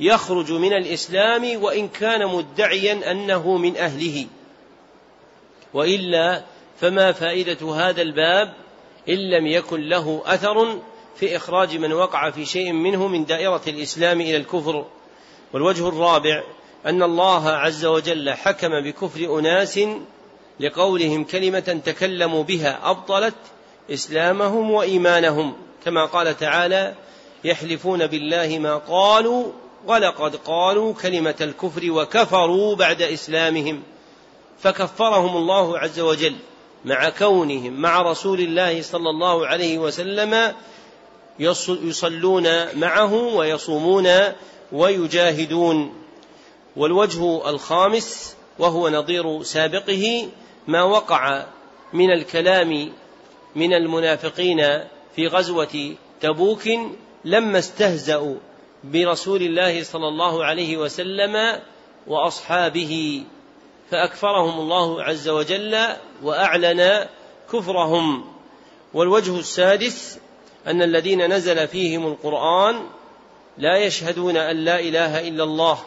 يخرج 0.00 0.52
من 0.52 0.72
الإسلام 0.72 1.62
وإن 1.62 1.88
كان 1.88 2.26
مدعيا 2.26 3.10
أنه 3.10 3.56
من 3.56 3.76
أهله. 3.76 4.26
وإلا 5.74 6.42
فما 6.80 7.12
فائدة 7.12 7.74
هذا 7.74 8.02
الباب 8.02 8.54
إن 9.08 9.30
لم 9.30 9.46
يكن 9.46 9.80
له 9.80 10.22
أثر 10.26 10.78
في 11.16 11.36
إخراج 11.36 11.76
من 11.76 11.92
وقع 11.92 12.30
في 12.30 12.46
شيء 12.46 12.72
منه 12.72 13.08
من 13.08 13.24
دائرة 13.24 13.62
الإسلام 13.66 14.20
إلى 14.20 14.36
الكفر. 14.36 14.86
والوجه 15.52 15.88
الرابع 15.88 16.42
أن 16.86 17.02
الله 17.02 17.48
عز 17.48 17.84
وجل 17.84 18.30
حكم 18.30 18.80
بكفر 18.80 19.38
أناس 19.38 19.80
لقولهم 20.60 21.24
كلمة 21.24 21.80
تكلموا 21.84 22.42
بها 22.42 22.90
أبطلت 22.90 23.34
إسلامهم 23.90 24.70
وإيمانهم. 24.70 25.56
كما 25.84 26.04
قال 26.04 26.36
تعالى 26.36 26.94
يحلفون 27.44 28.06
بالله 28.06 28.58
ما 28.58 28.76
قالوا 28.76 29.52
ولقد 29.86 30.36
قالوا 30.36 30.94
كلمة 30.94 31.34
الكفر 31.40 31.90
وكفروا 31.90 32.76
بعد 32.76 33.02
إسلامهم 33.02 33.82
فكفرهم 34.58 35.36
الله 35.36 35.78
عز 35.78 36.00
وجل 36.00 36.36
مع 36.84 37.08
كونهم 37.08 37.72
مع 37.72 38.02
رسول 38.02 38.40
الله 38.40 38.82
صلى 38.82 39.10
الله 39.10 39.46
عليه 39.46 39.78
وسلم 39.78 40.54
يصلون 41.38 42.78
معه 42.78 43.14
ويصومون 43.14 44.08
ويجاهدون. 44.72 46.00
والوجه 46.76 47.50
الخامس 47.50 48.36
وهو 48.58 48.88
نظير 48.88 49.42
سابقه 49.42 50.28
ما 50.68 50.82
وقع 50.82 51.46
من 51.92 52.10
الكلام 52.10 52.92
من 53.56 53.74
المنافقين 53.74 54.84
في 55.16 55.26
غزوة 55.26 55.94
تبوك 56.20 56.62
لما 57.24 57.58
استهزأوا 57.58 58.36
برسول 58.84 59.42
الله 59.42 59.82
صلى 59.82 60.08
الله 60.08 60.44
عليه 60.44 60.76
وسلم 60.76 61.60
وأصحابه 62.06 63.24
فأكفرهم 63.90 64.60
الله 64.60 65.02
عز 65.02 65.28
وجل 65.28 65.78
وأعلن 66.22 67.06
كفرهم. 67.52 68.24
والوجه 68.94 69.38
السادس 69.38 70.18
أن 70.66 70.82
الذين 70.82 71.32
نزل 71.32 71.68
فيهم 71.68 72.06
القرآن 72.06 72.86
لا 73.58 73.76
يشهدون 73.76 74.36
أن 74.36 74.56
لا 74.56 74.80
إله 74.80 75.28
إلا 75.28 75.44
الله 75.44 75.78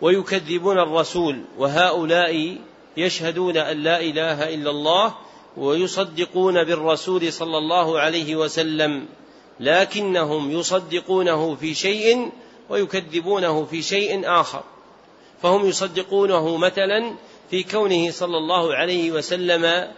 ويكذبون 0.00 0.78
الرسول 0.78 1.42
وهؤلاء 1.58 2.56
يشهدون 2.96 3.56
أن 3.56 3.76
لا 3.82 4.00
إله 4.00 4.54
إلا 4.54 4.70
الله 4.70 5.14
ويصدقون 5.56 6.64
بالرسول 6.64 7.32
صلى 7.32 7.58
الله 7.58 8.00
عليه 8.00 8.36
وسلم. 8.36 9.06
لكنهم 9.60 10.50
يصدقونه 10.50 11.54
في 11.54 11.74
شيء 11.74 12.30
ويكذبونه 12.68 13.64
في 13.64 13.82
شيء 13.82 14.30
آخر. 14.40 14.62
فهم 15.42 15.68
يصدقونه 15.68 16.56
مثلا 16.56 17.14
في 17.50 17.62
كونه 17.62 18.10
صلى 18.10 18.36
الله 18.36 18.74
عليه 18.74 19.10
وسلم 19.12 19.92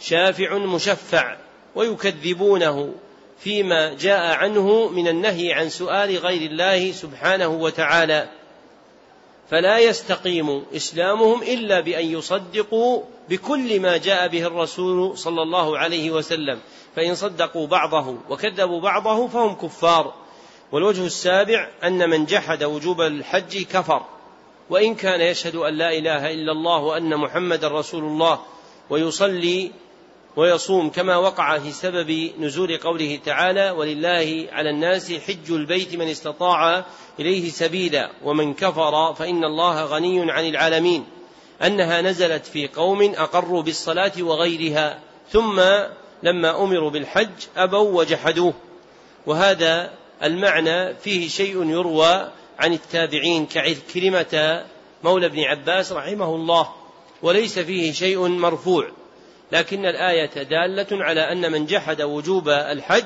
شافع 0.00 0.58
مشفع 0.58 1.36
ويكذبونه 1.74 2.94
فيما 3.38 3.94
جاء 3.94 4.34
عنه 4.36 4.88
من 4.88 5.08
النهي 5.08 5.52
عن 5.52 5.68
سؤال 5.68 6.16
غير 6.18 6.50
الله 6.50 6.92
سبحانه 6.92 7.48
وتعالى. 7.48 8.28
فلا 9.50 9.78
يستقيم 9.78 10.64
إسلامهم 10.76 11.42
إلا 11.42 11.80
بأن 11.80 12.06
يصدقوا 12.06 13.02
بكل 13.28 13.80
ما 13.80 13.96
جاء 13.96 14.28
به 14.28 14.46
الرسول 14.46 15.18
صلى 15.18 15.42
الله 15.42 15.78
عليه 15.78 16.10
وسلم 16.10 16.60
فإن 16.96 17.14
صدقوا 17.14 17.66
بعضه 17.66 18.16
وكذبوا 18.30 18.80
بعضه 18.80 19.28
فهم 19.28 19.54
كفار. 19.54 20.14
والوجه 20.72 21.06
السابع 21.06 21.68
أن 21.84 22.10
من 22.10 22.24
جحد 22.24 22.64
وجوب 22.64 23.00
الحج 23.00 23.62
كفر. 23.62 24.02
وإن 24.70 24.94
كان 24.94 25.20
يشهد 25.20 25.56
أن 25.56 25.74
لا 25.74 25.98
إله 25.98 26.32
إلا 26.32 26.52
الله 26.52 26.78
وأن 26.78 27.16
محمدا 27.16 27.68
رسول 27.68 28.04
الله 28.04 28.40
ويصلي 28.90 29.70
ويصوم 30.36 30.90
كما 30.90 31.16
وقع 31.16 31.58
في 31.58 31.72
سبب 31.72 32.30
نزول 32.38 32.76
قوله 32.76 33.18
تعالى 33.24 33.70
ولله 33.70 34.48
على 34.52 34.70
الناس 34.70 35.12
حج 35.12 35.50
البيت 35.50 35.94
من 35.94 36.08
استطاع 36.08 36.84
إليه 37.20 37.50
سبيلا 37.50 38.10
ومن 38.24 38.54
كفر 38.54 39.14
فإن 39.14 39.44
الله 39.44 39.84
غني 39.84 40.32
عن 40.32 40.48
العالمين 40.48 41.04
أنها 41.64 42.00
نزلت 42.00 42.46
في 42.46 42.68
قوم 42.68 43.02
أقروا 43.02 43.62
بالصلاة 43.62 44.12
وغيرها 44.20 44.98
ثم 45.30 45.60
لما 46.22 46.64
أمروا 46.64 46.90
بالحج 46.90 47.30
أبوا 47.56 48.00
وجحدوه. 48.00 48.54
وهذا 49.26 49.90
المعنى 50.22 50.94
فيه 50.94 51.28
شيء 51.28 51.70
يروى 51.70 52.30
عن 52.58 52.72
التابعين 52.72 53.46
كعكرمة 53.46 54.64
مولى 55.04 55.26
ابن 55.26 55.40
عباس 55.40 55.92
رحمه 55.92 56.34
الله 56.34 56.68
وليس 57.22 57.58
فيه 57.58 57.92
شيء 57.92 58.28
مرفوع. 58.28 58.88
لكن 59.52 59.86
الآية 59.86 60.42
دالة 60.42 61.04
على 61.04 61.32
أن 61.32 61.52
من 61.52 61.66
جحد 61.66 62.02
وجوب 62.02 62.48
الحج 62.48 63.04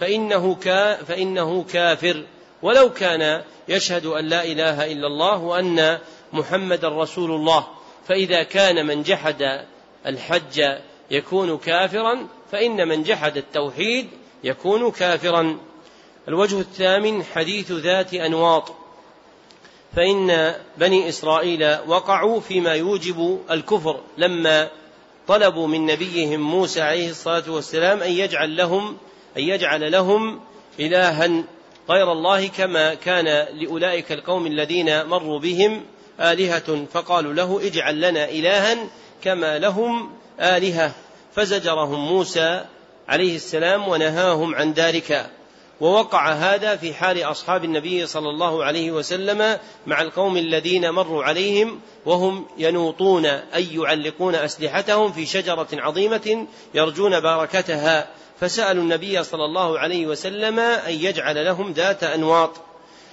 فإنه 0.00 0.54
كا 0.54 0.94
فإنه 0.94 1.64
كافر. 1.64 2.24
ولو 2.62 2.90
كان 2.90 3.42
يشهد 3.68 4.06
أن 4.06 4.28
لا 4.28 4.44
إله 4.44 4.92
إلا 4.92 5.06
الله 5.06 5.38
وأن 5.38 5.98
محمد 6.32 6.84
رسول 6.84 7.30
الله. 7.30 7.66
فإذا 8.08 8.42
كان 8.42 8.86
من 8.86 9.02
جحد 9.02 9.66
الحج 10.06 10.62
يكون 11.10 11.58
كافرا 11.58 12.26
فإن 12.52 12.88
من 12.88 13.02
جحد 13.02 13.36
التوحيد 13.36 14.08
يكون 14.44 14.90
كافرا. 14.90 15.58
الوجه 16.28 16.60
الثامن 16.60 17.24
حديث 17.24 17.72
ذات 17.72 18.14
أنواط. 18.14 18.72
فإن 19.96 20.54
بني 20.78 21.08
إسرائيل 21.08 21.78
وقعوا 21.86 22.40
فيما 22.40 22.74
يوجب 22.74 23.40
الكفر 23.50 24.00
لما 24.18 24.68
طلبوا 25.28 25.66
من 25.66 25.86
نبيهم 25.86 26.40
موسى 26.40 26.80
عليه 26.80 27.10
الصلاة 27.10 27.50
والسلام 27.50 28.02
أن 28.02 28.12
يجعل 28.12 28.56
لهم 28.56 28.96
أن 29.36 29.42
يجعل 29.42 29.92
لهم 29.92 30.40
إلها 30.80 31.44
غير 31.90 32.12
الله 32.12 32.46
كما 32.46 32.94
كان 32.94 33.46
لأولئك 33.54 34.12
القوم 34.12 34.46
الذين 34.46 35.06
مروا 35.06 35.38
بهم. 35.38 35.82
آلهة 36.22 36.86
فقالوا 36.92 37.32
له 37.32 37.66
اجعل 37.66 38.00
لنا 38.00 38.24
إلها 38.24 38.76
كما 39.22 39.58
لهم 39.58 40.12
آلهة. 40.40 40.92
فزجرهم 41.36 42.08
موسى 42.08 42.64
عليه 43.08 43.36
السلام 43.36 43.88
ونهاهم 43.88 44.54
عن 44.54 44.72
ذلك. 44.72 45.30
ووقع 45.82 46.32
هذا 46.32 46.76
في 46.76 46.94
حال 46.94 47.22
أصحاب 47.22 47.64
النبي 47.64 48.06
صلى 48.06 48.28
الله 48.28 48.64
عليه 48.64 48.90
وسلم 48.90 49.58
مع 49.86 50.02
القوم 50.02 50.36
الذين 50.36 50.90
مروا 50.90 51.24
عليهم 51.24 51.80
وهم 52.06 52.46
ينوطون 52.58 53.26
أي 53.26 53.74
يعلقون 53.74 54.34
أسلحتهم 54.34 55.12
في 55.12 55.26
شجرة 55.26 55.68
عظيمة 55.72 56.46
يرجون 56.74 57.20
بركتها 57.20 58.08
فسألوا 58.40 58.82
النبي 58.82 59.22
صلى 59.22 59.44
الله 59.44 59.78
عليه 59.78 60.06
وسلم 60.06 60.58
أن 60.58 60.92
يجعل 60.92 61.44
لهم 61.44 61.72
ذات 61.72 62.04
أنواط. 62.04 62.50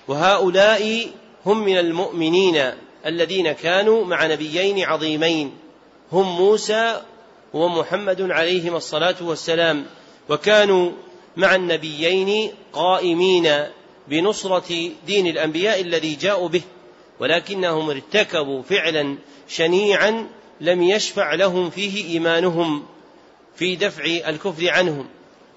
وهؤلاء 0.08 1.12
هم 1.46 1.66
من 1.66 1.78
المؤمنين. 1.78 2.74
الذين 3.06 3.52
كانوا 3.52 4.06
مع 4.06 4.28
نبيين 4.28 4.84
عظيمين 4.84 5.52
هم 6.12 6.38
موسى 6.38 7.02
ومحمد 7.54 8.22
عليهم 8.22 8.76
الصلاة 8.76 9.16
والسلام 9.22 9.86
وكانوا 10.30 10.92
مع 11.38 11.56
النبيين 11.56 12.52
قائمين 12.74 13.66
بنصرة 14.08 14.92
دين 15.08 15.28
الأنبياء 15.28 15.82
الذي 15.82 16.16
جاءوا 16.16 16.48
به 16.48 16.62
ولكنهم 17.20 17.90
ارتكبوا 17.90 18.62
فعلا 18.62 19.18
شنيعا 19.48 20.28
لم 20.62 20.84
يشفع 20.84 21.34
لهم 21.34 21.70
فيه 21.70 22.14
إيمانهم 22.14 22.86
في 23.56 23.76
دفع 23.76 24.04
الكفر 24.04 24.70
عنهم 24.70 25.06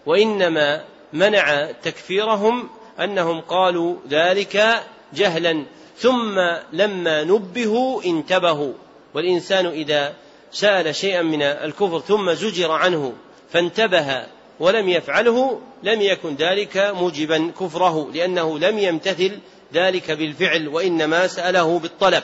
وإنما 0.07 0.85
منع 1.13 1.71
تكفيرهم 1.83 2.69
أنهم 3.01 3.41
قالوا 3.41 3.97
ذلك 4.09 4.83
جهلا 5.15 5.65
ثم 6.03 6.41
لما 6.73 7.25
نبهوا 7.25 8.03
انتبهوا 8.05 8.73
والإنسان 9.15 9.67
إذا 9.67 10.15
سأل 10.53 10.95
شيئا 10.95 11.23
من 11.23 11.43
الكفر 11.43 12.01
ثم 12.01 12.33
زجر 12.33 12.71
عنه 12.71 13.13
فانتبه 13.51 14.27
ولم 14.61 14.89
يفعله 14.89 15.61
لم 15.83 16.01
يكن 16.01 16.35
ذلك 16.35 16.77
موجبا 16.77 17.53
كفره 17.61 18.11
لأنه 18.15 18.59
لم 18.59 18.79
يمتثل 18.79 19.39
ذلك 19.75 20.11
بالفعل 20.11 20.69
وإنما 20.69 21.27
سأله 21.27 21.79
بالطلب. 21.79 22.23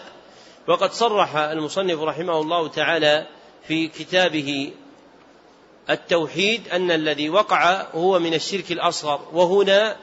وقد 0.68 0.92
صرح 0.92 1.36
المصنف 1.36 2.00
رحمه 2.00 2.40
الله 2.40 2.68
تعالى 2.68 3.26
في 3.68 3.88
كتابه 3.88 4.72
التوحيد 5.90 6.68
أن 6.68 6.90
الذي 6.90 7.30
وقع 7.30 7.86
هو 7.94 8.18
من 8.18 8.34
الشرك 8.34 8.72
الأصغر 8.72 9.20
وهنا 9.32 9.96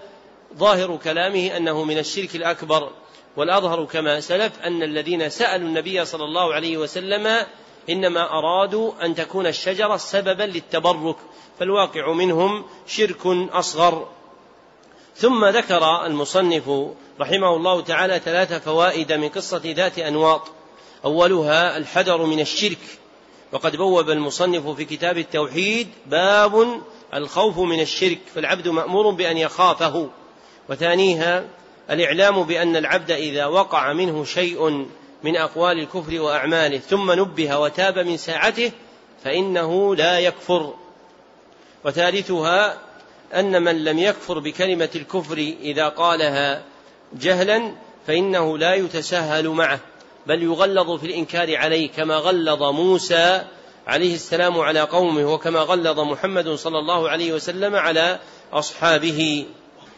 ظاهر 0.58 0.98
كلامه 1.04 1.58
أنه 1.58 1.84
من 1.84 1.98
الشرك 1.98 2.36
الأكبر. 2.36 2.92
والأظهر 3.38 3.86
كما 3.86 4.20
سلف 4.20 4.60
أن 4.64 4.84
الذين 4.84 5.30
سألوا 5.30 5.68
النبي 5.68 6.06
صلى 6.06 6.24
الله 6.24 6.54
عليه 6.54 6.78
وسلم 6.78 7.46
إنما 7.90 8.38
أرادوا 8.38 9.06
أن 9.06 9.16
تكون 9.16 9.48
الشجرة 9.48 9.98
سببا 9.98 10.44
للتبرك 10.44 11.16
فالواقع 11.60 12.14
منهم 12.14 12.66
شرك 12.88 13.26
أصغر. 13.52 14.08
ثم 15.16 15.46
ذكر 15.46 16.06
المصنف 16.06 16.70
رحمه 17.20 17.56
الله 17.56 17.82
تعالى 17.82 18.20
ثلاث 18.20 18.54
فوائد 18.54 19.14
من 19.14 19.30
قصة 19.30 19.62
ذات 19.66 20.00
أنواط. 20.00 20.42
أولها 21.06 21.78
الحذر 21.78 22.26
من 22.26 22.40
الشرك 22.40 22.80
وقد 23.52 23.76
بوب 23.76 24.10
المصنف 24.10 24.68
في 24.68 24.86
كتاب 24.86 25.18
التوحيد 25.18 25.88
باب 26.06 26.82
الخوف 27.14 27.58
من 27.58 27.82
الشرك 27.82 28.20
فالعبد 28.36 28.68
مأمور 28.68 29.10
بأن 29.12 29.38
يخافه. 29.38 30.10
وثانيها 30.70 31.46
الإعلام 31.90 32.44
بأن 32.44 32.76
العبد 32.76 33.12
إذا 33.12 33.46
وقع 33.46 33.94
منه 33.94 34.24
شيء 34.24 34.88
من 35.24 35.36
أقوال 35.38 35.80
الكفر 35.80 36.22
وأعماله 36.22 36.78
ثم 36.78 37.12
نبه 37.12 37.58
وتاب 37.58 38.00
من 38.00 38.18
ساعته 38.18 38.72
فإنه 39.24 39.96
لا 39.96 40.20
يكفر. 40.20 40.74
وثالثها 41.86 42.78
أن 43.34 43.64
من 43.64 43.84
لم 43.84 44.00
يكفر 44.00 44.40
بكلمة 44.40 44.90
الكفر 44.96 45.38
إذا 45.62 45.88
قالها 45.88 46.64
جهلا 47.14 47.72
فإنه 48.08 48.58
لا 48.58 48.74
يتساهل 48.74 49.50
معه 49.50 49.80
بل 50.28 50.44
يغلظ 50.44 51.00
في 51.00 51.06
الإنكار 51.06 51.58
عليه 51.58 51.90
كما 51.90 52.16
غلظ 52.16 52.64
موسى 52.64 53.44
عليه 53.88 54.16
السلام 54.16 54.60
على 54.60 54.82
قومه 54.82 55.34
وكما 55.34 55.60
غلظ 55.60 56.00
محمد 56.00 56.50
صلى 56.50 56.80
الله 56.80 57.10
عليه 57.10 57.34
وسلم 57.34 57.76
على 57.76 58.20
أصحابه. 58.54 59.46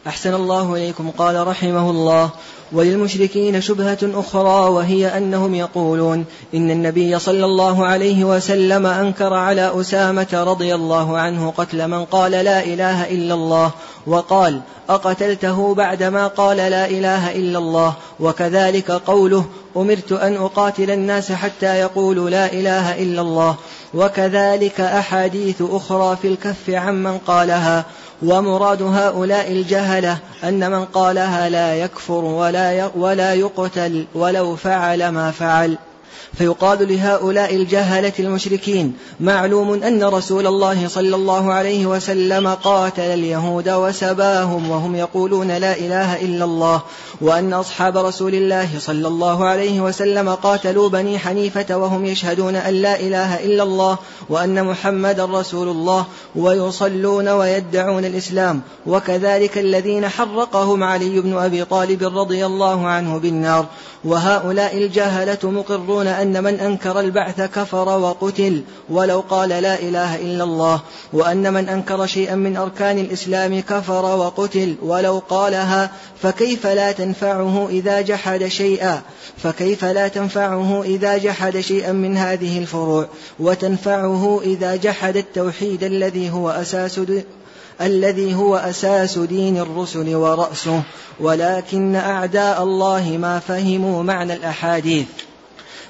أحسن 0.08 0.34
الله 0.34 0.74
إليكم. 0.74 1.10
قال 1.10 1.46
رحمه 1.46 1.90
الله 1.90 2.30
وللمشركين 2.72 3.60
شبهة 3.60 3.98
أخرى 4.02 4.70
وهي 4.70 5.16
أنهم 5.16 5.54
يقولون 5.54 6.24
إن 6.54 6.70
النبي 6.70 7.18
صلى 7.18 7.44
الله 7.44 7.86
عليه 7.86 8.24
وسلم 8.24 8.86
أنكر 8.86 9.34
على 9.34 9.80
أسامة 9.80 10.26
رضي 10.32 10.74
الله 10.74 11.18
عنه 11.18 11.52
قتل 11.56 11.88
من 11.88 12.04
قال 12.04 12.30
لا 12.32 12.64
إله 12.64 13.10
إلا 13.10 13.34
الله 13.34 13.70
وقال 14.06 14.60
أقتلته 14.88 15.74
بعدما 15.74 16.26
قال 16.26 16.56
لا 16.56 16.86
إله 16.86 17.32
إلا 17.32 17.58
الله. 17.58 17.94
وكذلك 18.20 18.90
قوله 18.90 19.44
أمرت 19.76 20.12
أن 20.12 20.36
أقاتل 20.36 20.90
الناس 20.90 21.32
حتى 21.32 21.66
يقولوا 21.66 22.30
لا 22.30 22.52
إله 22.52 23.02
إلا 23.02 23.20
الله. 23.20 23.56
وكذلك 23.94 24.80
أحاديث 24.80 25.62
أخرى 25.70 26.16
في 26.22 26.28
الكف 26.28 26.70
عمن 26.70 27.18
قالها. 27.18 27.84
ومراد 28.22 28.82
هؤلاء 28.82 29.52
الجهلة 29.52 30.18
أن 30.44 30.70
من 30.70 30.84
قالها 30.84 31.48
لا 31.48 31.74
يكفر 31.74 32.24
ولا 32.24 32.90
ولا 32.96 33.34
يقتل 33.34 34.06
ولو 34.14 34.56
فعل 34.56 35.08
ما 35.08 35.30
فعل. 35.30 35.78
فيقال 36.38 36.92
لهؤلاء 36.92 37.54
الجهلة 37.54 38.12
المشركين 38.18 38.96
معلوم 39.20 39.82
أن 39.82 40.04
رسول 40.04 40.46
الله 40.46 40.88
صلى 40.88 41.16
الله 41.16 41.52
عليه 41.52 41.86
وسلم 41.86 42.48
قاتل 42.48 43.02
اليهود 43.02 43.68
وسباهم 43.68 44.70
وهم 44.70 44.96
يقولون 44.96 45.48
لا 45.48 45.76
إله 45.76 46.20
إلا 46.22 46.44
الله 46.44 46.82
وأن 47.20 47.52
أصحاب 47.52 47.96
رسول 47.96 48.34
الله 48.34 48.68
صلى 48.78 49.08
الله 49.08 49.44
عليه 49.44 49.80
وسلم 49.80 50.28
قاتلوا 50.34 50.88
بني 50.88 51.18
حنيفة 51.18 51.76
وهم 51.76 52.04
يشهدون 52.04 52.56
أن 52.56 52.74
لا 52.74 53.00
إله 53.00 53.44
إلا 53.44 53.62
الله 53.62 53.98
وأن 54.28 54.64
محمد 54.64 55.20
رسول 55.20 55.68
الله 55.68 56.06
ويصلون 56.36 57.28
ويدعون 57.28 58.04
الإسلام 58.04 58.60
وكذلك 58.86 59.58
الذين 59.58 60.08
حرقهم 60.08 60.84
علي 60.84 61.20
بن 61.20 61.36
أبي 61.36 61.64
طالب 61.64 62.02
رضي 62.18 62.46
الله 62.46 62.86
عنه 62.86 63.18
بالنار 63.18 63.66
وهؤلاء 64.04 64.76
الجهلة 64.76 65.38
مقرون 65.42 65.97
أن 66.06 66.44
من 66.44 66.54
أنكر 66.54 67.00
البعث 67.00 67.40
كفر 67.40 67.88
وقتل 67.88 68.62
ولو 68.90 69.20
قال 69.20 69.48
لا 69.48 69.80
إله 69.80 70.16
إلا 70.16 70.44
الله 70.44 70.80
وأن 71.12 71.52
من 71.52 71.68
أنكر 71.68 72.06
شيئا 72.06 72.34
من 72.34 72.56
أركان 72.56 72.98
الإسلام 72.98 73.60
كفر 73.60 74.16
وقتل 74.16 74.76
ولو 74.82 75.22
قالها 75.28 75.90
فكيف 76.22 76.66
لا 76.66 76.92
تنفعه 76.92 77.68
إذا 77.68 78.00
جحد 78.00 78.46
شيئا؟ 78.46 79.02
فكيف 79.36 79.84
لا 79.84 80.08
تنفعه 80.08 80.82
إذا 80.82 81.18
جحد 81.18 81.60
شيئا 81.60 81.92
من 81.92 82.16
هذه 82.16 82.58
الفروع؟ 82.58 83.08
وتنفعه 83.40 84.40
إذا 84.44 84.76
جحد 84.76 85.16
التوحيد 85.16 85.84
الذي 85.84 86.30
هو 86.30 86.50
أساس 86.50 87.00
الذي 87.80 88.34
هو 88.34 88.56
أساس 88.56 89.18
دين 89.18 89.58
الرسل 89.58 90.14
ورأسه 90.14 90.82
ولكن 91.20 91.94
أعداء 91.94 92.62
الله 92.62 93.16
ما 93.20 93.38
فهموا 93.38 94.02
معنى 94.02 94.34
الأحاديث. 94.34 95.06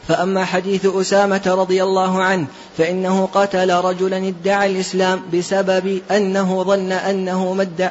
فأما 0.08 0.44
حديث 0.44 0.86
أسامة 0.86 1.42
رضي 1.46 1.82
الله 1.82 2.22
عنه 2.22 2.46
فإنه 2.78 3.28
قتل 3.34 3.70
رجلا 3.74 4.28
ادعى 4.28 4.70
الإسلام 4.70 5.22
بسبب 5.34 6.00
أنه 6.10 6.62
ظن 6.62 6.92
أنه 6.92 7.54
مد 7.54 7.90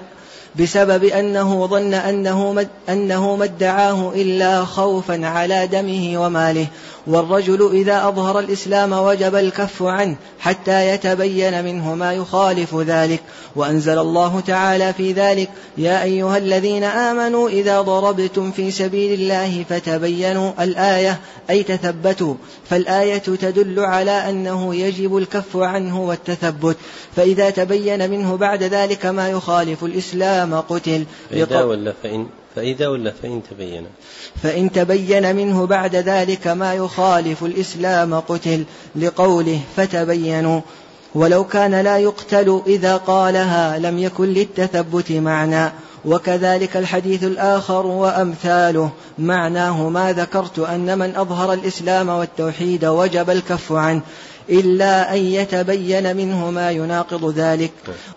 بسبب 0.60 1.04
أنه 1.04 1.68
ظن 1.68 1.94
أنه 1.94 2.68
أنه 2.90 3.36
ما 3.36 3.46
ادعاه 3.46 4.12
إلا 4.16 4.66
خوفا 4.66 5.28
على 5.28 5.68
دمه 5.68 6.26
وماله. 6.26 6.68
والرجل 7.08 7.72
إذا 7.74 8.08
أظهر 8.08 8.40
الإسلام 8.40 8.94
وجب 8.94 9.36
الكف 9.36 9.84
عنه 9.84 10.16
حتى 10.40 10.90
يتبين 10.90 11.66
منه 11.66 11.96
ما 11.96 12.14
يخالف 12.14 12.76
ذلك. 12.76 13.22
وأنزل 13.56 14.00
الله 14.00 14.40
تعالى 14.40 14.94
في 14.94 15.12
ذلك 15.12 15.50
يا 15.78 16.04
أيها 16.04 16.38
الذين 16.38 16.84
آمنوا 16.84 17.50
إذا 17.50 17.82
ضربتم 17.82 18.52
في 18.52 18.72
سبيل 18.72 19.20
الله 19.20 19.66
فتبينوا 19.70 20.52
الآية 20.60 21.20
أي 21.50 21.64
تثبتوا. 21.64 22.36
فالآية 22.70 23.18
تدل 23.18 23.80
على 23.80 24.12
أنه 24.12 24.76
يجب 24.76 25.18
الكف 25.18 25.58
عنه 25.58 26.02
والتثبت. 26.02 26.78
فإذا 27.16 27.50
تبين 27.50 28.10
منه 28.10 28.38
بعد 28.38 28.64
ذلك 28.64 29.06
ما 29.06 29.30
يخالف 29.30 29.84
الإسلام 29.84 30.56
قتل. 30.56 31.06
فإذا 31.30 31.64
ولا 31.64 31.94
فإن 32.04 32.28
فإذا 32.58 32.88
ولا 32.88 33.12
فإن 33.22 33.42
تبين؟ 33.52 33.86
فإن 34.44 34.72
تبين 34.72 35.36
منه 35.36 35.66
بعد 35.66 35.96
ذلك 35.96 36.48
ما 36.48 36.74
يخالف 36.74 37.44
الإسلام 37.44 38.20
قتل 38.20 38.64
لقوله 38.96 39.60
فتبينوا. 39.76 40.62
ولو 41.16 41.44
كان 41.44 41.82
لا 41.82 41.98
يقتل 41.98 42.62
إذا 42.68 42.98
قالها 42.98 43.80
لم 43.80 44.00
يكن 44.00 44.26
للتثبت 44.26 45.12
معنى. 45.12 45.72
وكذلك 46.06 46.78
الحديث 46.78 47.24
الآخر 47.24 47.86
وأمثاله. 47.86 48.90
معناه 49.18 49.90
ما 49.90 50.14
ذكرت 50.14 50.60
أن 50.60 51.00
من 51.00 51.16
أظهر 51.16 51.54
الإسلام 51.54 52.10
والتوحيد 52.10 52.86
وجب 52.86 53.30
الكف 53.30 53.72
عنه. 53.72 54.02
إلا 54.50 55.14
أن 55.14 55.18
يتبين 55.18 56.18
منه 56.18 56.52
ما 56.52 56.72
يناقض 56.72 57.34
ذلك. 57.38 57.72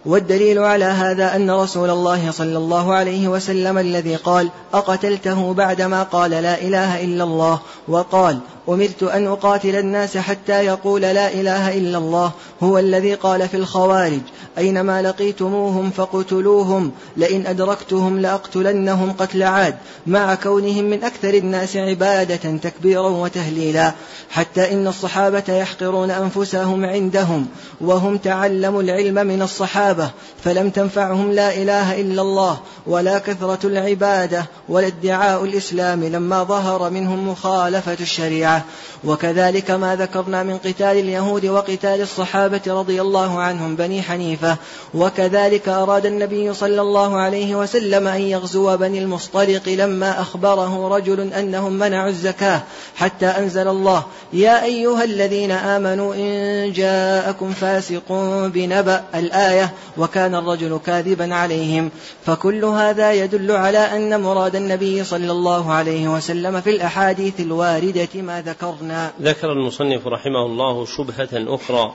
والدليل 0.07 0.59
على 0.59 0.85
هذا 0.85 1.37
أن 1.37 1.51
رسول 1.51 1.91
الله 1.91 2.31
صلى 2.31 2.59
الله 2.59 2.95
عليه 2.95 3.29
وسلم 3.29 3.79
الذي 3.79 4.17
قال 4.17 4.49
أقتلته 4.75 5.55
بعدما 5.55 6.03
قال 6.03 6.31
لا 6.31 6.61
إله 6.61 7.05
إلا 7.05 7.25
الله 7.25 7.61
وقال 7.89 8.39
أمرت 8.71 9.03
أن 9.03 9.27
أقاتل 9.27 9.77
الناس 9.77 10.17
حتى 10.17 10.65
يقول 10.65 11.03
لا 11.03 11.33
إله 11.33 11.79
إلا 11.79 11.99
الله 11.99 12.33
هو 12.63 12.79
الذي 12.79 13.15
قال 13.15 13.49
في 13.49 13.57
الخوارج 13.57 14.21
أينما 14.59 15.03
لقيتموهم 15.03 15.91
فاقتلوهم 15.91 16.93
لئن 17.17 17.47
أدركتهم 17.47 18.19
لأقتلنهم 18.19 19.13
قتل 19.13 19.43
عاد. 19.43 19.75
مع 20.07 20.35
كونهم 20.35 20.85
من 20.85 21.05
أكثر 21.05 21.35
الناس 21.35 21.77
عبادة 21.77 22.57
تكبيرا 22.63 23.09
وتهليلا 23.09 23.93
حتى 24.31 24.73
إن 24.73 24.87
الصحابة 24.87 25.43
يحقرون 25.49 26.11
أنفسهم 26.11 26.85
عندهم 26.85 27.47
وهم 27.81 28.17
تعلموا 28.17 28.83
العلم 28.83 29.27
من 29.27 29.43
الصحابة 29.43 30.11
فلم 30.45 30.71
تنفعهم 30.71 31.33
لا 31.33 31.55
إله 31.55 32.01
إلا 32.01 32.23
الله 32.23 32.59
ولا 32.87 33.19
كثرة 33.19 33.67
العبادة 33.67 34.47
ولا 34.69 34.87
ادعاء 34.87 35.45
الإسلام 35.45 36.05
لما 36.05 36.45
ظهر 36.45 36.91
منهم 36.91 37.29
مخالفة 37.29 37.97
الشريعة. 38.01 38.60
وكذلك 39.05 39.71
ما 39.71 39.97
ذكرنا 39.97 40.43
من 40.43 40.59
قتال 40.59 40.97
اليهود 40.97 41.47
وقتال 41.47 42.01
الصحابة 42.01 42.61
رضي 42.67 43.01
الله 43.01 43.39
عنهم 43.39 43.77
بني 43.77 44.03
حنيفة 44.03 44.57
وكذلك 44.95 45.69
أراد 45.69 46.07
النبي 46.07 46.55
صلى 46.55 46.81
الله 46.81 47.17
عليه 47.17 47.55
وسلم 47.55 48.09
أن 48.09 48.21
يغزو 48.21 48.77
بني 48.77 48.99
المصطلق 48.99 49.69
لما 49.69 50.21
أخبره 50.21 50.97
رجل 50.97 51.33
أنهم 51.33 51.73
منعوا 51.73 52.09
الزكاة 52.09 52.63
حتى 52.97 53.27
أنزل 53.27 53.69
الله. 53.69 54.05
يا 54.33 54.65
أيها 54.65 55.05
الذين 55.05 55.51
آمنوا 55.51 56.15
إن 56.15 56.73
جاءكم 56.73 57.53
فاسق 57.53 58.13
بنبأ 58.55 59.03
الآية 59.15 59.73
وكان 59.99 60.35
الرجل 60.35 60.81
كاذبا 60.87 61.35
عليهم. 61.35 61.91
فكل 62.27 62.65
هذا 62.65 63.13
يدل 63.13 63.51
على 63.51 63.79
أن 63.79 64.21
مراد 64.21 64.57
النبي 64.57 65.05
صلى 65.05 65.33
الله 65.33 65.73
عليه 65.73 66.09
وسلم 66.09 66.61
في 66.61 66.71
الأحاديث 66.71 67.41
الواردة 67.41 68.09
ما 68.15 68.40
ذكرنا. 68.41 69.13
ذكر 69.23 69.53
المصنف 69.53 70.07
رحمه 70.07 70.47
الله 70.47 70.87
شبهة 70.87 71.55
أخرى 71.55 71.95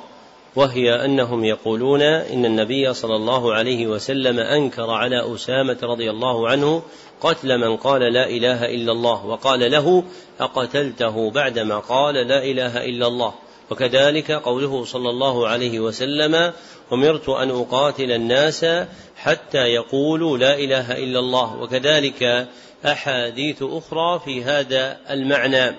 وهي 0.56 1.06
أنهم 1.06 1.46
يقولون 1.46 2.02
إن 2.02 2.46
النبي 2.46 2.94
صلى 2.94 3.16
الله 3.16 3.54
عليه 3.54 3.88
وسلم 3.88 4.40
أنكر 4.40 4.90
على 4.90 5.36
أسامة 5.36 5.78
رضي 5.84 6.10
الله 6.10 6.50
عنه 6.50 6.82
قتل 7.22 7.58
من 7.58 7.78
قال 7.78 8.02
لا 8.02 8.30
إله 8.30 8.66
إلا 8.66 8.92
الله 8.92 9.26
وقال 9.26 9.72
له 9.72 10.04
أقتلته 10.40 11.32
بعدما 11.32 11.80
قال 11.80 12.16
لا 12.16 12.44
إله 12.44 12.86
إلا 12.86 13.08
الله. 13.08 13.34
وكذلك 13.72 14.32
قوله 14.32 14.86
صلى 14.86 15.10
الله 15.10 15.48
عليه 15.48 15.80
وسلم 15.80 16.54
أمرت 16.94 17.30
أن 17.30 17.50
أقاتل 17.50 18.12
الناس 18.12 18.66
حتى 19.18 19.58
يقولوا 19.58 20.38
لا 20.38 20.56
إله 20.56 20.92
إلا 20.92 21.20
الله. 21.20 21.62
وكذلك 21.62 22.48
أحاديث 22.86 23.64
أخرى 23.64 24.22
في 24.26 24.44
هذا 24.44 24.98
المعنى. 25.10 25.76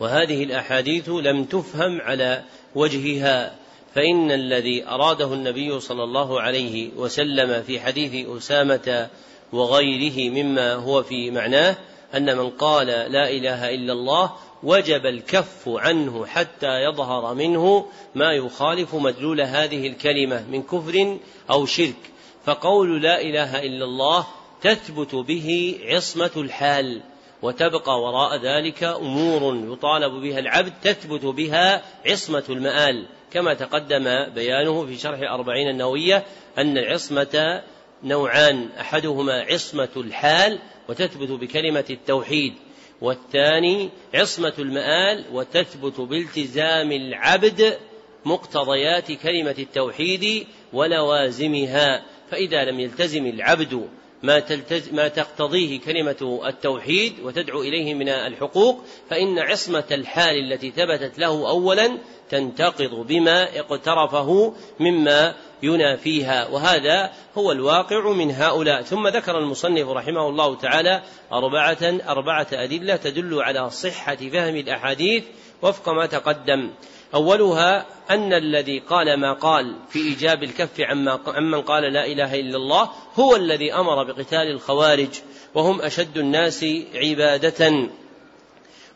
وهذه 0.00 0.44
الأحاديث 0.44 1.08
لم 1.08 1.44
تفهم 1.44 2.00
على 2.00 2.42
وجهها 2.74 3.54
فإن 3.94 4.32
الذي 4.32 4.86
أراده 4.86 5.34
النبي 5.34 5.80
صلى 5.80 6.04
الله 6.04 6.40
عليه 6.40 6.90
وسلم 6.96 7.62
في 7.62 7.80
حديث 7.80 8.28
أسامة 8.28 9.08
وغيره 9.52 10.30
مما 10.30 10.74
هو 10.74 11.02
في 11.02 11.30
معناه 11.30 11.76
أن 12.14 12.38
من 12.38 12.50
قال 12.50 12.86
لا 12.86 13.30
إله 13.30 13.74
إلا 13.74 13.92
الله 13.92 14.32
وجب 14.62 15.06
الكف 15.06 15.68
عنه 15.68 16.26
حتى 16.26 16.82
يظهر 16.84 17.34
منه 17.34 17.86
ما 18.14 18.32
يخالف 18.32 18.94
مدلول 18.94 19.40
هذه 19.40 19.86
الكلمة 19.86 20.44
من 20.50 20.62
كفر 20.62 21.18
أو 21.50 21.66
شرك. 21.66 22.10
فقول 22.44 23.02
لا 23.02 23.20
إله 23.20 23.62
إلا 23.62 23.84
الله 23.84 24.26
تثبت 24.62 25.14
به 25.14 25.78
عصمة 25.84 26.30
الحال. 26.36 27.00
وتبقى 27.42 28.00
وراء 28.00 28.36
ذلك 28.36 28.84
أمور 28.84 29.72
يطالب 29.72 30.12
بها 30.12 30.38
العبد 30.38 30.72
تثبت 30.82 31.24
بها 31.24 31.82
عصمة 32.06 32.44
المآل. 32.48 33.06
كما 33.32 33.54
تقدم 33.54 34.04
بيانه 34.34 34.86
في 34.86 34.96
شرح 34.96 35.18
الأربعين 35.18 35.68
النووية 35.68 36.24
أن 36.58 36.78
العصمة 36.78 37.62
نوعان 38.04 38.68
أحدهما 38.80 39.32
عصمة 39.32 39.88
الحال 39.96 40.58
وتثبت 40.88 41.28
بكلمة 41.28 41.84
التوحيد 41.90 42.54
والثاني 43.00 43.90
عصمة 44.14 44.52
المآل 44.58 45.24
وتثبت 45.32 46.00
بالتزام 46.00 46.92
العبد 46.92 47.78
مقتضيات 48.24 49.12
كلمة 49.12 49.54
التوحيد 49.58 50.46
ولوازمها. 50.72 52.02
فإذا 52.30 52.64
لم 52.64 52.80
يلتزم 52.80 53.26
العبد 53.26 53.88
ما, 54.22 54.40
تلتز 54.40 54.88
ما 54.92 55.08
تقتضيه 55.08 55.80
كلمة 55.80 56.40
التوحيد 56.46 57.20
وتدعو 57.22 57.62
إليه 57.62 57.94
من 57.94 58.08
الحقوق 58.08 58.84
فإن 59.10 59.38
عصمة 59.38 59.84
الحال 59.90 60.52
التي 60.52 60.70
ثبتت 60.70 61.18
له 61.18 61.50
أولا 61.50 61.98
تنتقض 62.30 63.06
بما 63.06 63.58
اقترفه 63.58 64.54
مما 64.80 65.34
ينافيها 65.62 66.48
وهذا 66.48 67.10
هو 67.38 67.52
الواقع 67.52 68.12
من 68.12 68.30
هؤلاء. 68.30 68.82
ثم 68.82 69.08
ذكر 69.08 69.38
المصنف 69.38 69.88
رحمه 69.88 70.28
الله 70.28 70.56
تعالى 70.56 71.02
أربعة 71.32 72.00
أربعة 72.08 72.46
أدلة 72.52 72.96
تدل 72.96 73.42
على 73.42 73.70
صحة 73.70 74.16
فهم 74.16 74.56
الأحاديث 74.56 75.24
وفق 75.62 75.88
ما 75.88 76.06
تقدم. 76.06 76.70
أولها 77.14 77.86
أن 78.10 78.32
الذي 78.32 78.78
قال 78.78 79.16
ما 79.16 79.32
قال 79.32 79.76
في 79.90 79.98
إيجاب 79.98 80.42
الكف 80.42 80.80
عما 80.80 81.20
عمن 81.26 81.62
قال 81.62 81.92
لا 81.92 82.06
إله 82.06 82.34
إلا 82.34 82.56
الله 82.56 82.90
هو 83.14 83.36
الذي 83.36 83.74
أمر 83.74 84.04
بقتال 84.04 84.50
الخوارج 84.50 85.08
وهم 85.54 85.80
أشد 85.82 86.18
الناس 86.18 86.64
عبادة. 86.94 87.88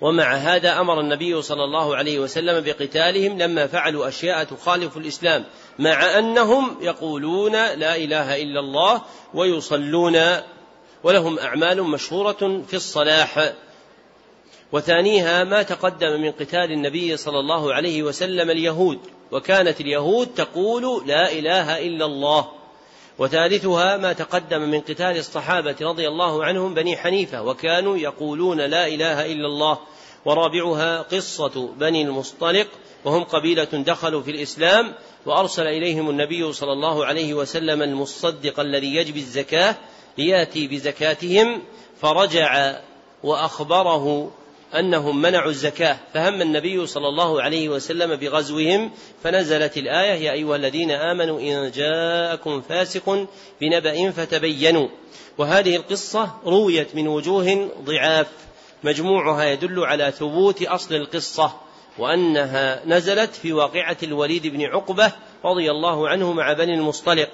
ومع 0.01 0.35
هذا 0.35 0.81
أمر 0.81 1.01
النبي 1.01 1.43
صلى 1.43 1.65
الله 1.65 1.97
عليه 1.97 2.19
وسلم 2.19 2.65
بقتالهم 2.65 3.39
لما 3.39 3.67
فعلوا 3.67 4.09
أشياء 4.09 4.45
تخالف 4.45 4.97
الإسلام 4.97 5.45
مع 5.79 6.19
أنهم 6.19 6.77
يقولون 6.81 7.53
لا 7.53 7.97
إله 7.97 8.43
إلا 8.43 8.61
الله 8.61 9.03
ويصلون 9.35 10.21
ولهم 11.03 11.39
أعمال 11.39 11.83
مشهورة 11.83 12.62
في 12.69 12.77
الصلاح. 12.77 13.53
وثانيها 14.73 15.45
ما 15.45 15.62
تقدم 15.62 16.21
من 16.21 16.33
قتال 16.33 16.73
النبي 16.73 17.17
صلى 17.17 17.39
الله 17.39 17.75
عليه 17.75 18.03
وسلم 18.03 18.51
اليهود 18.51 18.99
وكانت 19.33 19.81
اليهود 19.81 20.27
تقول 20.27 21.09
لا 21.09 21.33
إله 21.33 21.79
إلا 21.79 22.05
الله. 22.05 22.49
وثالثها 23.19 23.97
ما 23.97 24.12
تقدم 24.12 24.61
من 24.61 24.81
قتال 24.81 25.17
الصحابة 25.17 25.77
رضي 25.81 26.09
الله 26.09 26.45
عنهم 26.45 26.75
بني 26.75 26.97
حنيفة 26.97 27.43
وكانوا 27.43 27.97
يقولون 27.97 28.61
لا 28.61 28.87
إله 28.87 29.33
إلا 29.33 29.47
الله. 29.47 29.79
ورابعها 30.25 31.03
قصة 31.03 31.69
بني 31.77 32.03
المصطلق 32.03 32.67
وهم 33.05 33.25
قبيلة 33.25 33.65
دخلوا 33.65 34.23
في 34.23 34.31
الإسلام 34.31 34.95
وأرسل 35.27 35.67
إليهم 35.67 36.11
النبي 36.11 36.53
صلى 36.53 36.73
الله 36.73 37.07
عليه 37.07 37.35
وسلم 37.35 37.83
المصدق 37.83 38.61
الذي 38.61 38.95
يجبي 38.95 39.21
الزكاة 39.21 39.77
ليأتي 40.19 40.69
بزكاتهم 40.69 41.62
فرجع 42.01 42.81
وأخبره 43.23 44.31
أنهم 44.75 45.22
منعوا 45.22 45.51
الزكاة 45.51 45.97
فهم 46.14 46.43
النبي 46.43 46.87
صلى 46.87 47.09
الله 47.09 47.43
عليه 47.43 47.68
وسلم 47.68 48.16
بغزوهم 48.16 48.91
فنزلت 49.22 49.77
الآية 49.77 50.25
يا 50.25 50.33
أيها 50.33 50.57
الذين 50.57 50.91
آمنوا 50.91 51.41
إن 51.41 51.70
جاءكم 51.70 52.61
فاسق 52.61 53.27
بنبأ 53.61 54.11
فتبينوا. 54.11 54.89
وهذه 55.39 55.77
القصة 55.77 56.35
رويت 56.47 56.95
من 56.95 57.09
وجوه 57.09 57.70
ضعاف 57.85 58.27
مجموعها 58.85 59.45
يدل 59.45 59.85
على 59.85 60.12
ثبوت 60.12 60.62
أصل 60.62 60.95
القصة 60.95 61.53
وأنها 61.99 62.83
نزلت 62.87 63.35
في 63.35 63.53
واقعة 63.53 63.97
الوليد 64.03 64.47
بن 64.47 64.62
عقبة 64.62 65.12
رضي 65.45 65.70
الله 65.70 66.09
عنه 66.09 66.33
مع 66.33 66.53
بني 66.53 66.75
المصطلق. 66.75 67.31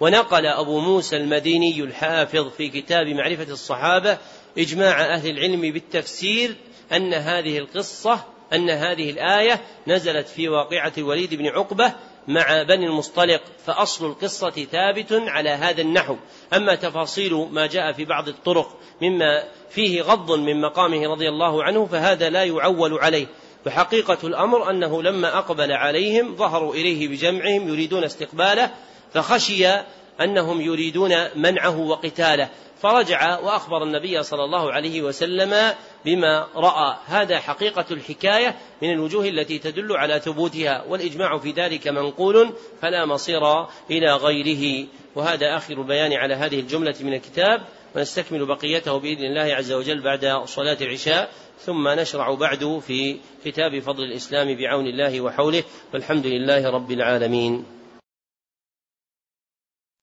ونقل 0.00 0.46
أبو 0.46 0.80
موسى 0.80 1.16
المديني 1.16 1.80
الحافظ 1.80 2.48
في 2.48 2.68
كتاب 2.68 3.06
معرفة 3.06 3.52
الصحابة 3.52 4.18
إجماع 4.58 5.14
أهل 5.14 5.30
العلم 5.30 5.60
بالتفسير 5.60 6.56
أن 6.92 7.14
هذه 7.14 7.58
القصة 7.58 8.24
أن 8.52 8.70
هذه 8.70 9.10
الآية 9.10 9.60
نزلت 9.86 10.28
في 10.28 10.48
واقعة 10.48 10.92
الوليد 10.98 11.34
بن 11.34 11.46
عقبة 11.46 11.92
مع 12.28 12.62
بني 12.62 12.86
المصطلق 12.86 13.40
فأصل 13.66 14.06
القصة 14.06 14.50
ثابت 14.50 15.12
على 15.12 15.50
هذا 15.50 15.80
النحو. 15.80 16.16
أما 16.54 16.74
تفاصيل 16.74 17.48
ما 17.50 17.66
جاء 17.66 17.92
في 17.92 18.04
بعض 18.04 18.28
الطرق 18.28 18.78
مما 19.02 19.44
فيه 19.70 20.02
غض 20.02 20.32
من 20.32 20.60
مقامه 20.60 21.06
رضي 21.06 21.28
الله 21.28 21.64
عنه 21.64 21.86
فهذا 21.86 22.30
لا 22.30 22.44
يعول 22.44 22.98
عليه. 22.98 23.26
وحقيقة 23.66 24.18
الأمر 24.24 24.70
أنه 24.70 25.02
لما 25.02 25.38
أقبل 25.38 25.72
عليهم 25.72 26.36
ظهروا 26.36 26.74
إليه 26.74 27.08
بجمعهم 27.08 27.68
يريدون 27.68 28.04
استقباله 28.04 28.70
فخشي 29.14 29.68
أنهم 30.20 30.60
يريدون 30.60 31.12
منعه 31.36 31.78
وقتاله. 31.78 32.48
فرجع 32.86 33.38
وأخبر 33.38 33.82
النبي 33.82 34.22
صلى 34.22 34.44
الله 34.44 34.72
عليه 34.72 35.02
وسلم 35.02 35.74
بما 36.04 36.46
رأى. 36.56 36.96
هذا 37.06 37.38
حقيقة 37.38 37.84
الحكاية 37.90 38.56
من 38.82 38.92
الوجوه 38.92 39.28
التي 39.28 39.58
تدل 39.58 39.96
على 39.96 40.20
ثبوتها 40.20 40.84
والإجماع 40.88 41.38
في 41.38 41.50
ذلك 41.50 41.88
منقول 41.88 42.52
فلا 42.82 43.06
مصير 43.06 43.66
إلى 43.90 44.12
غيره. 44.12 44.86
وهذا 45.14 45.56
آخر 45.56 45.74
البيان 45.74 46.12
على 46.12 46.34
هذه 46.34 46.60
الجملة 46.60 46.94
من 47.00 47.14
الكتاب 47.14 47.60
ونستكمل 47.96 48.46
بقيته 48.46 48.98
بإذن 48.98 49.24
الله 49.24 49.54
عز 49.54 49.72
وجل 49.72 50.02
بعد 50.02 50.42
صلاة 50.44 50.78
العشاء 50.80 51.30
ثم 51.58 51.88
نشرع 51.88 52.34
بعد 52.34 52.80
في 52.86 53.16
كتاب 53.44 53.78
فضل 53.78 54.04
الإسلام 54.04 54.56
بعون 54.56 54.86
الله 54.86 55.20
وحوله. 55.20 55.62
والحمد 55.94 56.26
لله 56.26 56.70
رب 56.70 56.90
العالمين. 56.90 57.75